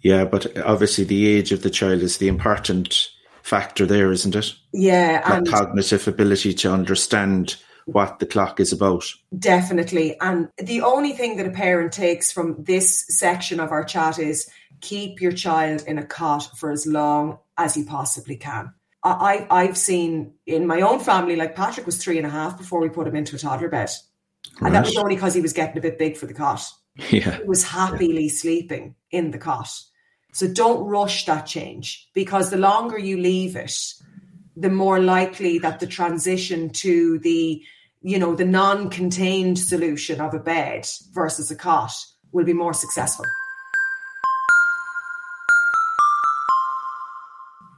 Yeah, 0.00 0.24
but 0.24 0.56
obviously 0.58 1.04
the 1.04 1.26
age 1.26 1.50
of 1.50 1.62
the 1.62 1.70
child 1.70 2.02
is 2.02 2.18
the 2.18 2.28
important 2.28 3.08
factor 3.42 3.84
there, 3.84 4.12
isn't 4.12 4.36
it? 4.36 4.54
Yeah, 4.72 5.22
and 5.34 5.48
cognitive 5.48 6.06
ability 6.06 6.54
to 6.54 6.72
understand 6.72 7.56
what 7.88 8.18
the 8.18 8.26
clock 8.26 8.60
is 8.60 8.70
about. 8.70 9.04
Definitely. 9.38 10.20
And 10.20 10.50
the 10.58 10.82
only 10.82 11.12
thing 11.14 11.36
that 11.38 11.46
a 11.46 11.50
parent 11.50 11.90
takes 11.90 12.30
from 12.30 12.62
this 12.62 13.06
section 13.08 13.60
of 13.60 13.72
our 13.72 13.82
chat 13.82 14.18
is 14.18 14.48
keep 14.82 15.22
your 15.22 15.32
child 15.32 15.84
in 15.86 15.96
a 15.96 16.04
cot 16.04 16.50
for 16.58 16.70
as 16.70 16.86
long 16.86 17.38
as 17.56 17.78
you 17.78 17.86
possibly 17.86 18.36
can. 18.36 18.74
I, 19.02 19.46
I've 19.50 19.78
seen 19.78 20.34
in 20.44 20.66
my 20.66 20.82
own 20.82 21.00
family, 21.00 21.36
like 21.36 21.56
Patrick 21.56 21.86
was 21.86 21.96
three 21.96 22.18
and 22.18 22.26
a 22.26 22.30
half 22.30 22.58
before 22.58 22.80
we 22.80 22.90
put 22.90 23.06
him 23.06 23.16
into 23.16 23.36
a 23.36 23.38
toddler 23.38 23.70
bed. 23.70 23.90
And 24.60 24.64
right. 24.64 24.72
that 24.72 24.84
was 24.84 24.96
only 24.98 25.14
because 25.14 25.32
he 25.32 25.40
was 25.40 25.54
getting 25.54 25.78
a 25.78 25.80
bit 25.80 25.98
big 25.98 26.18
for 26.18 26.26
the 26.26 26.34
cot. 26.34 26.62
Yeah. 27.08 27.38
He 27.38 27.44
was 27.44 27.64
happily 27.64 28.24
yeah. 28.24 28.32
sleeping 28.32 28.96
in 29.10 29.30
the 29.30 29.38
cot. 29.38 29.70
So 30.32 30.46
don't 30.46 30.84
rush 30.84 31.24
that 31.24 31.46
change 31.46 32.10
because 32.12 32.50
the 32.50 32.58
longer 32.58 32.98
you 32.98 33.16
leave 33.16 33.56
it, 33.56 33.94
the 34.56 34.68
more 34.68 35.00
likely 35.00 35.58
that 35.60 35.80
the 35.80 35.86
transition 35.86 36.68
to 36.70 37.18
the 37.20 37.62
you 38.00 38.18
know, 38.18 38.34
the 38.34 38.44
non 38.44 38.90
contained 38.90 39.58
solution 39.58 40.20
of 40.20 40.34
a 40.34 40.38
bed 40.38 40.86
versus 41.12 41.50
a 41.50 41.56
cot 41.56 41.92
will 42.32 42.44
be 42.44 42.52
more 42.52 42.74
successful. 42.74 43.24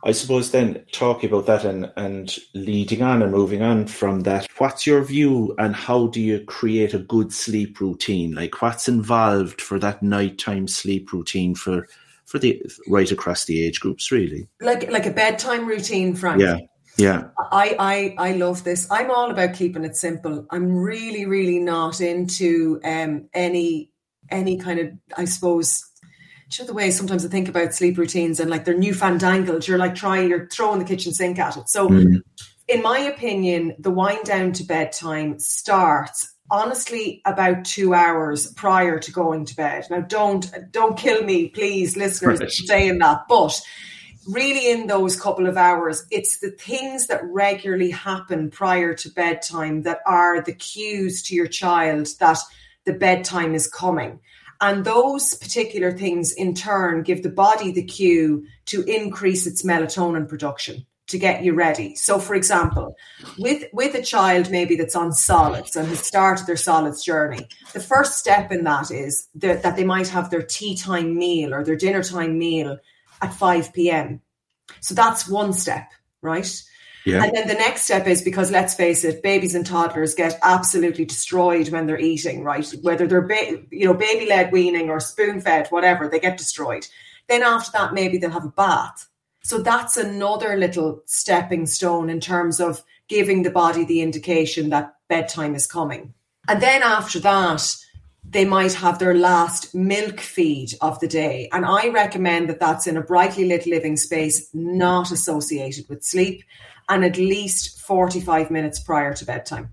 I 0.02 0.12
suppose 0.12 0.50
then 0.50 0.84
talking 0.92 1.28
about 1.28 1.46
that 1.46 1.64
and, 1.64 1.92
and 1.96 2.34
leading 2.54 3.02
on 3.02 3.20
and 3.20 3.32
moving 3.32 3.60
on 3.60 3.86
from 3.86 4.20
that, 4.20 4.46
what's 4.56 4.86
your 4.86 5.02
view 5.02 5.54
and 5.58 5.76
how 5.76 6.06
do 6.06 6.20
you 6.20 6.40
create 6.40 6.94
a 6.94 6.98
good 6.98 7.34
sleep 7.34 7.80
routine? 7.80 8.32
Like 8.32 8.62
what's 8.62 8.88
involved 8.88 9.60
for 9.60 9.78
that 9.78 10.02
nighttime 10.02 10.68
sleep 10.68 11.12
routine 11.12 11.54
for 11.54 11.86
for 12.24 12.38
the 12.38 12.62
right 12.86 13.10
across 13.10 13.44
the 13.44 13.62
age 13.62 13.80
groups 13.80 14.10
really? 14.10 14.48
Like 14.60 14.90
like 14.90 15.04
a 15.04 15.10
bedtime 15.10 15.66
routine, 15.66 16.14
Frank. 16.14 16.40
Yeah. 16.40 16.60
Yeah. 16.96 17.28
I, 17.38 17.76
I 17.78 18.30
I 18.30 18.32
love 18.32 18.64
this. 18.64 18.86
I'm 18.90 19.10
all 19.10 19.30
about 19.30 19.54
keeping 19.54 19.84
it 19.84 19.96
simple. 19.96 20.46
I'm 20.50 20.76
really, 20.76 21.26
really 21.26 21.58
not 21.58 22.00
into 22.00 22.80
um 22.84 23.28
any 23.32 23.90
any 24.30 24.58
kind 24.58 24.78
of 24.78 24.92
I 25.16 25.24
suppose 25.24 25.84
you 26.52 26.64
know 26.64 26.66
the 26.66 26.74
way 26.74 26.90
sometimes 26.90 27.24
I 27.24 27.28
think 27.28 27.48
about 27.48 27.74
sleep 27.74 27.96
routines 27.96 28.40
and 28.40 28.50
like 28.50 28.64
they're 28.64 28.74
newfandangled. 28.74 29.66
You're 29.66 29.78
like 29.78 29.94
trying 29.94 30.28
you're 30.28 30.48
throwing 30.48 30.78
the 30.78 30.84
kitchen 30.84 31.12
sink 31.12 31.38
at 31.38 31.56
it. 31.56 31.68
So 31.68 31.88
mm. 31.88 32.20
in 32.68 32.82
my 32.82 32.98
opinion, 32.98 33.76
the 33.78 33.90
wind 33.90 34.24
down 34.24 34.52
to 34.54 34.64
bedtime 34.64 35.38
starts 35.38 36.34
honestly 36.50 37.22
about 37.24 37.64
two 37.64 37.94
hours 37.94 38.52
prior 38.54 38.98
to 38.98 39.12
going 39.12 39.44
to 39.46 39.56
bed. 39.56 39.86
Now 39.90 40.00
don't 40.00 40.50
don't 40.72 40.98
kill 40.98 41.22
me, 41.22 41.48
please, 41.48 41.96
listeners, 41.96 42.40
right. 42.40 42.50
saying 42.50 42.98
that. 42.98 43.22
But 43.28 43.60
really 44.26 44.70
in 44.70 44.86
those 44.86 45.20
couple 45.20 45.46
of 45.46 45.56
hours, 45.56 46.06
it's 46.10 46.38
the 46.38 46.50
things 46.50 47.06
that 47.06 47.24
regularly 47.24 47.90
happen 47.90 48.50
prior 48.50 48.94
to 48.94 49.10
bedtime 49.10 49.82
that 49.82 50.00
are 50.06 50.42
the 50.42 50.54
cues 50.54 51.22
to 51.24 51.34
your 51.34 51.46
child 51.46 52.08
that 52.20 52.38
the 52.84 52.92
bedtime 52.92 53.54
is 53.54 53.66
coming. 53.66 54.20
And 54.60 54.84
those 54.84 55.34
particular 55.34 55.96
things 55.96 56.32
in 56.32 56.54
turn 56.54 57.02
give 57.02 57.22
the 57.22 57.30
body 57.30 57.72
the 57.72 57.84
cue 57.84 58.44
to 58.66 58.82
increase 58.82 59.46
its 59.46 59.62
melatonin 59.62 60.28
production 60.28 60.84
to 61.10 61.18
get 61.18 61.42
you 61.42 61.54
ready. 61.54 61.96
So 61.96 62.18
for 62.18 62.34
example, 62.34 62.94
with 63.38 63.64
with 63.72 63.94
a 63.94 64.02
child 64.02 64.50
maybe 64.50 64.76
that's 64.76 64.94
on 64.94 65.12
solids 65.12 65.76
and 65.76 65.88
has 65.88 66.00
started 66.00 66.46
their 66.46 66.56
solids 66.56 67.04
journey, 67.04 67.48
the 67.72 67.80
first 67.80 68.18
step 68.18 68.52
in 68.52 68.64
that 68.64 68.90
is 68.90 69.28
that, 69.36 69.62
that 69.62 69.76
they 69.76 69.84
might 69.84 70.08
have 70.08 70.30
their 70.30 70.42
tea 70.42 70.76
time 70.76 71.16
meal 71.16 71.52
or 71.52 71.64
their 71.64 71.76
dinner 71.76 72.02
time 72.02 72.38
meal 72.38 72.78
at 73.22 73.34
5 73.34 73.72
p.m. 73.72 74.20
So 74.80 74.94
that's 74.94 75.28
one 75.28 75.52
step, 75.52 75.90
right? 76.22 76.62
Yeah. 77.04 77.24
And 77.24 77.34
then 77.34 77.48
the 77.48 77.54
next 77.54 77.82
step 77.82 78.06
is 78.06 78.22
because 78.22 78.50
let's 78.50 78.74
face 78.74 79.04
it, 79.04 79.22
babies 79.22 79.54
and 79.54 79.64
toddlers 79.64 80.14
get 80.14 80.38
absolutely 80.42 81.04
destroyed 81.04 81.70
when 81.70 81.86
they're 81.86 81.98
eating, 81.98 82.44
right? 82.44 82.68
Whether 82.82 83.06
they're 83.06 83.22
ba- 83.22 83.62
you 83.70 83.86
know 83.86 83.94
baby 83.94 84.26
led 84.26 84.52
weaning 84.52 84.90
or 84.90 85.00
spoon 85.00 85.40
fed, 85.40 85.68
whatever, 85.68 86.08
they 86.08 86.20
get 86.20 86.36
destroyed. 86.36 86.86
Then 87.28 87.42
after 87.42 87.72
that, 87.72 87.94
maybe 87.94 88.18
they'll 88.18 88.30
have 88.30 88.44
a 88.44 88.48
bath. 88.48 89.08
So 89.42 89.58
that's 89.58 89.96
another 89.96 90.56
little 90.56 91.02
stepping 91.06 91.66
stone 91.66 92.10
in 92.10 92.20
terms 92.20 92.60
of 92.60 92.84
giving 93.08 93.42
the 93.42 93.50
body 93.50 93.84
the 93.84 94.02
indication 94.02 94.68
that 94.70 94.94
bedtime 95.08 95.54
is 95.54 95.66
coming. 95.66 96.12
And 96.48 96.60
then 96.60 96.82
after 96.82 97.18
that, 97.20 97.76
they 98.24 98.44
might 98.44 98.74
have 98.74 98.98
their 98.98 99.14
last 99.14 99.74
milk 99.74 100.20
feed 100.20 100.72
of 100.80 101.00
the 101.00 101.08
day. 101.08 101.48
And 101.52 101.64
I 101.64 101.88
recommend 101.88 102.48
that 102.48 102.60
that's 102.60 102.86
in 102.86 102.96
a 102.96 103.02
brightly 103.02 103.44
lit 103.46 103.66
living 103.66 103.96
space, 103.96 104.48
not 104.54 105.10
associated 105.10 105.88
with 105.88 106.04
sleep, 106.04 106.44
and 106.88 107.04
at 107.04 107.16
least 107.16 107.80
45 107.80 108.50
minutes 108.50 108.80
prior 108.80 109.14
to 109.14 109.24
bedtime. 109.24 109.72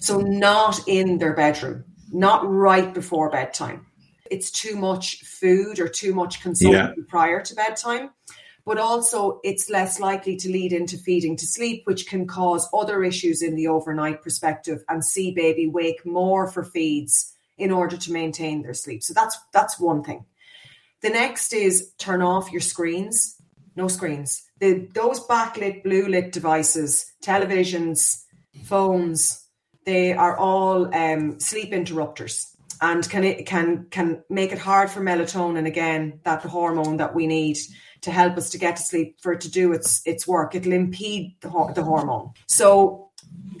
So, 0.00 0.20
not 0.20 0.80
in 0.86 1.18
their 1.18 1.34
bedroom, 1.34 1.84
not 2.12 2.46
right 2.46 2.92
before 2.92 3.30
bedtime. 3.30 3.86
It's 4.30 4.50
too 4.50 4.76
much 4.76 5.22
food 5.22 5.78
or 5.78 5.88
too 5.88 6.14
much 6.14 6.42
consumption 6.42 6.94
yeah. 6.96 7.04
prior 7.08 7.40
to 7.42 7.54
bedtime 7.54 8.10
but 8.66 8.78
also 8.78 9.40
it's 9.44 9.68
less 9.68 10.00
likely 10.00 10.36
to 10.36 10.50
lead 10.50 10.72
into 10.72 10.96
feeding 10.96 11.36
to 11.36 11.46
sleep, 11.46 11.82
which 11.84 12.06
can 12.06 12.26
cause 12.26 12.68
other 12.72 13.04
issues 13.04 13.42
in 13.42 13.54
the 13.56 13.68
overnight 13.68 14.22
perspective 14.22 14.82
and 14.88 15.04
see 15.04 15.32
baby 15.32 15.66
wake 15.66 16.04
more 16.06 16.50
for 16.50 16.64
feeds 16.64 17.33
in 17.56 17.70
order 17.70 17.96
to 17.96 18.12
maintain 18.12 18.62
their 18.62 18.74
sleep. 18.74 19.02
So 19.02 19.14
that's 19.14 19.38
that's 19.52 19.78
one 19.78 20.02
thing. 20.02 20.24
The 21.02 21.10
next 21.10 21.52
is 21.52 21.92
turn 21.98 22.22
off 22.22 22.50
your 22.50 22.60
screens. 22.60 23.36
No 23.76 23.88
screens. 23.88 24.42
The, 24.60 24.88
those 24.94 25.20
backlit, 25.26 25.82
blue 25.82 26.06
lit 26.06 26.32
devices, 26.32 27.12
televisions, 27.22 28.22
phones, 28.64 29.44
they 29.84 30.12
are 30.12 30.36
all 30.36 30.94
um, 30.94 31.38
sleep 31.40 31.72
interrupters 31.72 32.54
and 32.80 33.08
can 33.08 33.24
it 33.24 33.46
can 33.46 33.86
can 33.90 34.22
make 34.28 34.52
it 34.52 34.58
hard 34.58 34.90
for 34.90 35.00
melatonin 35.00 35.66
again, 35.66 36.20
that 36.24 36.42
the 36.42 36.48
hormone 36.48 36.96
that 36.98 37.14
we 37.14 37.26
need 37.26 37.58
to 38.02 38.10
help 38.10 38.36
us 38.36 38.50
to 38.50 38.58
get 38.58 38.76
to 38.76 38.82
sleep 38.82 39.16
for 39.20 39.32
it 39.32 39.40
to 39.42 39.50
do 39.50 39.72
its 39.72 40.02
its 40.06 40.26
work. 40.26 40.54
It'll 40.54 40.72
impede 40.72 41.36
the, 41.40 41.48
the 41.74 41.82
hormone. 41.82 42.32
So 42.46 43.10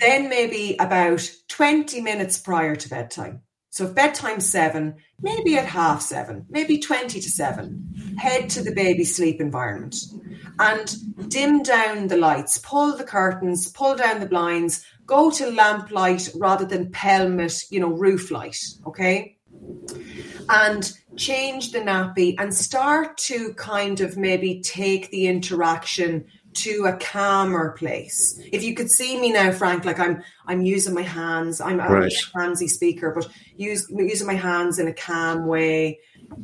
then 0.00 0.28
maybe 0.28 0.76
about 0.78 1.30
20 1.48 2.00
minutes 2.00 2.38
prior 2.38 2.76
to 2.76 2.88
bedtime. 2.88 3.40
So 3.74 3.86
if 3.86 3.94
bedtime's 3.96 4.48
seven, 4.48 4.94
maybe 5.20 5.56
at 5.56 5.66
half 5.66 6.00
seven, 6.00 6.46
maybe 6.48 6.78
20 6.78 7.18
to 7.18 7.28
seven, 7.28 8.14
head 8.16 8.48
to 8.50 8.62
the 8.62 8.70
baby 8.70 9.02
sleep 9.02 9.40
environment 9.40 9.96
and 10.60 10.94
dim 11.28 11.60
down 11.64 12.06
the 12.06 12.16
lights, 12.16 12.56
pull 12.58 12.96
the 12.96 13.02
curtains, 13.02 13.68
pull 13.72 13.96
down 13.96 14.20
the 14.20 14.26
blinds, 14.26 14.86
go 15.06 15.28
to 15.32 15.50
lamplight 15.50 16.30
rather 16.36 16.64
than 16.64 16.92
pelmet, 16.92 17.64
you 17.72 17.80
know, 17.80 17.90
roof 17.90 18.30
light. 18.30 18.64
Okay 18.86 19.38
and 20.48 20.92
change 21.16 21.72
the 21.72 21.78
nappy 21.78 22.34
and 22.38 22.52
start 22.52 23.16
to 23.16 23.54
kind 23.54 24.00
of 24.00 24.16
maybe 24.16 24.60
take 24.60 25.10
the 25.10 25.26
interaction 25.26 26.24
to 26.54 26.86
a 26.86 26.96
calmer 26.96 27.72
place. 27.72 28.40
If 28.52 28.62
you 28.62 28.74
could 28.74 28.90
see 28.90 29.20
me 29.20 29.32
now, 29.32 29.52
Frank, 29.52 29.84
like 29.84 29.98
I'm, 29.98 30.22
I'm 30.46 30.62
using 30.62 30.94
my 30.94 31.02
hands. 31.02 31.60
I'm, 31.60 31.78
right. 31.78 32.12
a 32.12 32.38
handsy 32.38 32.68
speaker, 32.68 33.12
but 33.14 33.28
use, 33.56 33.90
using 33.90 34.26
my 34.26 34.34
hands 34.34 34.78
in 34.78 34.88
a 34.88 34.94
calm 34.94 35.46
way. 35.46 36.00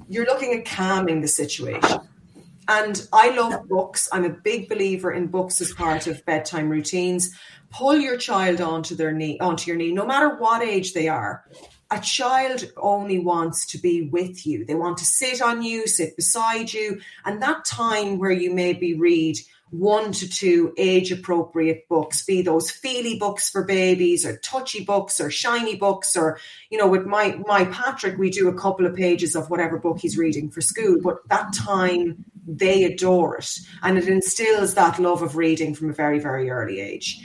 You're 0.08 0.26
looking 0.26 0.52
at 0.58 0.64
calming 0.64 1.20
the 1.20 1.28
situation. 1.28 2.00
And 2.68 3.06
I 3.12 3.30
love 3.30 3.68
books. 3.68 4.08
I'm 4.12 4.24
a 4.24 4.30
big 4.30 4.68
believer 4.68 5.12
in 5.12 5.26
books 5.26 5.60
as 5.60 5.72
part 5.72 6.06
of 6.06 6.24
bedtime 6.24 6.68
routines. 6.68 7.34
Pull 7.70 7.96
your 7.96 8.16
child 8.16 8.60
onto 8.60 8.94
their 8.94 9.12
knee, 9.12 9.38
onto 9.40 9.68
your 9.68 9.76
knee, 9.76 9.92
no 9.92 10.06
matter 10.06 10.36
what 10.36 10.62
age 10.62 10.92
they 10.92 11.08
are 11.08 11.44
a 11.90 12.00
child 12.00 12.70
only 12.76 13.18
wants 13.18 13.66
to 13.66 13.78
be 13.78 14.02
with 14.02 14.46
you. 14.46 14.64
They 14.64 14.74
want 14.74 14.98
to 14.98 15.04
sit 15.04 15.42
on 15.42 15.62
you, 15.62 15.86
sit 15.86 16.16
beside 16.16 16.72
you. 16.72 17.00
And 17.24 17.42
that 17.42 17.64
time 17.64 18.18
where 18.18 18.30
you 18.30 18.52
maybe 18.52 18.94
read 18.94 19.38
one 19.70 20.12
to 20.12 20.28
two 20.28 20.74
age 20.76 21.12
appropriate 21.12 21.88
books, 21.88 22.24
be 22.24 22.42
those 22.42 22.70
feely 22.70 23.18
books 23.18 23.48
for 23.48 23.64
babies 23.64 24.26
or 24.26 24.36
touchy 24.38 24.84
books 24.84 25.20
or 25.20 25.30
shiny 25.30 25.76
books, 25.76 26.16
or, 26.16 26.38
you 26.70 26.78
know, 26.78 26.88
with 26.88 27.06
my, 27.06 27.38
my 27.46 27.64
Patrick, 27.66 28.18
we 28.18 28.30
do 28.30 28.48
a 28.48 28.54
couple 28.54 28.84
of 28.84 28.94
pages 28.94 29.36
of 29.36 29.48
whatever 29.48 29.78
book 29.78 29.98
he's 30.00 30.18
reading 30.18 30.50
for 30.50 30.60
school. 30.60 30.98
But 31.00 31.28
that 31.28 31.52
time 31.52 32.24
they 32.46 32.84
adore 32.84 33.36
it 33.36 33.50
and 33.82 33.96
it 33.96 34.08
instills 34.08 34.74
that 34.74 34.98
love 34.98 35.22
of 35.22 35.36
reading 35.36 35.74
from 35.74 35.90
a 35.90 35.94
very, 35.94 36.18
very 36.18 36.50
early 36.50 36.80
age. 36.80 37.20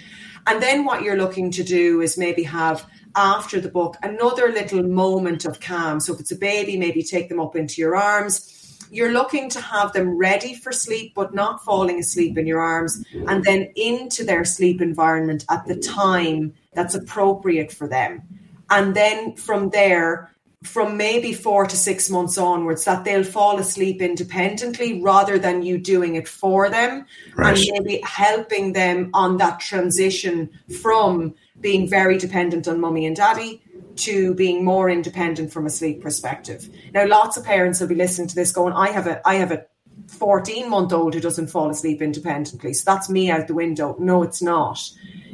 And 0.47 0.61
then 0.61 0.85
what 0.85 1.01
you're 1.01 1.17
looking 1.17 1.49
to 1.51 1.63
do 1.63 2.01
is 2.01 2.17
maybe 2.17 2.43
have 2.43 2.87
after 3.15 3.59
the 3.59 3.69
book 3.69 3.95
another 4.03 4.51
little 4.51 4.83
moment 4.83 5.45
of 5.45 5.59
calm. 5.59 5.99
So 5.99 6.13
if 6.13 6.19
it's 6.19 6.31
a 6.31 6.37
baby, 6.37 6.77
maybe 6.77 7.01
take 7.01 7.29
them 7.29 7.39
up 7.39 7.55
into 7.55 7.81
your 7.81 7.95
arms. 7.95 8.51
You're 8.91 9.11
looking 9.11 9.49
to 9.49 9.61
have 9.61 9.93
them 9.93 10.17
ready 10.17 10.55
for 10.55 10.71
sleep, 10.71 11.13
but 11.15 11.33
not 11.33 11.63
falling 11.63 11.99
asleep 11.99 12.37
in 12.37 12.47
your 12.47 12.61
arms, 12.61 13.03
and 13.27 13.43
then 13.43 13.71
into 13.75 14.23
their 14.23 14.45
sleep 14.45 14.81
environment 14.81 15.45
at 15.49 15.65
the 15.65 15.75
time 15.75 16.53
that's 16.73 16.95
appropriate 16.95 17.71
for 17.71 17.87
them. 17.87 18.21
And 18.69 18.95
then 18.95 19.35
from 19.35 19.69
there, 19.69 20.35
from 20.63 20.97
maybe 20.97 21.31
four 21.33 21.65
to 21.65 21.77
six 21.77 22.09
months 22.09 22.37
onwards 22.37 22.85
that 22.85 23.05
they'll 23.05 23.23
fall 23.23 23.59
asleep 23.59 24.01
independently 24.01 25.01
rather 25.01 25.37
than 25.37 25.61
you 25.61 25.77
doing 25.77 26.15
it 26.15 26.27
for 26.27 26.69
them 26.69 27.05
right. 27.35 27.57
and 27.57 27.67
maybe 27.71 28.01
helping 28.03 28.73
them 28.73 29.09
on 29.13 29.37
that 29.37 29.59
transition 29.59 30.49
from 30.81 31.33
being 31.61 31.87
very 31.87 32.17
dependent 32.17 32.67
on 32.67 32.79
mummy 32.79 33.05
and 33.05 33.15
daddy 33.15 33.61
to 33.97 34.33
being 34.33 34.63
more 34.63 34.89
independent 34.89 35.51
from 35.51 35.65
a 35.65 35.69
sleep 35.69 36.01
perspective. 36.01 36.69
Now 36.93 37.07
lots 37.07 37.37
of 37.37 37.45
parents 37.45 37.79
will 37.79 37.87
be 37.87 37.95
listening 37.95 38.27
to 38.27 38.35
this 38.35 38.51
going 38.51 38.73
I 38.73 38.91
have 38.91 39.07
a 39.07 39.27
I 39.27 39.35
have 39.35 39.51
a 39.51 39.65
14 40.07 40.69
month 40.69 40.93
old 40.93 41.13
who 41.13 41.21
doesn't 41.21 41.47
fall 41.47 41.69
asleep 41.69 42.01
independently 42.01 42.73
so 42.73 42.83
that's 42.85 43.09
me 43.09 43.29
out 43.29 43.47
the 43.47 43.53
window. 43.53 43.95
No 43.99 44.23
it's 44.23 44.41
not. 44.41 44.79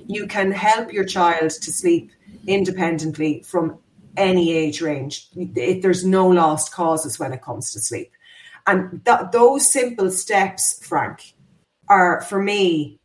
You 0.07 0.27
can 0.27 0.51
help 0.51 0.91
your 0.91 1.05
child 1.05 1.51
to 1.51 1.71
sleep 1.71 2.11
independently 2.47 3.43
from 3.43 3.77
any 4.17 4.51
age 4.51 4.81
range. 4.81 5.29
It, 5.35 5.81
there's 5.81 6.05
no 6.05 6.27
lost 6.27 6.71
causes 6.71 7.19
when 7.19 7.33
it 7.33 7.41
comes 7.41 7.71
to 7.71 7.79
sleep. 7.79 8.11
And 8.67 9.03
th- 9.05 9.31
those 9.31 9.71
simple 9.71 10.11
steps, 10.11 10.85
Frank, 10.85 11.33
are 11.87 12.21
for 12.21 12.41
me 12.41 12.99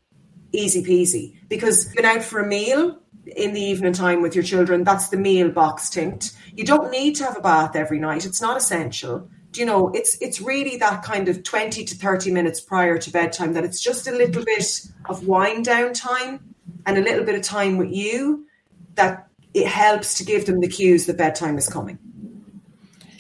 easy 0.53 0.83
peasy 0.83 1.37
because 1.49 1.85
you've 1.85 1.95
been 1.95 2.05
out 2.05 2.23
for 2.23 2.41
a 2.41 2.47
meal 2.47 2.99
in 3.35 3.53
the 3.53 3.61
evening 3.61 3.93
time 3.93 4.23
with 4.23 4.35
your 4.35 4.45
children, 4.45 4.85
that's 4.85 5.09
the 5.09 5.17
meal 5.17 5.51
box 5.51 5.91
tinked. 5.91 6.33
You 6.55 6.65
don't 6.65 6.91
need 6.91 7.17
to 7.17 7.25
have 7.25 7.37
a 7.37 7.41
bath 7.41 7.75
every 7.75 7.99
night. 7.99 8.25
It's 8.25 8.41
not 8.41 8.57
essential. 8.57 9.29
Do 9.51 9.61
you 9.61 9.67
know, 9.67 9.91
it's 9.95 10.21
it's 10.21 10.41
really 10.41 10.77
that 10.79 11.03
kind 11.03 11.29
of 11.29 11.43
20 11.43 11.85
to 11.85 11.95
30 11.95 12.31
minutes 12.31 12.61
prior 12.61 12.99
to 12.99 13.11
bedtime 13.11 13.55
that 13.55 13.65
it's 13.65 13.81
just 13.81 14.07
a 14.07 14.13
little 14.13 14.45
bit 14.45 14.87
of 15.09 15.27
wind 15.27 15.65
down 15.65 15.93
time 15.93 16.55
and 16.85 16.99
a 16.99 17.01
little 17.01 17.25
bit 17.25 17.35
of 17.35 17.43
time 17.43 17.79
with 17.79 17.91
you 17.91 18.47
that 18.95 19.29
it 19.55 19.67
helps 19.67 20.15
to 20.19 20.25
give 20.25 20.47
them 20.47 20.61
the 20.61 20.69
cues 20.69 21.07
that 21.07 21.17
bedtime 21.17 21.57
is 21.57 21.69
coming. 21.69 21.99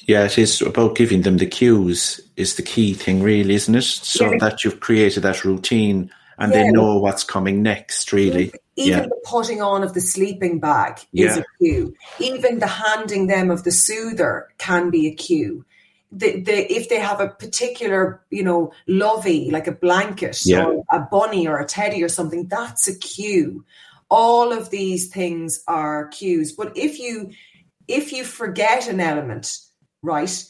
Yeah, 0.07 0.25
it 0.25 0.39
is 0.39 0.63
about 0.63 0.95
giving 0.95 1.23
them 1.23 1.39
the 1.39 1.47
cues 1.47 2.21
is 2.37 2.55
the 2.57 2.63
key 2.63 2.95
thing, 2.95 3.23
really, 3.23 3.55
isn't 3.55 3.75
it? 3.75 3.83
So 3.83 4.31
yeah. 4.31 4.39
that 4.39 4.63
you've 4.63 4.81
created 4.81 5.23
that 5.25 5.45
routine 5.45 6.13
and 6.39 6.53
yeah. 6.53 6.63
they 6.65 6.71
know 6.71 6.99
what's 6.99 7.25
coming 7.25 7.63
next, 7.63 8.13
really. 8.13 8.53
Even 8.77 8.99
yeah. 8.99 9.07
the 9.07 9.21
putting 9.25 9.63
on 9.63 9.83
of 9.83 9.95
the 9.95 10.01
sleeping 10.01 10.61
bag 10.61 11.01
is 11.13 11.39
a 11.39 11.45
cue. 11.59 11.95
Even 12.21 12.59
the 12.59 12.67
handing 12.67 13.27
them 13.27 13.51
of 13.51 13.65
the 13.65 13.73
soother 13.73 14.49
can 14.59 14.91
be 14.91 15.07
a 15.07 15.15
cue. 15.15 15.65
The, 16.13 16.41
the, 16.41 16.73
if 16.73 16.89
they 16.89 16.99
have 17.01 17.21
a 17.21 17.29
particular, 17.29 18.23
you 18.31 18.43
know, 18.43 18.73
lovey, 18.87 19.51
like 19.51 19.67
a 19.67 19.73
blanket 19.73 20.43
or 20.53 20.85
a 20.93 21.01
bunny 21.01 21.49
or 21.49 21.59
a 21.59 21.67
teddy 21.67 22.03
or 22.03 22.09
something, 22.09 22.47
that's 22.49 22.87
a 22.87 22.97
cue 22.99 23.65
all 24.09 24.53
of 24.53 24.71
these 24.71 25.09
things 25.09 25.63
are 25.67 26.09
cues 26.09 26.53
but 26.53 26.77
if 26.77 26.99
you 26.99 27.31
if 27.89 28.13
you 28.13 28.25
forget 28.25 28.89
an 28.89 29.01
element 29.01 29.59
right 30.03 30.45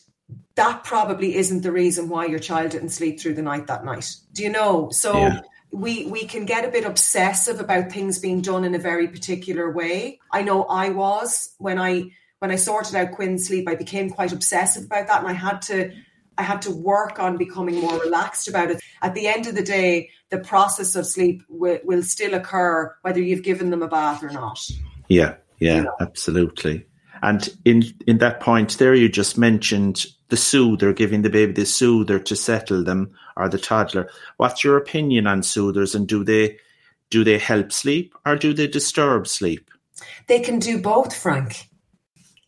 that 0.57 0.85
probably 0.85 1.37
isn't 1.37 1.63
the 1.63 1.73
reason 1.73 2.09
why 2.09 2.27
your 2.27 2.39
child 2.39 2.71
didn't 2.71 2.91
sleep 2.91 3.19
through 3.19 3.35
the 3.35 3.43
night 3.43 3.67
that 3.67 3.85
night 3.85 4.15
do 4.33 4.43
you 4.43 4.51
know 4.51 4.91
so 4.91 5.19
yeah. 5.19 5.41
We 5.73 6.07
we 6.07 6.25
can 6.27 6.45
get 6.45 6.65
a 6.65 6.71
bit 6.71 6.85
obsessive 6.85 7.61
about 7.61 7.91
things 7.91 8.19
being 8.19 8.41
done 8.41 8.65
in 8.65 8.75
a 8.75 8.79
very 8.79 9.09
particular 9.09 9.71
way 9.71 10.19
i 10.33 10.41
know 10.43 10.65
i 10.65 10.89
was 10.89 11.55
when 11.59 11.79
i 11.79 12.05
when 12.39 12.51
i 12.51 12.57
sorted 12.57 12.95
out 12.95 13.13
quinn's 13.13 13.47
sleep 13.47 13.69
i 13.69 13.75
became 13.75 14.09
quite 14.09 14.33
obsessive 14.33 14.85
about 14.85 15.07
that 15.07 15.21
and 15.21 15.29
i 15.29 15.33
had 15.33 15.61
to 15.61 15.93
I 16.39 16.43
had 16.43 16.63
to 16.63 16.71
work 16.71 17.19
on 17.19 17.37
becoming 17.37 17.77
more 17.81 17.99
relaxed 17.99 18.49
about 18.49 18.71
it. 18.71 18.81
At 19.03 19.15
the 19.15 19.27
end 19.27 19.47
of 19.47 19.55
the 19.55 19.63
day, 19.63 20.11
the 20.31 20.39
process 20.39 20.95
of 20.95 21.07
sleep 21.07 21.43
will, 21.49 21.79
will 21.85 22.03
still 22.03 22.35
occur 22.35 22.95
whether 23.03 23.21
you've 23.21 23.43
given 23.43 23.71
them 23.71 23.83
a 23.83 23.89
bath 23.89 24.23
or 24.23 24.31
not. 24.31 24.61
Yeah, 25.09 25.37
yeah, 25.61 25.77
you 25.77 25.83
know? 25.85 25.95
absolutely. 26.01 26.87
And 27.23 27.49
in 27.65 27.85
in 28.07 28.19
that 28.19 28.41
point 28.41 28.77
there, 28.79 28.95
you 28.95 29.09
just 29.09 29.39
mentioned 29.39 30.05
the 30.29 30.37
soother, 30.37 30.93
giving 30.93 31.23
the 31.23 31.31
baby 31.31 31.53
the 31.53 31.67
soother 31.67 32.19
to 32.19 32.37
settle 32.37 32.83
them, 32.85 33.13
or 33.37 33.49
the 33.49 33.59
toddler. 33.59 34.11
What's 34.37 34.65
your 34.65 34.77
opinion 34.77 35.27
on 35.27 35.43
soothers, 35.43 35.95
and 35.95 36.07
do 36.07 36.25
they 36.25 36.59
do 37.11 37.25
they 37.25 37.39
help 37.39 37.73
sleep 37.73 38.15
or 38.25 38.37
do 38.37 38.53
they 38.53 38.67
disturb 38.67 39.29
sleep? 39.29 39.71
They 40.27 40.41
can 40.41 40.59
do 40.59 40.81
both, 40.81 41.17
Frank. 41.17 41.69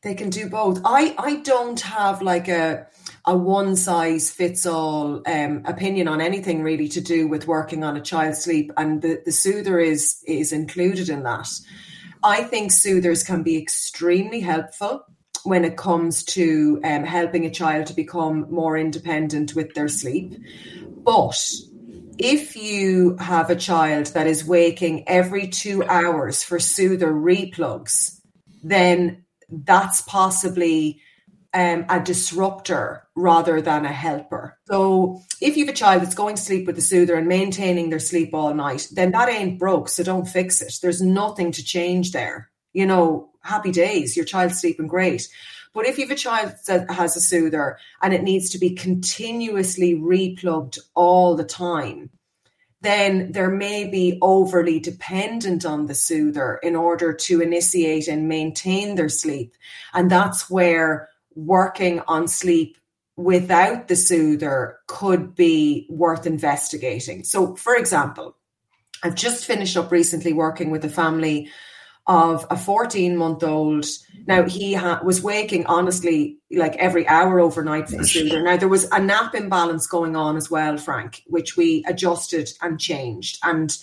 They 0.03 0.15
can 0.15 0.31
do 0.31 0.49
both. 0.49 0.81
I 0.85 1.15
I 1.19 1.37
don't 1.37 1.81
have 1.81 2.23
like 2.23 2.49
a 2.49 2.87
a 3.25 3.37
one 3.37 3.77
size 3.77 4.31
fits 4.31 4.65
all 4.65 5.23
um, 5.27 5.63
opinion 5.65 6.09
on 6.09 6.21
anything 6.21 6.63
really 6.63 6.89
to 6.89 7.01
do 7.01 7.27
with 7.27 7.47
working 7.47 7.85
on 7.85 7.97
a 7.97 8.01
child's 8.01 8.43
sleep, 8.43 8.73
and 8.77 9.03
the, 9.03 9.21
the 9.25 9.33
soother 9.33 9.79
is 9.79 10.23
is 10.27 10.53
included 10.53 11.09
in 11.09 11.25
that. 11.25 11.49
I 12.23 12.43
think 12.45 12.73
soothers 12.73 13.23
can 13.23 13.43
be 13.43 13.57
extremely 13.57 14.41
helpful 14.41 15.05
when 15.45 15.65
it 15.65 15.77
comes 15.77 16.23
to 16.25 16.81
um, 16.85 17.05
helping 17.05 17.45
a 17.47 17.51
child 17.51 17.87
to 17.87 17.95
become 17.95 18.47
more 18.51 18.77
independent 18.77 19.55
with 19.55 19.75
their 19.75 19.89
sleep. 19.89 20.35
But 21.05 21.43
if 22.19 22.57
you 22.57 23.17
have 23.19 23.51
a 23.51 23.57
child 23.57 24.07
that 24.09 24.27
is 24.27 24.45
waking 24.45 25.09
every 25.09 25.49
two 25.49 25.85
hours 25.85 26.43
for 26.43 26.59
soother 26.59 27.13
replugs, 27.13 28.21
then 28.63 29.25
that's 29.51 30.01
possibly 30.03 31.01
um, 31.55 31.87
a 31.89 32.01
disruptor 32.01 33.05
rather 33.17 33.61
than 33.63 33.85
a 33.85 33.93
helper. 33.93 34.59
So 34.67 35.23
if 35.41 35.57
you 35.57 35.65
have 35.65 35.75
a 35.75 35.77
child 35.77 36.03
that's 36.03 36.15
going 36.15 36.37
to 36.37 36.43
sleep 36.43 36.67
with 36.67 36.77
the 36.77 36.83
soother 36.83 37.15
and 37.15 37.27
maintaining 37.27 37.91
their 37.91 37.99
sleep 37.99 38.35
all 38.35 38.53
night, 38.53 38.89
then 38.93 39.13
that 39.13 39.29
ain't 39.29 39.59
broke. 39.59 39.89
So 39.89 40.03
don't 40.03 40.27
fix 40.27 40.61
it. 40.61 40.75
There's 40.83 41.01
nothing 41.01 41.53
to 41.53 41.65
change 41.65 42.13
there. 42.13 42.51
You 42.73 42.87
know, 42.87 43.31
happy 43.43 43.73
days, 43.73 44.17
your 44.17 44.25
child's 44.25 44.61
sleeping 44.61 44.87
great. 44.87 45.29
But 45.75 45.87
if 45.87 45.99
you 45.99 46.07
have 46.07 46.17
a 46.17 46.21
child 46.21 46.53
that 46.67 46.91
has 46.91 47.17
a 47.17 47.21
soother 47.21 47.79
and 48.03 48.13
it 48.13 48.23
needs 48.23 48.51
to 48.51 48.59
be 48.59 48.71
continuously 48.71 49.95
replugged 49.95 50.79
all 50.95 51.37
the 51.37 51.45
time, 51.45 52.11
then 52.81 53.33
there 53.33 53.51
may 53.51 53.89
be 53.89 54.19
overly 54.23 54.79
dependent 54.79 55.65
on 55.65 55.87
the 55.87 55.95
soother 55.95 56.59
in 56.63 56.77
order 56.77 57.13
to 57.13 57.41
initiate 57.41 58.09
and 58.09 58.29
maintain 58.29 58.95
their 58.95 59.09
sleep. 59.09 59.55
And 59.93 60.11
that's 60.11 60.49
where 60.49 61.09
working 61.35 62.01
on 62.07 62.29
sleep 62.29 62.79
without 63.17 63.89
the 63.89 63.97
soother 63.97 64.79
could 64.87 65.35
be 65.35 65.87
worth 65.91 66.27
investigating. 66.27 67.25
So, 67.25 67.57
for 67.57 67.75
example, 67.75 68.37
I've 69.03 69.17
just 69.17 69.45
finished 69.45 69.77
up 69.77 69.91
recently 69.91 70.33
working 70.33 70.71
with 70.71 70.85
a 70.85 70.89
family 70.89 71.51
of 72.09 72.47
a 72.51 72.57
14 72.57 73.17
month 73.17 73.45
old. 73.45 73.87
Now, 74.27 74.45
he 74.45 74.75
ha- 74.75 75.01
was 75.05 75.23
waking 75.23 75.67
honestly 75.67 76.39
like 76.51 76.75
every 76.77 77.07
hour 77.07 77.39
overnight 77.39 77.89
for 77.89 77.99
the 77.99 78.07
soother. 78.07 78.43
Now, 78.43 78.57
there 78.57 78.69
was 78.69 78.91
a 78.91 79.01
nap 79.01 79.35
imbalance 79.35 79.87
going 79.87 80.17
on 80.17 80.37
as 80.37 80.51
well, 80.51 80.77
Frank, 80.79 81.23
which 81.27 81.57
we 81.57 81.85
adjusted 81.87 82.51
and 82.61 82.81
changed. 82.81 83.39
And 83.43 83.77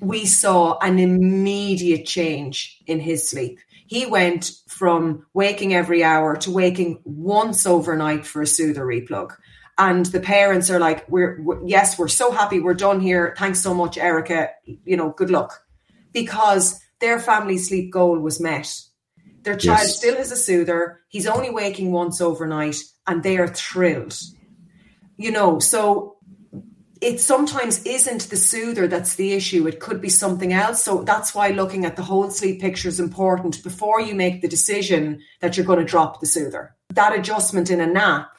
we 0.00 0.26
saw 0.26 0.78
an 0.78 0.98
immediate 0.98 2.06
change 2.06 2.78
in 2.86 3.00
his 3.00 3.28
sleep. 3.28 3.58
He 3.86 4.06
went 4.06 4.52
from 4.68 5.26
waking 5.34 5.74
every 5.74 6.04
hour 6.04 6.36
to 6.36 6.50
waking 6.50 7.00
once 7.04 7.66
overnight 7.66 8.24
for 8.24 8.42
a 8.42 8.46
soother 8.46 8.84
replug. 8.84 9.32
And 9.78 10.06
the 10.06 10.20
parents 10.20 10.70
are 10.70 10.78
like, 10.78 11.08
we're, 11.08 11.40
we're 11.42 11.66
yes, 11.66 11.98
we're 11.98 12.08
so 12.08 12.30
happy. 12.30 12.60
We're 12.60 12.74
done 12.74 13.00
here. 13.00 13.34
Thanks 13.36 13.60
so 13.60 13.74
much, 13.74 13.98
Erica. 13.98 14.50
You 14.64 14.96
know, 14.96 15.10
good 15.10 15.30
luck. 15.30 15.64
Because 16.12 16.80
their 17.00 17.18
family 17.18 17.58
sleep 17.58 17.92
goal 17.92 18.18
was 18.18 18.40
met. 18.40 18.72
Their 19.42 19.56
child 19.56 19.80
yes. 19.82 19.96
still 19.96 20.16
has 20.16 20.30
a 20.30 20.36
soother. 20.36 21.00
He's 21.08 21.26
only 21.26 21.50
waking 21.50 21.92
once 21.92 22.20
overnight 22.20 22.76
and 23.06 23.22
they 23.22 23.38
are 23.38 23.48
thrilled. 23.48 24.18
You 25.16 25.32
know, 25.32 25.58
so 25.58 26.16
it 27.00 27.20
sometimes 27.20 27.82
isn't 27.84 28.28
the 28.28 28.36
soother 28.36 28.86
that's 28.86 29.14
the 29.14 29.32
issue. 29.32 29.66
It 29.66 29.80
could 29.80 30.00
be 30.00 30.10
something 30.10 30.52
else. 30.52 30.82
So 30.82 31.02
that's 31.02 31.34
why 31.34 31.48
looking 31.48 31.86
at 31.86 31.96
the 31.96 32.02
whole 32.02 32.30
sleep 32.30 32.60
picture 32.60 32.88
is 32.88 33.00
important 33.00 33.62
before 33.62 34.00
you 34.00 34.14
make 34.14 34.42
the 34.42 34.48
decision 34.48 35.20
that 35.40 35.56
you're 35.56 35.66
going 35.66 35.78
to 35.78 35.84
drop 35.84 36.20
the 36.20 36.26
soother. 36.26 36.76
That 36.90 37.18
adjustment 37.18 37.70
in 37.70 37.80
a 37.80 37.86
nap, 37.86 38.36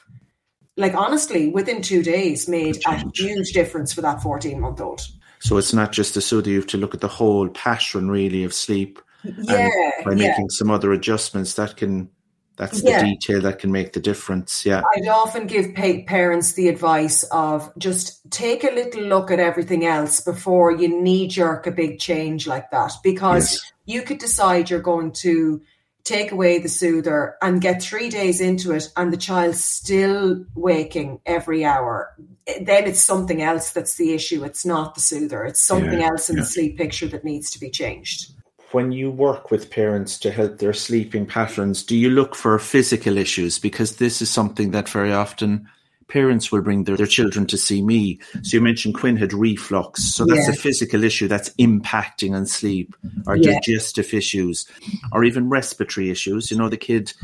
like 0.76 0.94
honestly, 0.94 1.48
within 1.48 1.82
two 1.82 2.02
days 2.02 2.48
made 2.48 2.80
a 2.86 3.02
huge 3.14 3.52
difference 3.52 3.92
for 3.92 4.02
that 4.02 4.22
14 4.22 4.60
month 4.60 4.80
old. 4.80 5.00
So 5.42 5.56
it's 5.56 5.72
not 5.72 5.92
just 5.92 6.14
the 6.14 6.20
soother, 6.20 6.50
you 6.50 6.56
have 6.56 6.68
to 6.68 6.78
look 6.78 6.94
at 6.94 7.00
the 7.00 7.08
whole 7.08 7.48
pattern 7.48 8.10
really 8.10 8.44
of 8.44 8.54
sleep. 8.54 9.00
Yeah. 9.24 9.70
by 10.04 10.12
yeah. 10.12 10.28
making 10.28 10.50
some 10.50 10.68
other 10.70 10.92
adjustments 10.92 11.54
that 11.54 11.76
can 11.76 12.10
that's 12.56 12.82
the 12.82 12.90
yeah. 12.90 13.04
detail 13.04 13.40
that 13.42 13.58
can 13.58 13.72
make 13.72 13.92
the 13.92 14.00
difference. 14.00 14.66
Yeah. 14.66 14.82
I'd 14.94 15.08
often 15.08 15.46
give 15.46 15.74
parents 15.74 16.52
the 16.52 16.68
advice 16.68 17.24
of 17.24 17.72
just 17.78 18.30
take 18.30 18.62
a 18.62 18.70
little 18.70 19.02
look 19.02 19.30
at 19.30 19.40
everything 19.40 19.86
else 19.86 20.20
before 20.20 20.70
you 20.70 21.02
knee 21.02 21.28
jerk 21.28 21.66
a 21.66 21.70
big 21.70 21.98
change 21.98 22.46
like 22.46 22.70
that 22.70 22.92
because 23.02 23.52
yes. 23.52 23.72
you 23.86 24.02
could 24.02 24.18
decide 24.18 24.70
you're 24.70 24.80
going 24.80 25.12
to 25.12 25.62
take 26.04 26.32
away 26.32 26.58
the 26.58 26.68
soother 26.68 27.36
and 27.40 27.60
get 27.60 27.82
three 27.82 28.08
days 28.08 28.40
into 28.40 28.72
it 28.72 28.88
and 28.96 29.12
the 29.12 29.16
child's 29.16 29.62
still 29.62 30.44
waking 30.54 31.20
every 31.26 31.64
hour. 31.64 32.14
Eh, 32.46 32.64
then 32.64 32.84
it's 32.84 33.02
something 33.02 33.42
else 33.42 33.70
that's 33.70 33.96
the 33.96 34.12
issue. 34.12 34.44
It's 34.44 34.66
not 34.66 34.94
the 34.94 35.00
soother. 35.00 35.44
It's 35.44 35.62
something 35.62 36.00
yeah. 36.00 36.08
else 36.08 36.28
in 36.28 36.36
yeah. 36.36 36.42
the 36.42 36.48
sleep 36.48 36.76
picture 36.76 37.06
that 37.08 37.24
needs 37.24 37.50
to 37.50 37.60
be 37.60 37.70
changed 37.70 38.32
when 38.72 38.92
you 38.92 39.10
work 39.10 39.50
with 39.50 39.70
parents 39.70 40.18
to 40.18 40.30
help 40.30 40.58
their 40.58 40.72
sleeping 40.72 41.26
patterns, 41.26 41.82
do 41.82 41.96
you 41.96 42.10
look 42.10 42.34
for 42.34 42.58
physical 42.58 43.18
issues? 43.18 43.58
Because 43.58 43.96
this 43.96 44.22
is 44.22 44.30
something 44.30 44.70
that 44.70 44.88
very 44.88 45.12
often 45.12 45.68
parents 46.12 46.52
will 46.52 46.60
bring 46.60 46.84
their, 46.84 46.96
their 46.96 47.06
children 47.06 47.46
to 47.46 47.56
see 47.56 47.80
me. 47.80 48.18
So 48.42 48.58
you 48.58 48.60
mentioned 48.60 48.94
Quinn 48.94 49.16
had 49.16 49.32
reflux. 49.32 50.04
So 50.04 50.26
that's 50.26 50.46
yeah. 50.46 50.52
a 50.52 50.56
physical 50.56 51.04
issue 51.04 51.26
that's 51.26 51.48
impacting 51.54 52.34
on 52.34 52.44
sleep 52.44 52.94
or 53.26 53.36
yeah. 53.36 53.54
digestive 53.54 54.12
issues 54.12 54.66
or 55.12 55.24
even 55.24 55.48
respiratory 55.48 56.10
issues. 56.10 56.50
You 56.50 56.58
know, 56.58 56.68
the 56.68 56.76
kid 56.76 57.14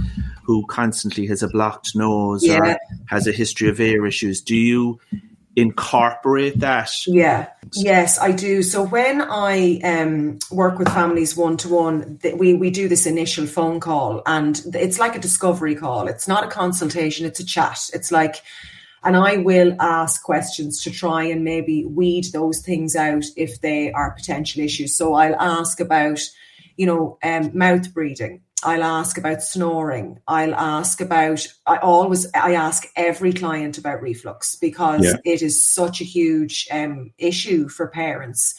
who 0.43 0.65
constantly 0.69 1.27
has 1.27 1.43
a 1.43 1.49
blocked 1.49 1.95
nose 1.95 2.47
yeah. 2.47 2.59
or 2.59 2.79
has 3.09 3.27
a 3.27 3.33
history 3.33 3.69
of 3.69 3.79
air 3.79 4.07
issues. 4.07 4.41
Do 4.41 4.57
you 4.57 4.99
incorporate 5.55 6.61
that? 6.61 6.91
Yeah. 7.07 7.49
Yes, 7.75 8.19
I 8.19 8.33
do. 8.33 8.63
So 8.63 8.83
when 8.85 9.21
I 9.21 9.81
um, 9.85 10.39
work 10.51 10.79
with 10.79 10.89
families 10.89 11.37
one 11.37 11.59
to 11.59 11.69
one, 11.69 12.19
we 12.37 12.55
we 12.55 12.71
do 12.71 12.89
this 12.89 13.05
initial 13.05 13.47
phone 13.47 13.81
call, 13.81 14.23
and 14.25 14.63
it's 14.73 14.99
like 14.99 15.15
a 15.15 15.19
discovery 15.19 15.75
call. 15.75 16.09
It's 16.09 16.27
not 16.27 16.45
a 16.45 16.49
consultation; 16.49 17.27
it's 17.27 17.41
a 17.41 17.45
chat. 17.45 17.91
It's 17.93 18.11
like, 18.11 18.37
and 19.05 19.17
I 19.17 19.39
will 19.39 19.77
ask 19.81 20.23
questions 20.23 20.83
to 20.83 20.91
try 20.91 21.25
and 21.25 21.45
maybe 21.45 21.85
weed 21.85 22.27
those 22.33 22.61
things 22.61 22.97
out 22.97 23.25
if 23.37 23.61
they 23.61 23.93
are 23.93 24.13
potential 24.13 24.63
issues. 24.63 24.97
So 24.97 25.15
I'll 25.15 25.37
ask 25.37 25.81
about, 25.81 26.21
you 26.77 26.87
know, 26.87 27.19
um, 27.23 27.51
mouth 27.57 27.93
breathing. 27.95 28.43
I'll 28.65 28.83
ask 28.83 29.17
about 29.19 29.43
snoring. 29.43 30.19
I'll 30.27 30.55
ask 30.55 31.01
about, 31.01 31.47
I 31.67 31.77
always, 31.77 32.27
I 32.35 32.55
ask 32.55 32.87
every 32.97 33.33
client 33.33 33.79
about 33.79 34.03
reflux 34.03 34.57
because 34.57 35.05
yeah. 35.05 35.17
it 35.25 35.43
is 35.43 35.65
such 35.65 36.01
a 36.01 36.05
huge 36.05 36.67
um, 36.73 37.13
issue 37.19 37.69
for 37.69 37.87
parents. 37.87 38.55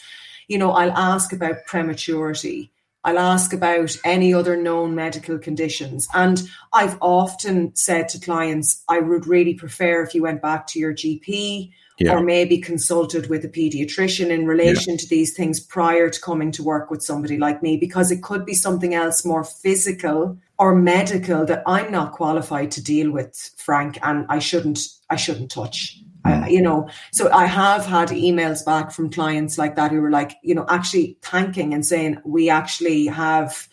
You 0.47 0.57
know, 0.57 0.71
I'll 0.71 0.93
ask 0.93 1.33
about 1.33 1.65
prematurity. 1.65 2.71
I'll 3.03 3.19
ask 3.19 3.53
about 3.53 3.95
any 4.03 4.33
other 4.33 4.57
known 4.57 4.93
medical 4.93 5.37
conditions. 5.37 6.07
And 6.13 6.41
I've 6.73 6.97
often 7.01 7.75
said 7.75 8.09
to 8.09 8.19
clients, 8.19 8.83
I 8.89 8.99
would 8.99 9.25
really 9.25 9.53
prefer 9.53 10.03
if 10.03 10.13
you 10.13 10.23
went 10.23 10.41
back 10.41 10.67
to 10.67 10.79
your 10.79 10.93
GP 10.93 11.71
yeah. 11.99 12.13
or 12.13 12.21
maybe 12.21 12.57
consulted 12.57 13.29
with 13.29 13.45
a 13.45 13.49
pediatrician 13.49 14.29
in 14.29 14.45
relation 14.47 14.93
yeah. 14.93 14.99
to 14.99 15.07
these 15.07 15.35
things 15.35 15.59
prior 15.59 16.09
to 16.09 16.21
coming 16.21 16.51
to 16.51 16.63
work 16.63 16.89
with 16.89 17.03
somebody 17.03 17.37
like 17.37 17.61
me 17.61 17.77
because 17.77 18.11
it 18.11 18.23
could 18.23 18.45
be 18.45 18.53
something 18.53 18.93
else 18.93 19.25
more 19.25 19.43
physical 19.43 20.37
or 20.57 20.75
medical 20.75 21.45
that 21.45 21.63
I'm 21.65 21.91
not 21.91 22.13
qualified 22.13 22.71
to 22.71 22.83
deal 22.83 23.11
with 23.11 23.51
Frank 23.57 23.97
and 24.01 24.25
I 24.29 24.39
shouldn't 24.39 24.79
I 25.09 25.15
shouldn't 25.15 25.51
touch 25.51 26.01
mm. 26.25 26.43
I, 26.43 26.47
you 26.47 26.61
know 26.61 26.89
so 27.11 27.31
I 27.31 27.45
have 27.45 27.85
had 27.85 28.09
emails 28.09 28.65
back 28.65 28.91
from 28.91 29.09
clients 29.09 29.57
like 29.57 29.75
that 29.75 29.91
who 29.91 30.01
were 30.01 30.11
like 30.11 30.33
you 30.43 30.55
know 30.55 30.65
actually 30.69 31.17
thanking 31.21 31.73
and 31.73 31.85
saying 31.85 32.19
we 32.25 32.49
actually 32.49 33.05
have 33.07 33.67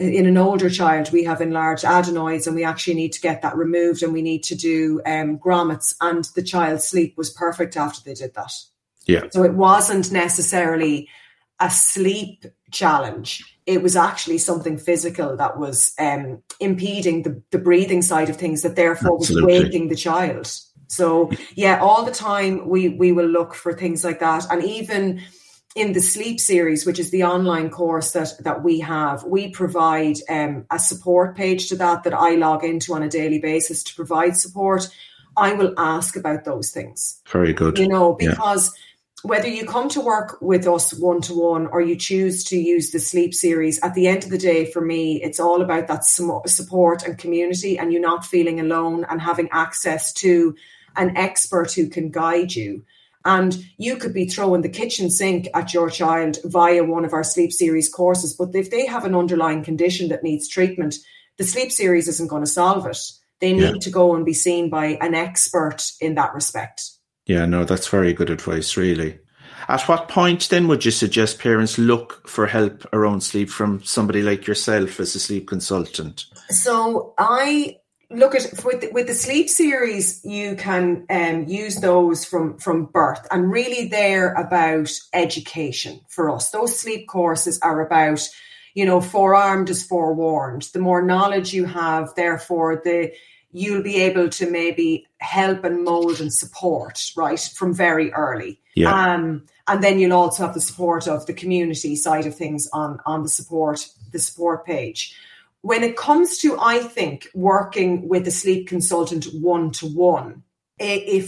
in 0.00 0.26
an 0.26 0.38
older 0.38 0.70
child, 0.70 1.12
we 1.12 1.24
have 1.24 1.40
enlarged 1.40 1.84
adenoids 1.84 2.46
and 2.46 2.56
we 2.56 2.64
actually 2.64 2.94
need 2.94 3.12
to 3.12 3.20
get 3.20 3.42
that 3.42 3.56
removed 3.56 4.02
and 4.02 4.12
we 4.12 4.22
need 4.22 4.42
to 4.44 4.54
do 4.54 5.00
um, 5.04 5.38
grommets. 5.38 5.94
And 6.00 6.24
the 6.34 6.42
child's 6.42 6.88
sleep 6.88 7.16
was 7.16 7.30
perfect 7.30 7.76
after 7.76 8.00
they 8.02 8.14
did 8.14 8.34
that. 8.34 8.52
Yeah. 9.06 9.24
So 9.30 9.42
it 9.42 9.54
wasn't 9.54 10.10
necessarily 10.10 11.08
a 11.60 11.70
sleep 11.70 12.46
challenge. 12.70 13.44
It 13.66 13.82
was 13.82 13.94
actually 13.94 14.38
something 14.38 14.78
physical 14.78 15.36
that 15.36 15.58
was 15.58 15.92
um, 15.98 16.42
impeding 16.58 17.22
the, 17.22 17.42
the 17.50 17.58
breathing 17.58 18.02
side 18.02 18.30
of 18.30 18.36
things 18.36 18.62
that 18.62 18.76
therefore 18.76 19.18
Absolutely. 19.18 19.52
was 19.52 19.62
waking 19.64 19.88
the 19.88 19.96
child. 19.96 20.50
So 20.90 21.30
yeah, 21.54 21.80
all 21.80 22.04
the 22.04 22.10
time 22.10 22.68
we 22.68 22.88
we 22.88 23.12
will 23.12 23.28
look 23.28 23.54
for 23.54 23.72
things 23.72 24.02
like 24.04 24.18
that. 24.20 24.44
And 24.50 24.62
even 24.64 25.22
in 25.76 25.92
the 25.92 26.00
sleep 26.00 26.40
series, 26.40 26.84
which 26.84 26.98
is 26.98 27.10
the 27.10 27.22
online 27.22 27.70
course 27.70 28.10
that 28.12 28.32
that 28.40 28.64
we 28.64 28.80
have, 28.80 29.22
we 29.22 29.50
provide 29.50 30.16
um, 30.28 30.66
a 30.70 30.78
support 30.78 31.36
page 31.36 31.68
to 31.68 31.76
that 31.76 32.02
that 32.02 32.14
I 32.14 32.34
log 32.34 32.64
into 32.64 32.92
on 32.94 33.04
a 33.04 33.08
daily 33.08 33.38
basis 33.38 33.84
to 33.84 33.94
provide 33.94 34.36
support. 34.36 34.88
I 35.36 35.52
will 35.52 35.74
ask 35.78 36.16
about 36.16 36.44
those 36.44 36.70
things. 36.70 37.22
Very 37.28 37.52
good. 37.52 37.78
You 37.78 37.86
know, 37.86 38.14
because 38.14 38.74
whether 39.22 39.46
you 39.46 39.64
come 39.66 39.88
to 39.90 40.00
work 40.00 40.38
with 40.40 40.66
us 40.66 40.92
one 40.94 41.20
to 41.22 41.34
one 41.34 41.66
or 41.68 41.80
you 41.80 41.94
choose 41.94 42.42
to 42.44 42.56
use 42.56 42.90
the 42.90 42.98
sleep 42.98 43.32
series, 43.32 43.78
at 43.82 43.94
the 43.94 44.08
end 44.08 44.24
of 44.24 44.30
the 44.30 44.38
day, 44.38 44.64
for 44.64 44.80
me, 44.80 45.22
it's 45.22 45.38
all 45.38 45.62
about 45.62 45.88
that 45.88 46.04
support 46.04 47.04
and 47.04 47.18
community 47.18 47.78
and 47.78 47.92
you 47.92 48.00
not 48.00 48.24
feeling 48.24 48.58
alone 48.58 49.06
and 49.08 49.20
having 49.20 49.48
access 49.52 50.12
to 50.14 50.56
an 50.96 51.16
expert 51.16 51.72
who 51.72 51.88
can 51.88 52.10
guide 52.10 52.54
you. 52.54 52.84
And 53.24 53.64
you 53.76 53.96
could 53.96 54.14
be 54.14 54.26
throwing 54.26 54.62
the 54.62 54.68
kitchen 54.68 55.10
sink 55.10 55.48
at 55.54 55.74
your 55.74 55.90
child 55.90 56.38
via 56.44 56.84
one 56.84 57.04
of 57.04 57.12
our 57.12 57.24
sleep 57.24 57.52
series 57.52 57.88
courses. 57.88 58.34
But 58.34 58.54
if 58.54 58.70
they 58.70 58.86
have 58.86 59.04
an 59.04 59.14
underlying 59.14 59.62
condition 59.62 60.08
that 60.08 60.22
needs 60.22 60.48
treatment, 60.48 60.96
the 61.36 61.44
sleep 61.44 61.70
series 61.70 62.08
isn't 62.08 62.28
going 62.28 62.44
to 62.44 62.50
solve 62.50 62.86
it. 62.86 62.98
They 63.40 63.52
need 63.52 63.62
yeah. 63.62 63.80
to 63.80 63.90
go 63.90 64.14
and 64.14 64.24
be 64.24 64.34
seen 64.34 64.70
by 64.70 64.98
an 65.00 65.14
expert 65.14 65.92
in 66.00 66.14
that 66.14 66.34
respect. 66.34 66.90
Yeah, 67.26 67.46
no, 67.46 67.64
that's 67.64 67.88
very 67.88 68.12
good 68.12 68.30
advice, 68.30 68.76
really. 68.76 69.18
At 69.68 69.82
what 69.88 70.08
point 70.08 70.48
then 70.48 70.68
would 70.68 70.84
you 70.84 70.90
suggest 70.90 71.38
parents 71.38 71.78
look 71.78 72.26
for 72.26 72.46
help 72.46 72.86
around 72.92 73.22
sleep 73.22 73.50
from 73.50 73.82
somebody 73.82 74.22
like 74.22 74.46
yourself 74.46 74.98
as 74.98 75.14
a 75.14 75.20
sleep 75.20 75.46
consultant? 75.46 76.24
So 76.48 77.14
I 77.18 77.76
look 78.10 78.34
at 78.34 78.64
with 78.64 78.80
the, 78.80 78.90
with 78.92 79.06
the 79.06 79.14
sleep 79.14 79.48
series, 79.48 80.24
you 80.24 80.56
can 80.56 81.06
um, 81.10 81.44
use 81.46 81.76
those 81.76 82.24
from 82.24 82.58
from 82.58 82.86
birth, 82.86 83.26
and 83.30 83.50
really 83.50 83.88
they're 83.88 84.34
about 84.34 84.90
education 85.12 86.00
for 86.08 86.30
us. 86.30 86.50
Those 86.50 86.78
sleep 86.78 87.08
courses 87.08 87.58
are 87.60 87.80
about 87.80 88.20
you 88.74 88.84
know 88.84 89.00
forearmed 89.00 89.70
is 89.70 89.84
forewarned. 89.84 90.68
The 90.72 90.80
more 90.80 91.02
knowledge 91.02 91.54
you 91.54 91.66
have, 91.66 92.14
therefore 92.14 92.80
the 92.84 93.12
you'll 93.52 93.82
be 93.82 94.00
able 94.00 94.28
to 94.28 94.48
maybe 94.48 95.06
help 95.18 95.64
and 95.64 95.84
mold 95.84 96.20
and 96.20 96.32
support 96.32 97.10
right 97.16 97.40
from 97.40 97.74
very 97.74 98.12
early. 98.12 98.60
Yeah. 98.76 98.92
Um, 98.92 99.46
and 99.66 99.82
then 99.82 99.98
you'll 99.98 100.12
also 100.12 100.44
have 100.44 100.54
the 100.54 100.60
support 100.60 101.08
of 101.08 101.26
the 101.26 101.32
community 101.32 101.96
side 101.96 102.26
of 102.26 102.34
things 102.34 102.68
on 102.72 103.00
on 103.06 103.22
the 103.22 103.28
support 103.28 103.88
the 104.12 104.18
support 104.18 104.66
page. 104.66 105.16
When 105.62 105.82
it 105.82 105.96
comes 105.96 106.38
to, 106.38 106.58
I 106.58 106.78
think, 106.78 107.28
working 107.34 108.08
with 108.08 108.26
a 108.26 108.30
sleep 108.30 108.68
consultant 108.68 109.26
one 109.34 109.70
to 109.72 109.86
one, 109.86 110.42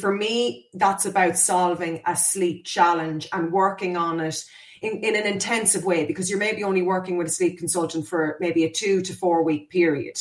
for 0.00 0.12
me, 0.12 0.68
that's 0.72 1.04
about 1.04 1.36
solving 1.36 2.02
a 2.06 2.16
sleep 2.16 2.64
challenge 2.64 3.28
and 3.32 3.52
working 3.52 3.96
on 3.96 4.20
it 4.20 4.42
in, 4.80 4.98
in 5.04 5.14
an 5.14 5.26
intensive 5.26 5.84
way 5.84 6.06
because 6.06 6.30
you're 6.30 6.38
maybe 6.38 6.64
only 6.64 6.82
working 6.82 7.18
with 7.18 7.26
a 7.26 7.30
sleep 7.30 7.58
consultant 7.58 8.06
for 8.06 8.36
maybe 8.40 8.64
a 8.64 8.70
two 8.70 9.02
to 9.02 9.14
four 9.14 9.42
week 9.42 9.70
period. 9.70 10.16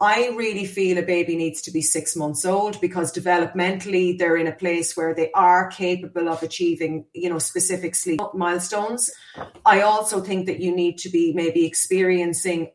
I 0.00 0.28
really 0.36 0.64
feel 0.64 0.96
a 0.98 1.02
baby 1.02 1.34
needs 1.34 1.60
to 1.62 1.72
be 1.72 1.82
six 1.82 2.14
months 2.14 2.44
old 2.44 2.80
because 2.80 3.12
developmentally 3.12 4.16
they're 4.16 4.36
in 4.36 4.46
a 4.46 4.52
place 4.52 4.96
where 4.96 5.12
they 5.12 5.32
are 5.32 5.68
capable 5.70 6.28
of 6.28 6.40
achieving, 6.42 7.04
you 7.12 7.28
know, 7.28 7.40
specific 7.40 7.96
sleep 7.96 8.20
milestones. 8.32 9.10
I 9.66 9.80
also 9.80 10.20
think 10.20 10.46
that 10.46 10.60
you 10.60 10.74
need 10.74 10.98
to 10.98 11.10
be 11.10 11.32
maybe 11.34 11.66
experiencing 11.66 12.70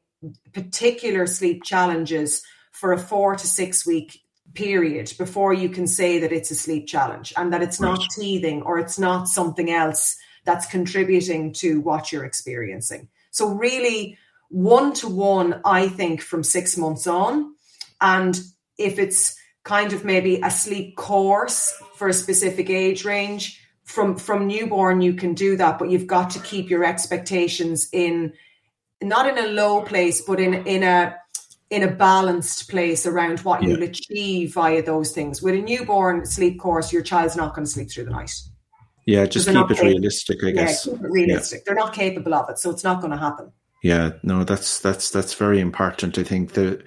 particular 0.54 1.28
sleep 1.28 1.64
challenges 1.64 2.44
for 2.72 2.94
a 2.94 3.00
four 3.00 3.36
to 3.36 3.48
six 3.48 3.86
week 3.86 4.22
period 4.54 5.12
before 5.18 5.54
you 5.54 5.70
can 5.70 5.88
say 5.88 6.20
that 6.20 6.32
it's 6.32 6.52
a 6.52 6.56
sleep 6.56 6.88
challenge 6.88 7.34
and 7.38 7.52
that 7.54 7.62
it's 7.62 7.80
right. 7.80 7.90
not 7.90 8.10
teething 8.12 8.62
or 8.64 8.78
it's 8.78 9.00
not 9.00 9.28
something 9.28 9.72
else 9.72 10.18
that's 10.46 10.66
contributing 10.66 11.54
to 11.54 11.80
what 11.82 12.12
you're 12.12 12.26
experiencing. 12.26 13.08
So, 13.32 13.50
really, 13.50 14.18
one 14.50 14.94
to 14.94 15.08
one, 15.08 15.62
I 15.66 15.88
think, 15.88 16.22
from 16.22 16.44
six 16.44 16.78
months 16.78 17.08
on. 17.08 17.56
And 18.02 18.40
if 18.78 19.00
it's 19.00 19.36
kind 19.64 19.94
of 19.94 20.04
maybe 20.04 20.40
a 20.44 20.52
sleep 20.52 20.96
course 20.98 21.74
for 21.96 22.08
a 22.08 22.14
specific 22.14 22.70
age 22.70 23.06
range, 23.06 23.60
from 23.84 24.16
from 24.16 24.48
newborn 24.48 25.02
you 25.02 25.14
can 25.14 25.34
do 25.34 25.58
that, 25.58 25.80
but 25.80 25.90
you've 25.90 26.08
got 26.08 26.32
to 26.32 26.40
keep 26.40 26.70
your 26.70 26.84
expectations 26.84 27.90
in 27.92 28.34
not 29.04 29.28
in 29.28 29.44
a 29.44 29.48
low 29.48 29.82
place, 29.82 30.22
but 30.22 30.40
in 30.40 30.54
in 30.66 30.84
a 30.84 31.16
in 31.70 31.84
a 31.84 31.92
balanced 31.92 32.70
place 32.70 33.06
around 33.06 33.40
what 33.40 33.64
yeah. 33.64 33.70
you'll 33.70 33.84
achieve 33.84 34.54
via 34.54 34.84
those 34.84 35.12
things. 35.12 35.42
With 35.42 35.56
a 35.56 35.62
newborn 35.62 36.26
sleep 36.26 36.60
course, 36.60 36.94
your 36.94 37.02
child's 37.02 37.36
not 37.36 37.56
going 37.56 37.66
to 37.66 37.72
sleep 37.72 37.90
through 37.92 38.06
the 38.06 38.12
night. 38.12 38.34
Yeah, 39.06 39.26
just 39.26 39.48
keep 39.48 39.72
it 39.72 39.82
realistic, 39.82 40.44
I 40.44 40.52
guess. 40.52 40.86
Yeah, 40.86 40.94
keep 40.94 41.04
it 41.04 41.10
realistic. 41.10 41.60
Yeah. 41.60 41.64
They're 41.66 41.84
not 41.84 41.94
capable 41.94 42.34
of 42.34 42.50
it, 42.50 42.60
so 42.60 42.70
it's 42.70 42.84
not 42.84 43.02
going 43.02 43.12
to 43.12 43.18
happen. 43.18 43.52
Yeah, 43.82 44.12
no, 44.24 44.44
that's 44.44 44.80
that's 44.80 45.10
that's 45.10 45.34
very 45.34 45.60
important. 45.60 46.18
I 46.18 46.24
think 46.24 46.54
the 46.54 46.82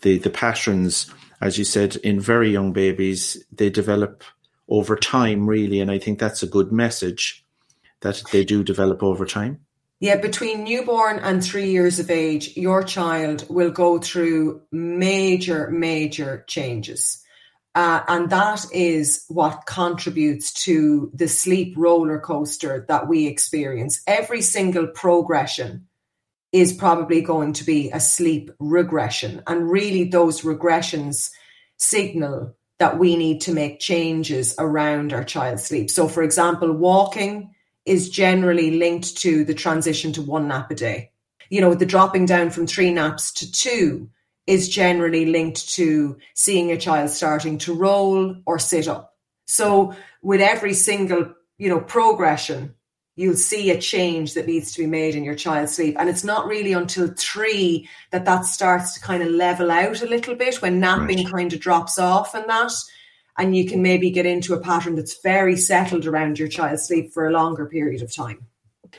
the 0.00 0.18
the 0.18 0.30
patterns, 0.30 1.12
as 1.40 1.58
you 1.58 1.64
said, 1.64 1.96
in 1.96 2.20
very 2.20 2.50
young 2.50 2.72
babies, 2.72 3.44
they 3.52 3.68
develop 3.68 4.24
over 4.68 4.96
time, 4.96 5.46
really, 5.46 5.80
and 5.80 5.90
I 5.90 5.98
think 5.98 6.18
that's 6.18 6.42
a 6.42 6.46
good 6.46 6.72
message 6.72 7.44
that 8.00 8.22
they 8.32 8.44
do 8.44 8.64
develop 8.64 9.02
over 9.02 9.26
time. 9.26 9.60
Yeah, 10.02 10.16
between 10.16 10.64
newborn 10.64 11.20
and 11.20 11.44
three 11.44 11.70
years 11.70 12.00
of 12.00 12.10
age, 12.10 12.56
your 12.56 12.82
child 12.82 13.46
will 13.48 13.70
go 13.70 14.00
through 14.00 14.62
major, 14.72 15.70
major 15.70 16.44
changes. 16.48 17.22
Uh, 17.76 18.00
and 18.08 18.28
that 18.30 18.66
is 18.72 19.24
what 19.28 19.64
contributes 19.64 20.52
to 20.64 21.08
the 21.14 21.28
sleep 21.28 21.74
roller 21.76 22.18
coaster 22.18 22.84
that 22.88 23.06
we 23.06 23.28
experience. 23.28 24.02
Every 24.08 24.42
single 24.42 24.88
progression 24.88 25.86
is 26.50 26.72
probably 26.72 27.20
going 27.20 27.52
to 27.52 27.64
be 27.64 27.92
a 27.92 28.00
sleep 28.00 28.50
regression. 28.58 29.44
And 29.46 29.70
really, 29.70 30.02
those 30.02 30.42
regressions 30.42 31.30
signal 31.76 32.56
that 32.80 32.98
we 32.98 33.14
need 33.14 33.42
to 33.42 33.52
make 33.52 33.78
changes 33.78 34.56
around 34.58 35.12
our 35.12 35.22
child's 35.22 35.62
sleep. 35.62 35.90
So, 35.90 36.08
for 36.08 36.24
example, 36.24 36.72
walking 36.72 37.54
is 37.84 38.10
generally 38.10 38.72
linked 38.72 39.16
to 39.18 39.44
the 39.44 39.54
transition 39.54 40.12
to 40.12 40.22
one 40.22 40.48
nap 40.48 40.70
a 40.70 40.74
day. 40.74 41.10
You 41.50 41.60
know, 41.60 41.74
the 41.74 41.86
dropping 41.86 42.26
down 42.26 42.50
from 42.50 42.66
three 42.66 42.92
naps 42.92 43.32
to 43.34 43.50
two 43.50 44.08
is 44.46 44.68
generally 44.68 45.26
linked 45.26 45.68
to 45.74 46.16
seeing 46.34 46.70
a 46.70 46.78
child 46.78 47.10
starting 47.10 47.58
to 47.58 47.74
roll 47.74 48.36
or 48.46 48.58
sit 48.58 48.88
up. 48.88 49.16
So, 49.46 49.94
with 50.22 50.40
every 50.40 50.74
single, 50.74 51.34
you 51.58 51.68
know, 51.68 51.80
progression, 51.80 52.74
you'll 53.16 53.36
see 53.36 53.70
a 53.70 53.80
change 53.80 54.34
that 54.34 54.46
needs 54.46 54.72
to 54.72 54.82
be 54.82 54.86
made 54.86 55.14
in 55.14 55.24
your 55.24 55.34
child's 55.34 55.74
sleep. 55.74 55.96
And 55.98 56.08
it's 56.08 56.24
not 56.24 56.46
really 56.46 56.72
until 56.72 57.08
three 57.08 57.88
that 58.10 58.24
that 58.24 58.46
starts 58.46 58.94
to 58.94 59.00
kind 59.00 59.22
of 59.22 59.28
level 59.28 59.70
out 59.70 60.00
a 60.02 60.06
little 60.06 60.34
bit 60.34 60.62
when 60.62 60.80
napping 60.80 61.24
right. 61.24 61.32
kind 61.32 61.52
of 61.52 61.60
drops 61.60 61.98
off 61.98 62.34
and 62.34 62.48
that. 62.48 62.72
And 63.38 63.56
you 63.56 63.66
can 63.66 63.82
maybe 63.82 64.10
get 64.10 64.26
into 64.26 64.54
a 64.54 64.60
pattern 64.60 64.94
that's 64.94 65.20
very 65.22 65.56
settled 65.56 66.06
around 66.06 66.38
your 66.38 66.48
child's 66.48 66.86
sleep 66.86 67.12
for 67.12 67.26
a 67.26 67.32
longer 67.32 67.66
period 67.66 68.02
of 68.02 68.14
time. 68.14 68.46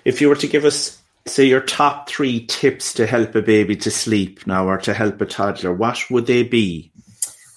If 0.05 0.21
you 0.21 0.29
were 0.29 0.35
to 0.35 0.47
give 0.47 0.65
us, 0.65 0.99
say, 1.27 1.45
your 1.45 1.61
top 1.61 2.09
three 2.09 2.45
tips 2.47 2.93
to 2.95 3.05
help 3.05 3.35
a 3.35 3.41
baby 3.41 3.75
to 3.77 3.91
sleep 3.91 4.45
now 4.47 4.67
or 4.67 4.77
to 4.79 4.93
help 4.93 5.21
a 5.21 5.25
toddler, 5.25 5.73
what 5.73 6.03
would 6.09 6.25
they 6.25 6.43
be? 6.43 6.91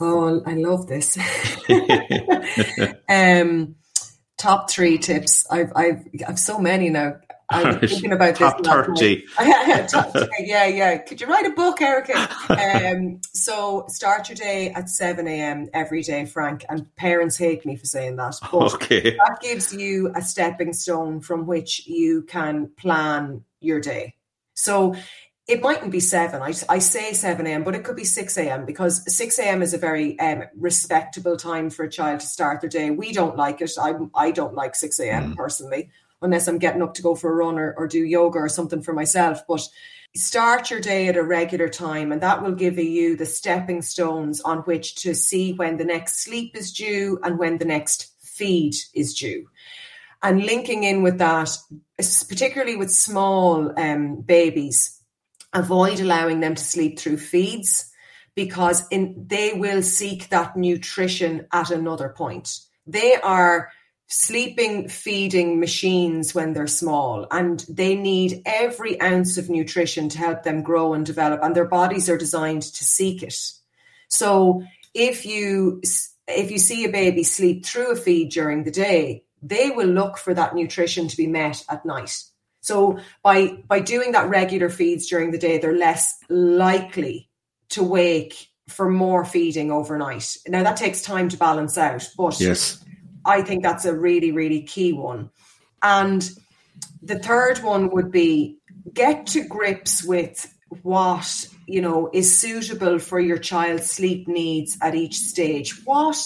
Oh, 0.01 0.43
I 0.45 0.55
love 0.55 0.87
this. 0.87 1.17
um, 3.09 3.77
top 4.37 4.71
three 4.71 4.99
tips. 4.99 5.47
I've 5.51 5.73
I've 5.75 6.07
I've 6.29 6.39
so 6.39 6.59
many 6.59 6.91
now. 6.91 7.17
I'm 7.51 7.81
thinking 7.81 8.13
about 8.13 8.37
this. 8.37 8.39
Top 8.39 8.65
thirty. 8.65 9.25
yeah, 9.41 10.67
yeah. 10.67 10.99
Could 10.99 11.21
you 11.21 11.27
write 11.27 11.47
a 11.47 11.51
book, 11.51 11.81
Erica? 11.81 12.29
Um, 12.51 13.21
so 13.33 13.87
start 13.89 14.29
your 14.29 14.37
day 14.37 14.71
at 14.71 14.89
seven 14.89 15.29
a.m. 15.29 15.69
every 15.73 16.03
day, 16.03 16.25
Frank. 16.27 16.65
And 16.69 16.95
parents 16.97 17.37
hate 17.37 17.65
me 17.65 17.77
for 17.77 17.87
saying 17.87 18.17
that, 18.17 18.37
but 18.51 18.75
okay. 18.75 19.11
that 19.11 19.39
gives 19.41 19.73
you 19.73 20.13
a 20.15 20.23
stepping 20.23 20.73
stone 20.73 21.21
from 21.21 21.47
which 21.47 21.87
you 21.87 22.23
can 22.23 22.71
plan 22.77 23.45
your 23.61 23.81
day. 23.81 24.15
So 24.55 24.97
it 25.47 25.63
mightn't 25.63 25.93
be 25.93 26.01
7. 26.01 26.43
I, 26.43 26.53
I 26.69 26.81
say 26.81 27.13
7 27.13 27.47
a.m., 27.47 27.63
but 27.63 27.77
it 27.77 27.85
could 27.85 27.95
be 27.95 28.05
6 28.05 28.37
a.m. 28.37 28.67
because 28.67 29.03
6 29.15 29.39
a.m. 29.39 29.63
is 29.63 29.75
a 29.75 29.79
very 29.79 30.19
um, 30.19 30.43
respectable 30.57 31.37
time 31.37 31.71
for 31.71 31.85
a 31.85 31.91
child 31.91 32.21
to 32.21 32.27
start 32.27 32.61
their 32.61 32.71
day. 32.71 32.91
We 32.91 33.13
don't 33.13 33.37
like 33.37 33.61
it. 33.61 33.71
I, 33.81 33.93
I 34.15 34.33
don't 34.33 34.55
like 34.55 34.75
6 34.75 34.99
a.m. 34.99 35.33
Mm. 35.33 35.37
personally, 35.37 35.91
unless 36.23 36.49
I'm 36.49 36.59
getting 36.59 36.83
up 36.83 36.95
to 36.95 37.03
go 37.03 37.15
for 37.15 37.31
a 37.31 37.35
run 37.35 37.59
or, 37.59 37.75
or 37.77 37.87
do 37.87 37.99
yoga 37.99 38.39
or 38.39 38.49
something 38.49 38.83
for 38.83 38.93
myself. 38.93 39.43
But 39.47 39.63
start 40.15 40.71
your 40.71 40.81
day 40.81 41.09
at 41.09 41.17
a 41.17 41.23
regular 41.23 41.69
time, 41.69 42.13
and 42.13 42.23
that 42.23 42.43
will 42.43 42.55
give 42.55 42.79
you 42.79 43.17
the 43.17 43.27
stepping 43.27 43.83
stones 43.83 44.41
on 44.41 44.59
which 44.61 44.97
to 44.97 45.15
see 45.15 45.53
when 45.53 45.77
the 45.77 45.85
next 45.85 46.23
sleep 46.23 46.57
is 46.57 46.73
due 46.73 47.19
and 47.23 47.39
when 47.39 47.59
the 47.59 47.65
next 47.65 48.13
feed 48.23 48.75
is 48.95 49.15
due. 49.15 49.49
And 50.23 50.45
linking 50.45 50.85
in 50.85 51.03
with 51.03 51.19
that, 51.19 51.57
particularly 51.99 52.77
with 52.77 52.91
small 52.91 53.79
um, 53.79 54.23
babies, 54.23 55.01
avoid 55.53 56.01
allowing 56.01 56.41
them 56.41 56.55
to 56.55 56.63
sleep 56.63 56.99
through 56.99 57.19
feeds 57.19 57.93
because 58.35 58.87
in, 58.91 59.25
they 59.27 59.53
will 59.55 59.83
seek 59.83 60.29
that 60.29 60.57
nutrition 60.57 61.47
at 61.53 61.71
another 61.71 62.11
point. 62.11 62.59
They 62.87 63.15
are 63.17 63.71
sleeping 64.09 64.89
feeding 64.89 65.59
machines 65.59 66.35
when 66.35 66.53
they're 66.53 66.69
small 66.69 67.27
and 67.31 67.61
they 67.69 67.97
need 67.97 68.41
every 68.47 69.01
ounce 69.01 69.37
of 69.37 69.51
nutrition 69.51 70.09
to 70.09 70.19
help 70.19 70.45
them 70.45 70.63
grow 70.63 70.95
and 70.95 71.05
develop 71.05 71.41
and 71.43 71.57
their 71.57 71.65
bodies 71.65 72.09
are 72.09 72.17
designed 72.17 72.63
to 72.63 72.85
seek 72.85 73.23
it. 73.23 73.37
So 74.09 74.63
if 74.95 75.27
you 75.27 75.83
if 76.29 76.51
you 76.51 76.59
see 76.59 76.85
a 76.85 76.91
baby 76.91 77.23
sleep 77.23 77.65
through 77.65 77.93
a 77.93 77.97
feed 77.97 78.31
during 78.31 78.65
the 78.65 78.71
day, 78.71 79.25
they 79.43 79.71
will 79.71 79.89
look 79.89 80.19
for 80.19 80.35
that 80.35 80.55
nutrition 80.55 81.09
to 81.09 81.17
be 81.17 81.27
met 81.27 81.65
at 81.69 81.85
night. 81.85 82.23
So 82.61 82.99
by 83.23 83.63
by 83.67 83.81
doing 83.81 84.13
that 84.13 84.29
regular 84.29 84.71
feeds 84.71 85.09
during 85.09 85.33
the 85.33 85.39
day, 85.39 85.59
they're 85.59 85.77
less 85.77 86.19
likely 86.29 87.29
to 87.71 87.83
wake 87.83 88.49
for 88.69 88.89
more 88.89 89.25
feeding 89.25 89.71
overnight. 89.71 90.37
Now 90.47 90.63
that 90.63 90.77
takes 90.77 91.03
time 91.03 91.29
to 91.29 91.37
balance 91.37 91.79
out, 91.79 92.09
but 92.17 92.41
yes, 92.41 92.85
I 93.27 93.43
think 93.43 93.63
that's 93.63 93.85
a 93.85 93.95
really 93.95 94.33
really 94.33 94.63
key 94.63 94.93
one. 94.93 95.31
And 95.83 96.29
the 97.03 97.19
third 97.19 97.59
one 97.59 97.91
would 97.91 98.11
be 98.11 98.59
get 98.95 99.27
to 99.29 99.45
grips 99.45 100.03
with 100.03 100.53
what 100.83 101.49
you 101.67 101.81
know 101.81 102.11
is 102.13 102.39
suitable 102.39 102.99
for 102.99 103.21
your 103.21 103.39
child's 103.39 103.91
sleep 103.91 104.27
needs 104.29 104.79
at 104.81 104.95
each 104.95 105.17
stage. 105.17 105.85
What 105.85 106.17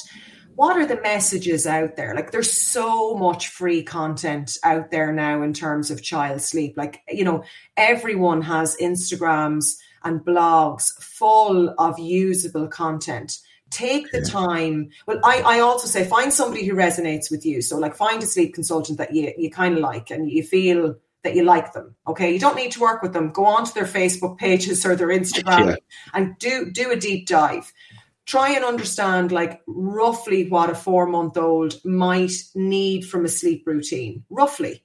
what 0.60 0.76
are 0.76 0.84
the 0.84 1.00
messages 1.00 1.66
out 1.66 1.96
there? 1.96 2.14
Like 2.14 2.32
there's 2.32 2.52
so 2.52 3.14
much 3.14 3.48
free 3.48 3.82
content 3.82 4.58
out 4.62 4.90
there 4.90 5.10
now 5.10 5.42
in 5.42 5.54
terms 5.54 5.90
of 5.90 6.02
child 6.02 6.42
sleep. 6.42 6.74
Like, 6.76 7.00
you 7.08 7.24
know, 7.24 7.44
everyone 7.78 8.42
has 8.42 8.76
Instagrams 8.76 9.76
and 10.04 10.20
blogs 10.20 10.92
full 11.00 11.74
of 11.78 11.98
usable 11.98 12.68
content. 12.68 13.38
Take 13.70 14.10
the 14.10 14.20
time. 14.20 14.90
Well, 15.06 15.20
I, 15.24 15.42
I 15.42 15.60
also 15.60 15.86
say 15.86 16.04
find 16.04 16.32
somebody 16.32 16.66
who 16.66 16.74
resonates 16.74 17.30
with 17.30 17.46
you. 17.46 17.62
So 17.62 17.78
like 17.78 17.94
find 17.94 18.22
a 18.22 18.26
sleep 18.26 18.54
consultant 18.54 18.98
that 18.98 19.14
you, 19.14 19.32
you 19.38 19.50
kind 19.50 19.74
of 19.74 19.80
like 19.80 20.10
and 20.10 20.30
you 20.30 20.42
feel 20.42 20.96
that 21.22 21.36
you 21.36 21.44
like 21.44 21.72
them. 21.72 21.94
Okay. 22.06 22.32
You 22.32 22.38
don't 22.38 22.56
need 22.56 22.72
to 22.72 22.80
work 22.80 23.02
with 23.02 23.12
them. 23.12 23.30
Go 23.30 23.44
onto 23.44 23.72
their 23.72 23.84
Facebook 23.84 24.38
pages 24.38 24.84
or 24.84 24.96
their 24.96 25.08
Instagram 25.08 25.68
yeah. 25.68 25.76
and 26.14 26.36
do 26.38 26.70
do 26.70 26.90
a 26.90 26.96
deep 26.96 27.26
dive 27.28 27.72
try 28.30 28.50
and 28.50 28.64
understand 28.64 29.32
like 29.32 29.60
roughly 29.66 30.48
what 30.48 30.70
a 30.70 30.74
four 30.74 31.06
month 31.06 31.36
old 31.36 31.84
might 31.84 32.32
need 32.54 33.04
from 33.04 33.24
a 33.24 33.28
sleep 33.28 33.66
routine, 33.66 34.24
roughly. 34.30 34.84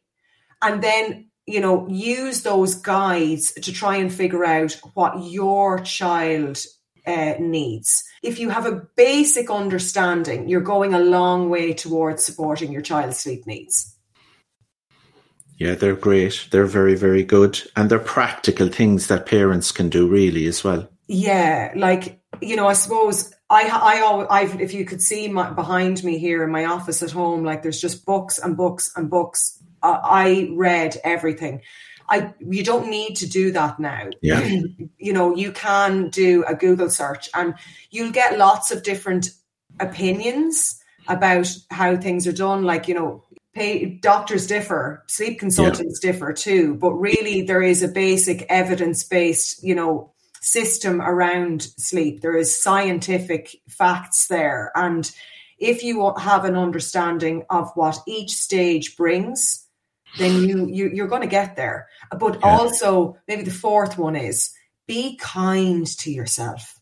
And 0.64 0.82
then, 0.82 1.30
you 1.46 1.62
know, 1.62 1.88
use 1.88 2.42
those 2.42 2.74
guides 2.74 3.54
to 3.54 3.72
try 3.72 3.98
and 3.98 4.12
figure 4.12 4.44
out 4.44 4.72
what 4.96 5.30
your 5.30 5.78
child 5.80 6.58
uh, 7.06 7.36
needs. 7.40 8.04
If 8.24 8.40
you 8.40 8.50
have 8.50 8.66
a 8.66 8.82
basic 8.96 9.50
understanding, 9.50 10.50
you're 10.50 10.62
going 10.62 10.94
a 10.94 11.00
long 11.00 11.50
way 11.50 11.74
towards 11.74 12.24
supporting 12.24 12.72
your 12.72 12.82
child's 12.82 13.20
sleep 13.20 13.46
needs. 13.46 13.98
Yeah, 15.58 15.76
they're 15.76 15.96
great. 15.96 16.48
They're 16.52 16.66
very, 16.66 16.96
very 16.96 17.24
good. 17.24 17.62
And 17.76 17.90
they're 17.90 18.00
practical 18.00 18.68
things 18.68 19.08
that 19.08 19.26
parents 19.26 19.72
can 19.72 19.90
do, 19.90 20.08
really, 20.08 20.48
as 20.48 20.64
well. 20.64 20.90
Yeah, 21.08 21.72
like, 21.76 22.20
you 22.42 22.56
know, 22.56 22.68
I 22.68 22.74
suppose 22.74 23.34
I, 23.50 23.70
I, 23.70 24.42
I've, 24.42 24.60
if 24.60 24.74
you 24.74 24.86
could 24.86 25.02
see 25.02 25.30
my, 25.30 25.52
behind 25.52 26.04
me 26.04 26.18
here 26.18 26.44
in 26.44 26.52
my 26.52 26.66
office 26.66 27.04
at 27.04 27.12
home, 27.12 27.44
like 27.44 27.62
there's 27.64 27.80
just 27.80 28.06
books 28.06 28.40
and 28.40 28.58
books 28.58 28.92
and 28.96 29.10
books. 29.10 29.62
Uh, 29.82 30.00
I 30.04 30.50
read 30.56 30.98
everything. 31.04 31.62
I, 32.10 32.34
you 32.40 32.64
don't 32.64 32.90
need 32.90 33.16
to 33.18 33.30
do 33.30 33.52
that 33.52 33.80
now. 33.80 34.10
Yeah. 34.22 34.40
you 34.98 35.14
know, 35.14 35.36
you 35.36 35.52
can 35.52 36.10
do 36.10 36.44
a 36.48 36.56
Google 36.56 36.90
search 36.90 37.30
and 37.34 37.56
you'll 37.92 38.12
get 38.12 38.38
lots 38.38 38.72
of 38.72 38.84
different 38.84 39.32
opinions 39.80 40.82
about 41.08 41.52
how 41.72 41.98
things 41.98 42.28
are 42.28 42.32
done. 42.32 42.64
Like, 42.64 42.88
you 42.88 42.96
know, 42.96 43.24
pay, 43.54 43.86
doctors 43.86 44.48
differ, 44.48 45.04
sleep 45.08 45.40
consultants 45.40 46.00
yeah. 46.04 46.12
differ 46.12 46.34
too, 46.34 46.76
but 46.76 46.94
really 46.94 47.42
there 47.42 47.62
is 47.62 47.82
a 47.82 47.88
basic 47.88 48.44
evidence 48.50 49.04
based, 49.04 49.64
you 49.64 49.74
know, 49.74 50.12
system 50.42 51.02
around 51.02 51.64
sleep. 51.64 52.22
There 52.22 52.38
is 52.38 52.62
scientific 52.62 53.58
facts 53.68 54.28
there. 54.28 54.72
And 54.76 55.10
if 55.58 55.84
you 55.84 56.14
have 56.18 56.46
an 56.46 56.56
understanding 56.56 57.44
of 57.50 57.72
what 57.76 57.98
each 58.08 58.32
stage 58.32 58.96
brings, 58.96 59.65
then 60.18 60.48
you, 60.48 60.68
you 60.68 60.90
you're 60.94 61.08
going 61.08 61.22
to 61.22 61.28
get 61.28 61.56
there. 61.56 61.88
But 62.18 62.36
yeah. 62.36 62.58
also, 62.58 63.18
maybe 63.28 63.44
the 63.44 63.52
fourth 63.52 63.98
one 63.98 64.16
is 64.16 64.52
be 64.88 65.18
kind 65.18 65.86
to 66.00 66.12
yourself. 66.12 66.80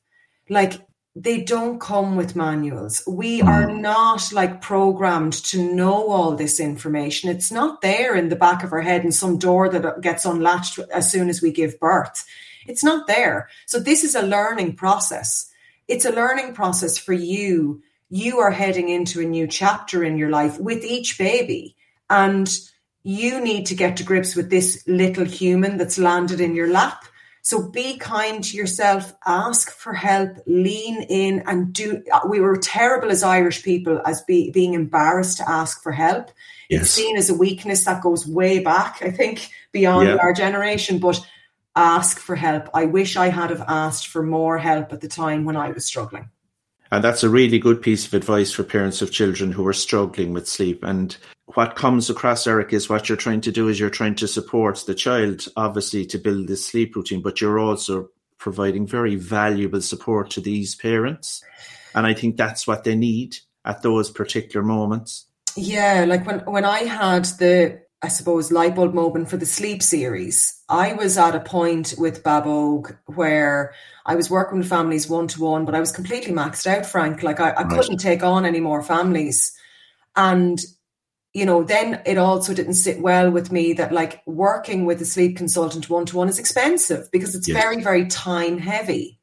Like 0.49 0.81
they 1.15 1.41
don't 1.41 1.79
come 1.79 2.15
with 2.15 2.35
manuals. 2.35 3.03
We 3.07 3.41
mm. 3.41 3.47
are 3.47 3.71
not 3.71 4.31
like 4.33 4.61
programmed 4.61 5.33
to 5.45 5.73
know 5.73 6.09
all 6.11 6.35
this 6.35 6.59
information. 6.59 7.29
It's 7.29 7.51
not 7.51 7.81
there 7.81 8.15
in 8.15 8.29
the 8.29 8.35
back 8.35 8.63
of 8.63 8.73
our 8.73 8.81
head 8.81 9.05
in 9.05 9.11
some 9.11 9.37
door 9.37 9.69
that 9.69 10.01
gets 10.01 10.25
unlatched 10.25 10.79
as 10.91 11.11
soon 11.11 11.29
as 11.29 11.41
we 11.41 11.51
give 11.51 11.79
birth. 11.79 12.25
It's 12.65 12.83
not 12.83 13.07
there. 13.07 13.49
So 13.67 13.79
this 13.79 14.03
is 14.03 14.15
a 14.15 14.23
learning 14.23 14.75
process. 14.75 15.49
It's 15.87 16.05
a 16.05 16.11
learning 16.11 16.53
process 16.53 16.97
for 16.97 17.13
you. 17.13 17.83
You 18.09 18.39
are 18.39 18.51
heading 18.51 18.89
into 18.89 19.21
a 19.21 19.25
new 19.25 19.47
chapter 19.47 20.03
in 20.03 20.17
your 20.17 20.29
life 20.29 20.59
with 20.59 20.83
each 20.83 21.17
baby. 21.17 21.75
And 22.09 22.49
you 23.03 23.41
need 23.41 23.65
to 23.67 23.75
get 23.75 23.97
to 23.97 24.03
grips 24.03 24.35
with 24.35 24.49
this 24.49 24.83
little 24.87 25.25
human 25.25 25.77
that's 25.77 25.97
landed 25.97 26.39
in 26.39 26.55
your 26.55 26.71
lap. 26.71 27.05
So 27.41 27.69
be 27.69 27.97
kind 27.97 28.41
to 28.41 28.55
yourself, 28.55 29.13
ask 29.25 29.69
for 29.71 29.93
help, 29.93 30.37
lean 30.47 31.01
in 31.09 31.43
and 31.45 31.73
do. 31.73 32.01
We 32.29 32.39
were 32.39 32.55
terrible 32.55 33.11
as 33.11 33.21
Irish 33.21 33.63
people 33.63 34.01
as 34.05 34.21
be, 34.21 34.49
being 34.51 34.75
embarrassed 34.75 35.39
to 35.39 35.49
ask 35.49 35.83
for 35.83 35.91
help. 35.91 36.31
Yes. 36.69 36.83
It's 36.83 36.91
seen 36.91 37.17
as 37.17 37.29
a 37.29 37.33
weakness 37.33 37.83
that 37.83 38.01
goes 38.01 38.25
way 38.25 38.59
back, 38.59 38.99
I 39.01 39.11
think, 39.11 39.49
beyond 39.73 40.07
yeah. 40.07 40.15
our 40.21 40.31
generation. 40.31 40.99
But 40.99 41.19
ask 41.75 42.17
for 42.17 42.37
help. 42.37 42.69
I 42.73 42.85
wish 42.85 43.17
I 43.17 43.27
had 43.27 43.49
have 43.49 43.65
asked 43.67 44.07
for 44.07 44.23
more 44.23 44.57
help 44.57 44.93
at 44.93 45.01
the 45.01 45.09
time 45.09 45.43
when 45.43 45.57
I 45.57 45.71
was 45.71 45.85
struggling. 45.85 46.29
And 46.91 47.03
that's 47.03 47.23
a 47.23 47.29
really 47.29 47.59
good 47.59 47.81
piece 47.81 48.05
of 48.05 48.13
advice 48.13 48.53
for 48.53 48.63
parents 48.63 49.01
of 49.01 49.11
children 49.11 49.51
who 49.51 49.67
are 49.67 49.73
struggling 49.73 50.31
with 50.31 50.47
sleep. 50.47 50.83
And 50.83 51.17
what 51.53 51.75
comes 51.75 52.09
across, 52.09 52.47
Eric, 52.47 52.73
is 52.73 52.89
what 52.89 53.09
you're 53.09 53.17
trying 53.17 53.41
to 53.41 53.51
do 53.51 53.67
is 53.67 53.79
you're 53.79 53.89
trying 53.89 54.15
to 54.15 54.27
support 54.27 54.83
the 54.85 54.95
child, 54.95 55.47
obviously, 55.55 56.05
to 56.07 56.17
build 56.17 56.47
this 56.47 56.65
sleep 56.65 56.95
routine, 56.95 57.21
but 57.21 57.41
you're 57.41 57.59
also 57.59 58.09
providing 58.37 58.87
very 58.87 59.15
valuable 59.15 59.81
support 59.81 60.29
to 60.31 60.41
these 60.41 60.75
parents. 60.75 61.43
And 61.95 62.05
I 62.05 62.13
think 62.13 62.37
that's 62.37 62.67
what 62.67 62.83
they 62.83 62.95
need 62.95 63.37
at 63.65 63.81
those 63.81 64.09
particular 64.09 64.65
moments. 64.65 65.27
Yeah, 65.55 66.05
like 66.07 66.25
when 66.25 66.39
when 66.39 66.65
I 66.65 66.79
had 66.79 67.25
the 67.25 67.83
I 68.03 68.09
suppose, 68.09 68.51
light 68.51 68.75
bulb 68.75 68.93
moment 68.93 69.29
for 69.29 69.37
the 69.37 69.45
sleep 69.45 69.81
series. 69.81 70.61
I 70.67 70.91
was 70.91 71.17
at 71.17 71.35
a 71.35 71.39
point 71.39 71.93
with 71.97 72.21
Babogue 72.21 72.91
where 73.05 73.73
I 74.05 74.15
was 74.15 74.29
working 74.29 74.57
with 74.57 74.67
families 74.67 75.07
one 75.07 75.29
to 75.29 75.41
one, 75.41 75.63
but 75.63 75.73
I 75.73 75.79
was 75.79 75.93
completely 75.93 76.33
maxed 76.33 76.67
out, 76.67 76.85
Frank. 76.85 77.23
Like 77.23 77.39
I, 77.39 77.51
I 77.51 77.63
right. 77.63 77.69
couldn't 77.69 77.99
take 77.99 78.21
on 78.21 78.45
any 78.45 78.59
more 78.59 78.83
families. 78.83 79.57
And, 80.17 80.59
you 81.33 81.45
know, 81.45 81.63
then 81.63 82.01
it 82.05 82.17
also 82.17 82.53
didn't 82.53 82.75
sit 82.75 83.01
well 83.01 83.31
with 83.31 83.51
me 83.51 83.73
that 83.73 83.91
like 83.91 84.21
working 84.27 84.85
with 84.85 85.01
a 85.01 85.05
sleep 85.05 85.35
consultant 85.35 85.89
one 85.89 86.05
to 86.05 86.17
one 86.17 86.29
is 86.29 86.37
expensive 86.37 87.09
because 87.11 87.33
it's 87.33 87.47
yes. 87.47 87.61
very, 87.61 87.81
very 87.81 88.05
time 88.05 88.59
heavy. 88.59 89.19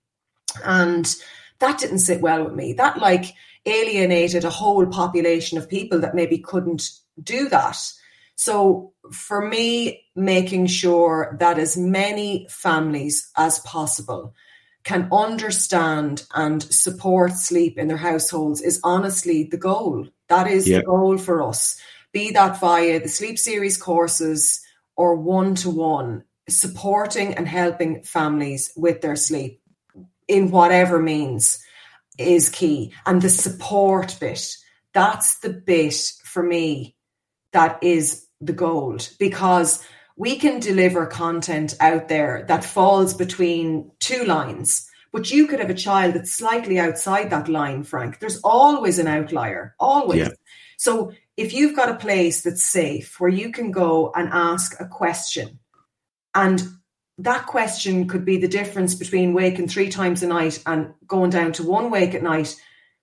And 0.65 1.15
that 1.61 1.79
didn't 1.79 2.01
sit 2.01 2.21
well 2.21 2.45
with 2.45 2.55
me. 2.55 2.73
That 2.73 2.99
like 2.99 3.35
alienated 3.65 4.45
a 4.45 4.51
whole 4.51 4.87
population 4.87 5.57
of 5.57 5.69
people 5.69 6.01
that 6.01 6.15
maybe 6.15 6.39
couldn't 6.39 6.91
do 7.23 7.49
that. 7.51 7.79
So 8.35 8.93
for 9.13 9.47
me, 9.47 10.05
making 10.17 10.67
sure 10.67 11.37
that 11.39 11.59
as 11.59 11.77
many 11.77 12.47
families 12.51 13.31
as 13.37 13.59
possible 13.61 14.35
can 14.83 15.09
understand 15.13 16.25
and 16.35 16.63
support 16.63 17.33
sleep 17.33 17.79
in 17.79 17.89
their 17.89 17.99
households 17.99 18.63
is 18.63 18.81
honestly 18.83 19.45
the 19.45 19.59
goal. 19.59 20.09
That 20.29 20.47
is 20.47 20.67
yeah. 20.67 20.79
the 20.79 20.85
goal 20.85 21.19
for 21.19 21.43
us. 21.43 21.79
Be 22.13 22.33
that 22.33 22.61
via 22.61 23.01
the 23.01 23.09
sleep 23.09 23.39
series 23.39 23.77
courses 23.77 24.61
or 24.97 25.17
one 25.17 25.55
to 25.57 25.71
one, 25.71 26.25
supporting 26.49 27.35
and 27.35 27.47
helping 27.47 28.03
families 28.03 28.73
with 28.77 29.01
their 29.01 29.17
sleep 29.17 29.61
in 30.29 30.51
whatever 30.51 31.01
means 31.01 31.63
is 32.19 32.49
key. 32.49 32.93
And 33.07 33.23
the 33.23 33.31
support 33.31 34.17
bit, 34.21 34.57
that's 34.93 35.39
the 35.39 35.51
bit 35.51 35.95
for 36.25 36.43
me 36.43 36.97
that 37.53 37.83
is 37.83 38.27
the 38.41 38.53
gold 38.53 39.09
because 39.19 39.85
we 40.17 40.37
can 40.37 40.61
deliver 40.61 41.07
content 41.07 41.75
out 41.81 42.09
there 42.09 42.45
that 42.49 42.65
falls 42.65 43.15
between 43.15 43.91
two 44.01 44.25
lines. 44.25 44.87
But 45.13 45.31
you 45.31 45.47
could 45.47 45.59
have 45.59 45.71
a 45.71 45.75
child 45.75 46.15
that's 46.15 46.33
slightly 46.33 46.79
outside 46.79 47.31
that 47.31 47.49
line, 47.49 47.83
Frank. 47.83 48.21
There's 48.21 48.41
always 48.43 48.99
an 48.99 49.09
outlier, 49.09 49.75
always. 49.81 50.21
Yeah. 50.21 50.29
So 50.77 51.13
if 51.41 51.55
you've 51.55 51.75
got 51.75 51.89
a 51.89 51.95
place 51.95 52.43
that's 52.43 52.63
safe 52.63 53.19
where 53.19 53.31
you 53.31 53.51
can 53.51 53.71
go 53.71 54.13
and 54.15 54.29
ask 54.31 54.79
a 54.79 54.87
question, 54.87 55.59
and 56.35 56.63
that 57.17 57.47
question 57.47 58.07
could 58.07 58.27
be 58.27 58.37
the 58.37 58.47
difference 58.47 58.95
between 58.95 59.33
waking 59.33 59.67
three 59.67 59.89
times 59.89 60.23
a 60.23 60.27
night 60.27 60.63
and 60.67 60.93
going 61.07 61.31
down 61.31 61.53
to 61.53 61.63
one 61.63 61.91
wake 61.91 62.15
at 62.15 62.23
night, 62.23 62.55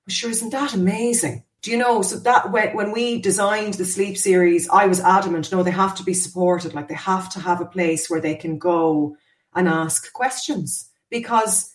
sure, 0.07 0.29
isn't 0.29 0.51
that 0.51 0.75
amazing? 0.75 1.43
Do 1.63 1.71
you 1.71 1.77
know? 1.77 2.03
So 2.03 2.19
that 2.19 2.51
when, 2.51 2.75
when 2.75 2.91
we 2.91 3.19
designed 3.19 3.73
the 3.73 3.85
sleep 3.85 4.19
series, 4.19 4.69
I 4.69 4.85
was 4.85 4.99
adamant. 4.99 5.51
No, 5.51 5.63
they 5.63 5.71
have 5.71 5.95
to 5.95 6.03
be 6.03 6.13
supported. 6.13 6.75
Like 6.75 6.89
they 6.89 6.93
have 6.93 7.31
to 7.33 7.39
have 7.39 7.59
a 7.59 7.65
place 7.65 8.07
where 8.07 8.21
they 8.21 8.35
can 8.35 8.59
go 8.59 9.17
and 9.55 9.67
ask 9.67 10.13
questions 10.13 10.91
because 11.09 11.73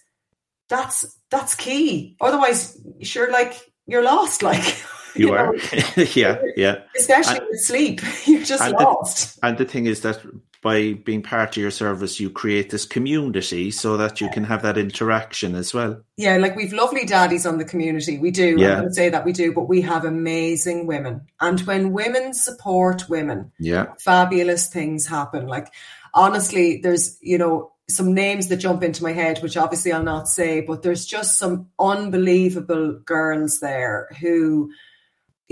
that's 0.69 1.19
that's 1.29 1.57
key. 1.57 2.17
Otherwise, 2.21 2.81
sure, 3.01 3.33
like 3.33 3.73
you're 3.87 4.05
lost. 4.05 4.43
Like 4.53 4.77
You, 5.15 5.29
you 5.29 5.35
are, 5.35 5.55
yeah, 6.15 6.41
yeah. 6.57 6.79
Especially 6.97 7.39
and, 7.39 7.47
with 7.51 7.61
sleep, 7.61 8.01
you're 8.27 8.45
just 8.45 8.63
and 8.63 8.73
lost. 8.73 9.41
The, 9.41 9.47
and 9.47 9.59
the 9.59 9.65
thing 9.65 9.87
is 9.87 10.01
that 10.03 10.21
by 10.63 10.93
being 10.93 11.23
part 11.23 11.51
of 11.51 11.57
your 11.61 11.73
service, 11.73 12.21
you 12.21 12.31
create 12.31 12.71
this 12.71 12.87
community 12.87 13.71
so 13.73 13.97
that 13.97 14.21
you 14.21 14.29
can 14.31 14.45
have 14.45 14.63
that 14.63 14.79
interaction 14.79 15.57
as 15.57 15.75
well. 15.75 16.01
Yeah, 16.17 16.37
like 16.37 16.55
we've 16.55 16.73
lovely 16.73 17.05
daddies 17.05 17.45
on 17.47 17.59
the 17.59 17.65
community. 17.65 18.19
We 18.19 18.31
do. 18.31 18.57
Yeah. 18.59 18.79
I 18.79 18.81
would 18.83 18.95
say 18.95 19.09
that 19.09 19.25
we 19.25 19.33
do, 19.33 19.53
but 19.53 19.69
we 19.69 19.81
have 19.83 20.05
amazing 20.05 20.87
women. 20.87 21.23
And 21.41 21.61
when 21.63 21.93
women 21.93 22.33
support 22.33 23.09
women, 23.09 23.51
yeah, 23.59 23.87
fabulous 23.99 24.69
things 24.69 25.07
happen. 25.07 25.47
Like 25.47 25.67
honestly, 26.15 26.81
there's, 26.81 27.19
you 27.21 27.39
know, 27.39 27.73
some 27.89 28.15
names 28.15 28.49
that 28.49 28.57
jump 28.57 28.83
into 28.83 29.03
my 29.03 29.13
head, 29.13 29.43
which 29.43 29.57
obviously 29.57 29.93
I'll 29.93 30.03
not 30.03 30.29
say, 30.29 30.61
but 30.61 30.83
there's 30.83 31.05
just 31.05 31.39
some 31.39 31.69
unbelievable 31.79 33.01
girls 33.05 33.61
there 33.61 34.09
who 34.21 34.73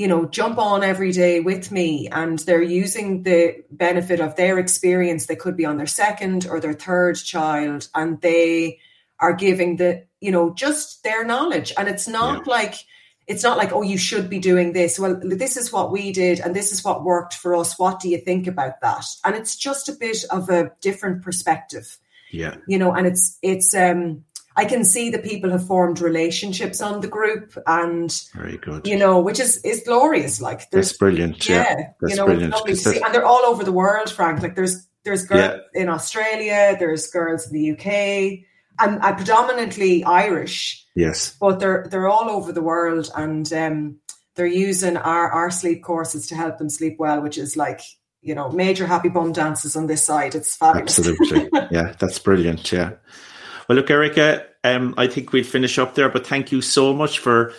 you 0.00 0.08
know, 0.08 0.24
jump 0.24 0.56
on 0.56 0.82
every 0.82 1.12
day 1.12 1.40
with 1.40 1.70
me 1.70 2.08
and 2.10 2.38
they're 2.38 2.62
using 2.62 3.22
the 3.22 3.62
benefit 3.70 4.18
of 4.18 4.34
their 4.34 4.58
experience. 4.58 5.26
They 5.26 5.36
could 5.36 5.58
be 5.58 5.66
on 5.66 5.76
their 5.76 5.86
second 5.86 6.46
or 6.46 6.58
their 6.58 6.72
third 6.72 7.16
child 7.16 7.86
and 7.94 8.18
they 8.22 8.78
are 9.18 9.34
giving 9.34 9.76
the, 9.76 10.06
you 10.18 10.32
know, 10.32 10.54
just 10.54 11.04
their 11.04 11.22
knowledge. 11.22 11.74
And 11.76 11.86
it's 11.86 12.08
not 12.08 12.46
yeah. 12.46 12.50
like, 12.50 12.76
it's 13.26 13.42
not 13.42 13.58
like, 13.58 13.72
oh, 13.74 13.82
you 13.82 13.98
should 13.98 14.30
be 14.30 14.38
doing 14.38 14.72
this. 14.72 14.98
Well, 14.98 15.20
this 15.22 15.58
is 15.58 15.70
what 15.70 15.92
we 15.92 16.12
did 16.12 16.40
and 16.40 16.56
this 16.56 16.72
is 16.72 16.82
what 16.82 17.04
worked 17.04 17.34
for 17.34 17.54
us. 17.54 17.78
What 17.78 18.00
do 18.00 18.08
you 18.08 18.16
think 18.16 18.46
about 18.46 18.80
that? 18.80 19.04
And 19.22 19.34
it's 19.34 19.54
just 19.54 19.90
a 19.90 19.92
bit 19.92 20.24
of 20.30 20.48
a 20.48 20.72
different 20.80 21.20
perspective. 21.20 21.98
Yeah. 22.30 22.56
You 22.66 22.78
know, 22.78 22.94
and 22.94 23.06
it's, 23.06 23.36
it's, 23.42 23.74
um, 23.74 24.24
I 24.60 24.66
can 24.66 24.84
see 24.84 25.08
that 25.08 25.24
people 25.24 25.48
have 25.50 25.66
formed 25.66 26.02
relationships 26.02 26.82
on 26.82 27.00
the 27.00 27.08
group 27.08 27.56
and 27.66 28.12
very 28.34 28.58
good. 28.58 28.86
You 28.86 28.98
know, 28.98 29.18
which 29.18 29.40
is 29.40 29.56
is 29.64 29.82
glorious. 29.86 30.42
Like 30.42 30.68
that's 30.70 30.92
brilliant. 30.92 31.48
Yeah, 31.48 31.54
yeah 31.56 31.86
that's 31.98 32.12
you 32.12 32.16
know, 32.18 32.26
brilliant. 32.26 32.54
And 32.54 33.14
they're 33.14 33.24
all 33.24 33.46
over 33.46 33.64
the 33.64 33.72
world, 33.72 34.10
Frank. 34.10 34.42
Like 34.42 34.56
there's 34.56 34.86
there's 35.02 35.24
girls 35.24 35.60
yeah. 35.74 35.80
in 35.80 35.88
Australia, 35.88 36.76
there's 36.78 37.06
girls 37.06 37.46
in 37.46 37.54
the 37.54 37.70
UK, 37.70 38.44
and 38.78 39.02
uh, 39.02 39.16
predominantly 39.16 40.04
Irish. 40.04 40.86
Yes, 40.94 41.34
but 41.40 41.58
they're 41.58 41.86
they're 41.90 42.10
all 42.10 42.28
over 42.28 42.52
the 42.52 42.60
world, 42.60 43.10
and 43.16 43.50
um, 43.54 43.96
they're 44.34 44.44
using 44.44 44.98
our 44.98 45.32
our 45.32 45.50
sleep 45.50 45.82
courses 45.82 46.26
to 46.26 46.34
help 46.34 46.58
them 46.58 46.68
sleep 46.68 46.96
well, 46.98 47.22
which 47.22 47.38
is 47.38 47.56
like 47.56 47.80
you 48.20 48.34
know 48.34 48.50
major 48.50 48.86
happy 48.86 49.08
bum 49.08 49.32
dances 49.32 49.74
on 49.74 49.86
this 49.86 50.04
side. 50.04 50.34
It's 50.34 50.54
fabulous. 50.54 50.98
Absolutely, 50.98 51.48
yeah, 51.70 51.94
that's 51.98 52.18
brilliant. 52.18 52.70
Yeah. 52.70 52.90
Well, 53.70 53.76
look, 53.76 53.90
Erica, 53.92 54.46
um, 54.64 54.94
I 54.98 55.06
think 55.06 55.32
we'll 55.32 55.44
finish 55.44 55.78
up 55.78 55.94
there, 55.94 56.08
but 56.08 56.26
thank 56.26 56.50
you 56.50 56.60
so 56.60 56.92
much 56.92 57.20
for 57.20 57.54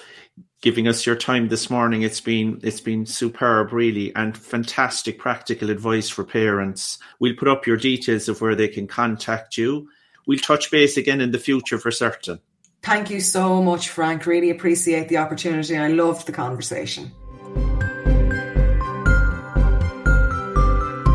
giving 0.61 0.89
us 0.89 1.05
your 1.05 1.15
time 1.15 1.47
this 1.47 1.69
morning. 1.69 2.01
It's 2.01 2.19
been 2.19 2.59
it's 2.63 2.81
been 2.81 3.05
superb, 3.05 3.71
really, 3.71 4.13
and 4.13 4.37
fantastic 4.37 5.19
practical 5.19 5.69
advice 5.69 6.09
for 6.09 6.25
parents. 6.25 6.97
We'll 7.21 7.37
put 7.37 7.47
up 7.47 7.65
your 7.65 7.77
details 7.77 8.27
of 8.27 8.41
where 8.41 8.55
they 8.55 8.67
can 8.67 8.87
contact 8.87 9.55
you. 9.55 9.87
We'll 10.27 10.39
touch 10.39 10.69
base 10.69 10.97
again 10.97 11.21
in 11.21 11.31
the 11.31 11.39
future 11.39 11.77
for 11.77 11.91
certain. 11.91 12.41
Thank 12.83 13.09
you 13.09 13.21
so 13.21 13.63
much, 13.63 13.87
Frank. 13.87 14.25
Really 14.25 14.49
appreciate 14.49 15.07
the 15.07 15.15
opportunity. 15.15 15.77
I 15.77 15.87
loved 15.87 16.27
the 16.27 16.33
conversation. 16.33 17.13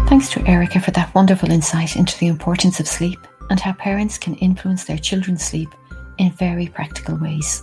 Thanks 0.09 0.31
to 0.31 0.43
Erica 0.47 0.81
for 0.81 0.93
that 0.93 1.15
wonderful 1.15 1.51
insight 1.51 1.97
into 1.97 2.19
the 2.19 2.29
importance 2.29 2.81
of 2.81 2.89
sleep 2.89 3.19
and 3.51 3.61
how 3.61 3.73
parents 3.73 4.19
can 4.19 4.35
influence 4.37 4.85
their 4.85 4.99
children's 4.99 5.45
sleep 5.45 5.69
in 6.19 6.31
very 6.33 6.67
practical 6.69 7.17
ways. 7.17 7.63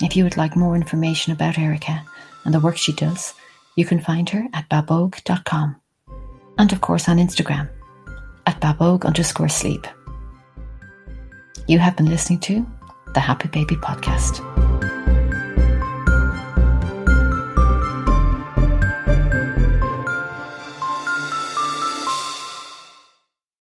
If 0.00 0.16
you 0.16 0.24
would 0.24 0.36
like 0.36 0.56
more 0.56 0.74
information 0.74 1.32
about 1.32 1.58
Erica 1.58 2.04
and 2.44 2.52
the 2.52 2.60
work 2.60 2.76
she 2.76 2.92
does, 2.92 3.34
you 3.76 3.84
can 3.84 4.00
find 4.00 4.28
her 4.30 4.46
at 4.52 4.68
babogue.com 4.68 5.76
and 6.58 6.72
of 6.72 6.80
course 6.80 7.08
on 7.08 7.18
Instagram 7.18 7.68
at 8.46 8.60
babogue 8.60 9.04
underscore 9.04 9.48
sleep. 9.48 9.86
You 11.68 11.78
have 11.78 11.96
been 11.96 12.10
listening 12.10 12.40
to 12.40 12.66
the 13.14 13.20
Happy 13.20 13.48
Baby 13.48 13.76
Podcast. 13.76 14.51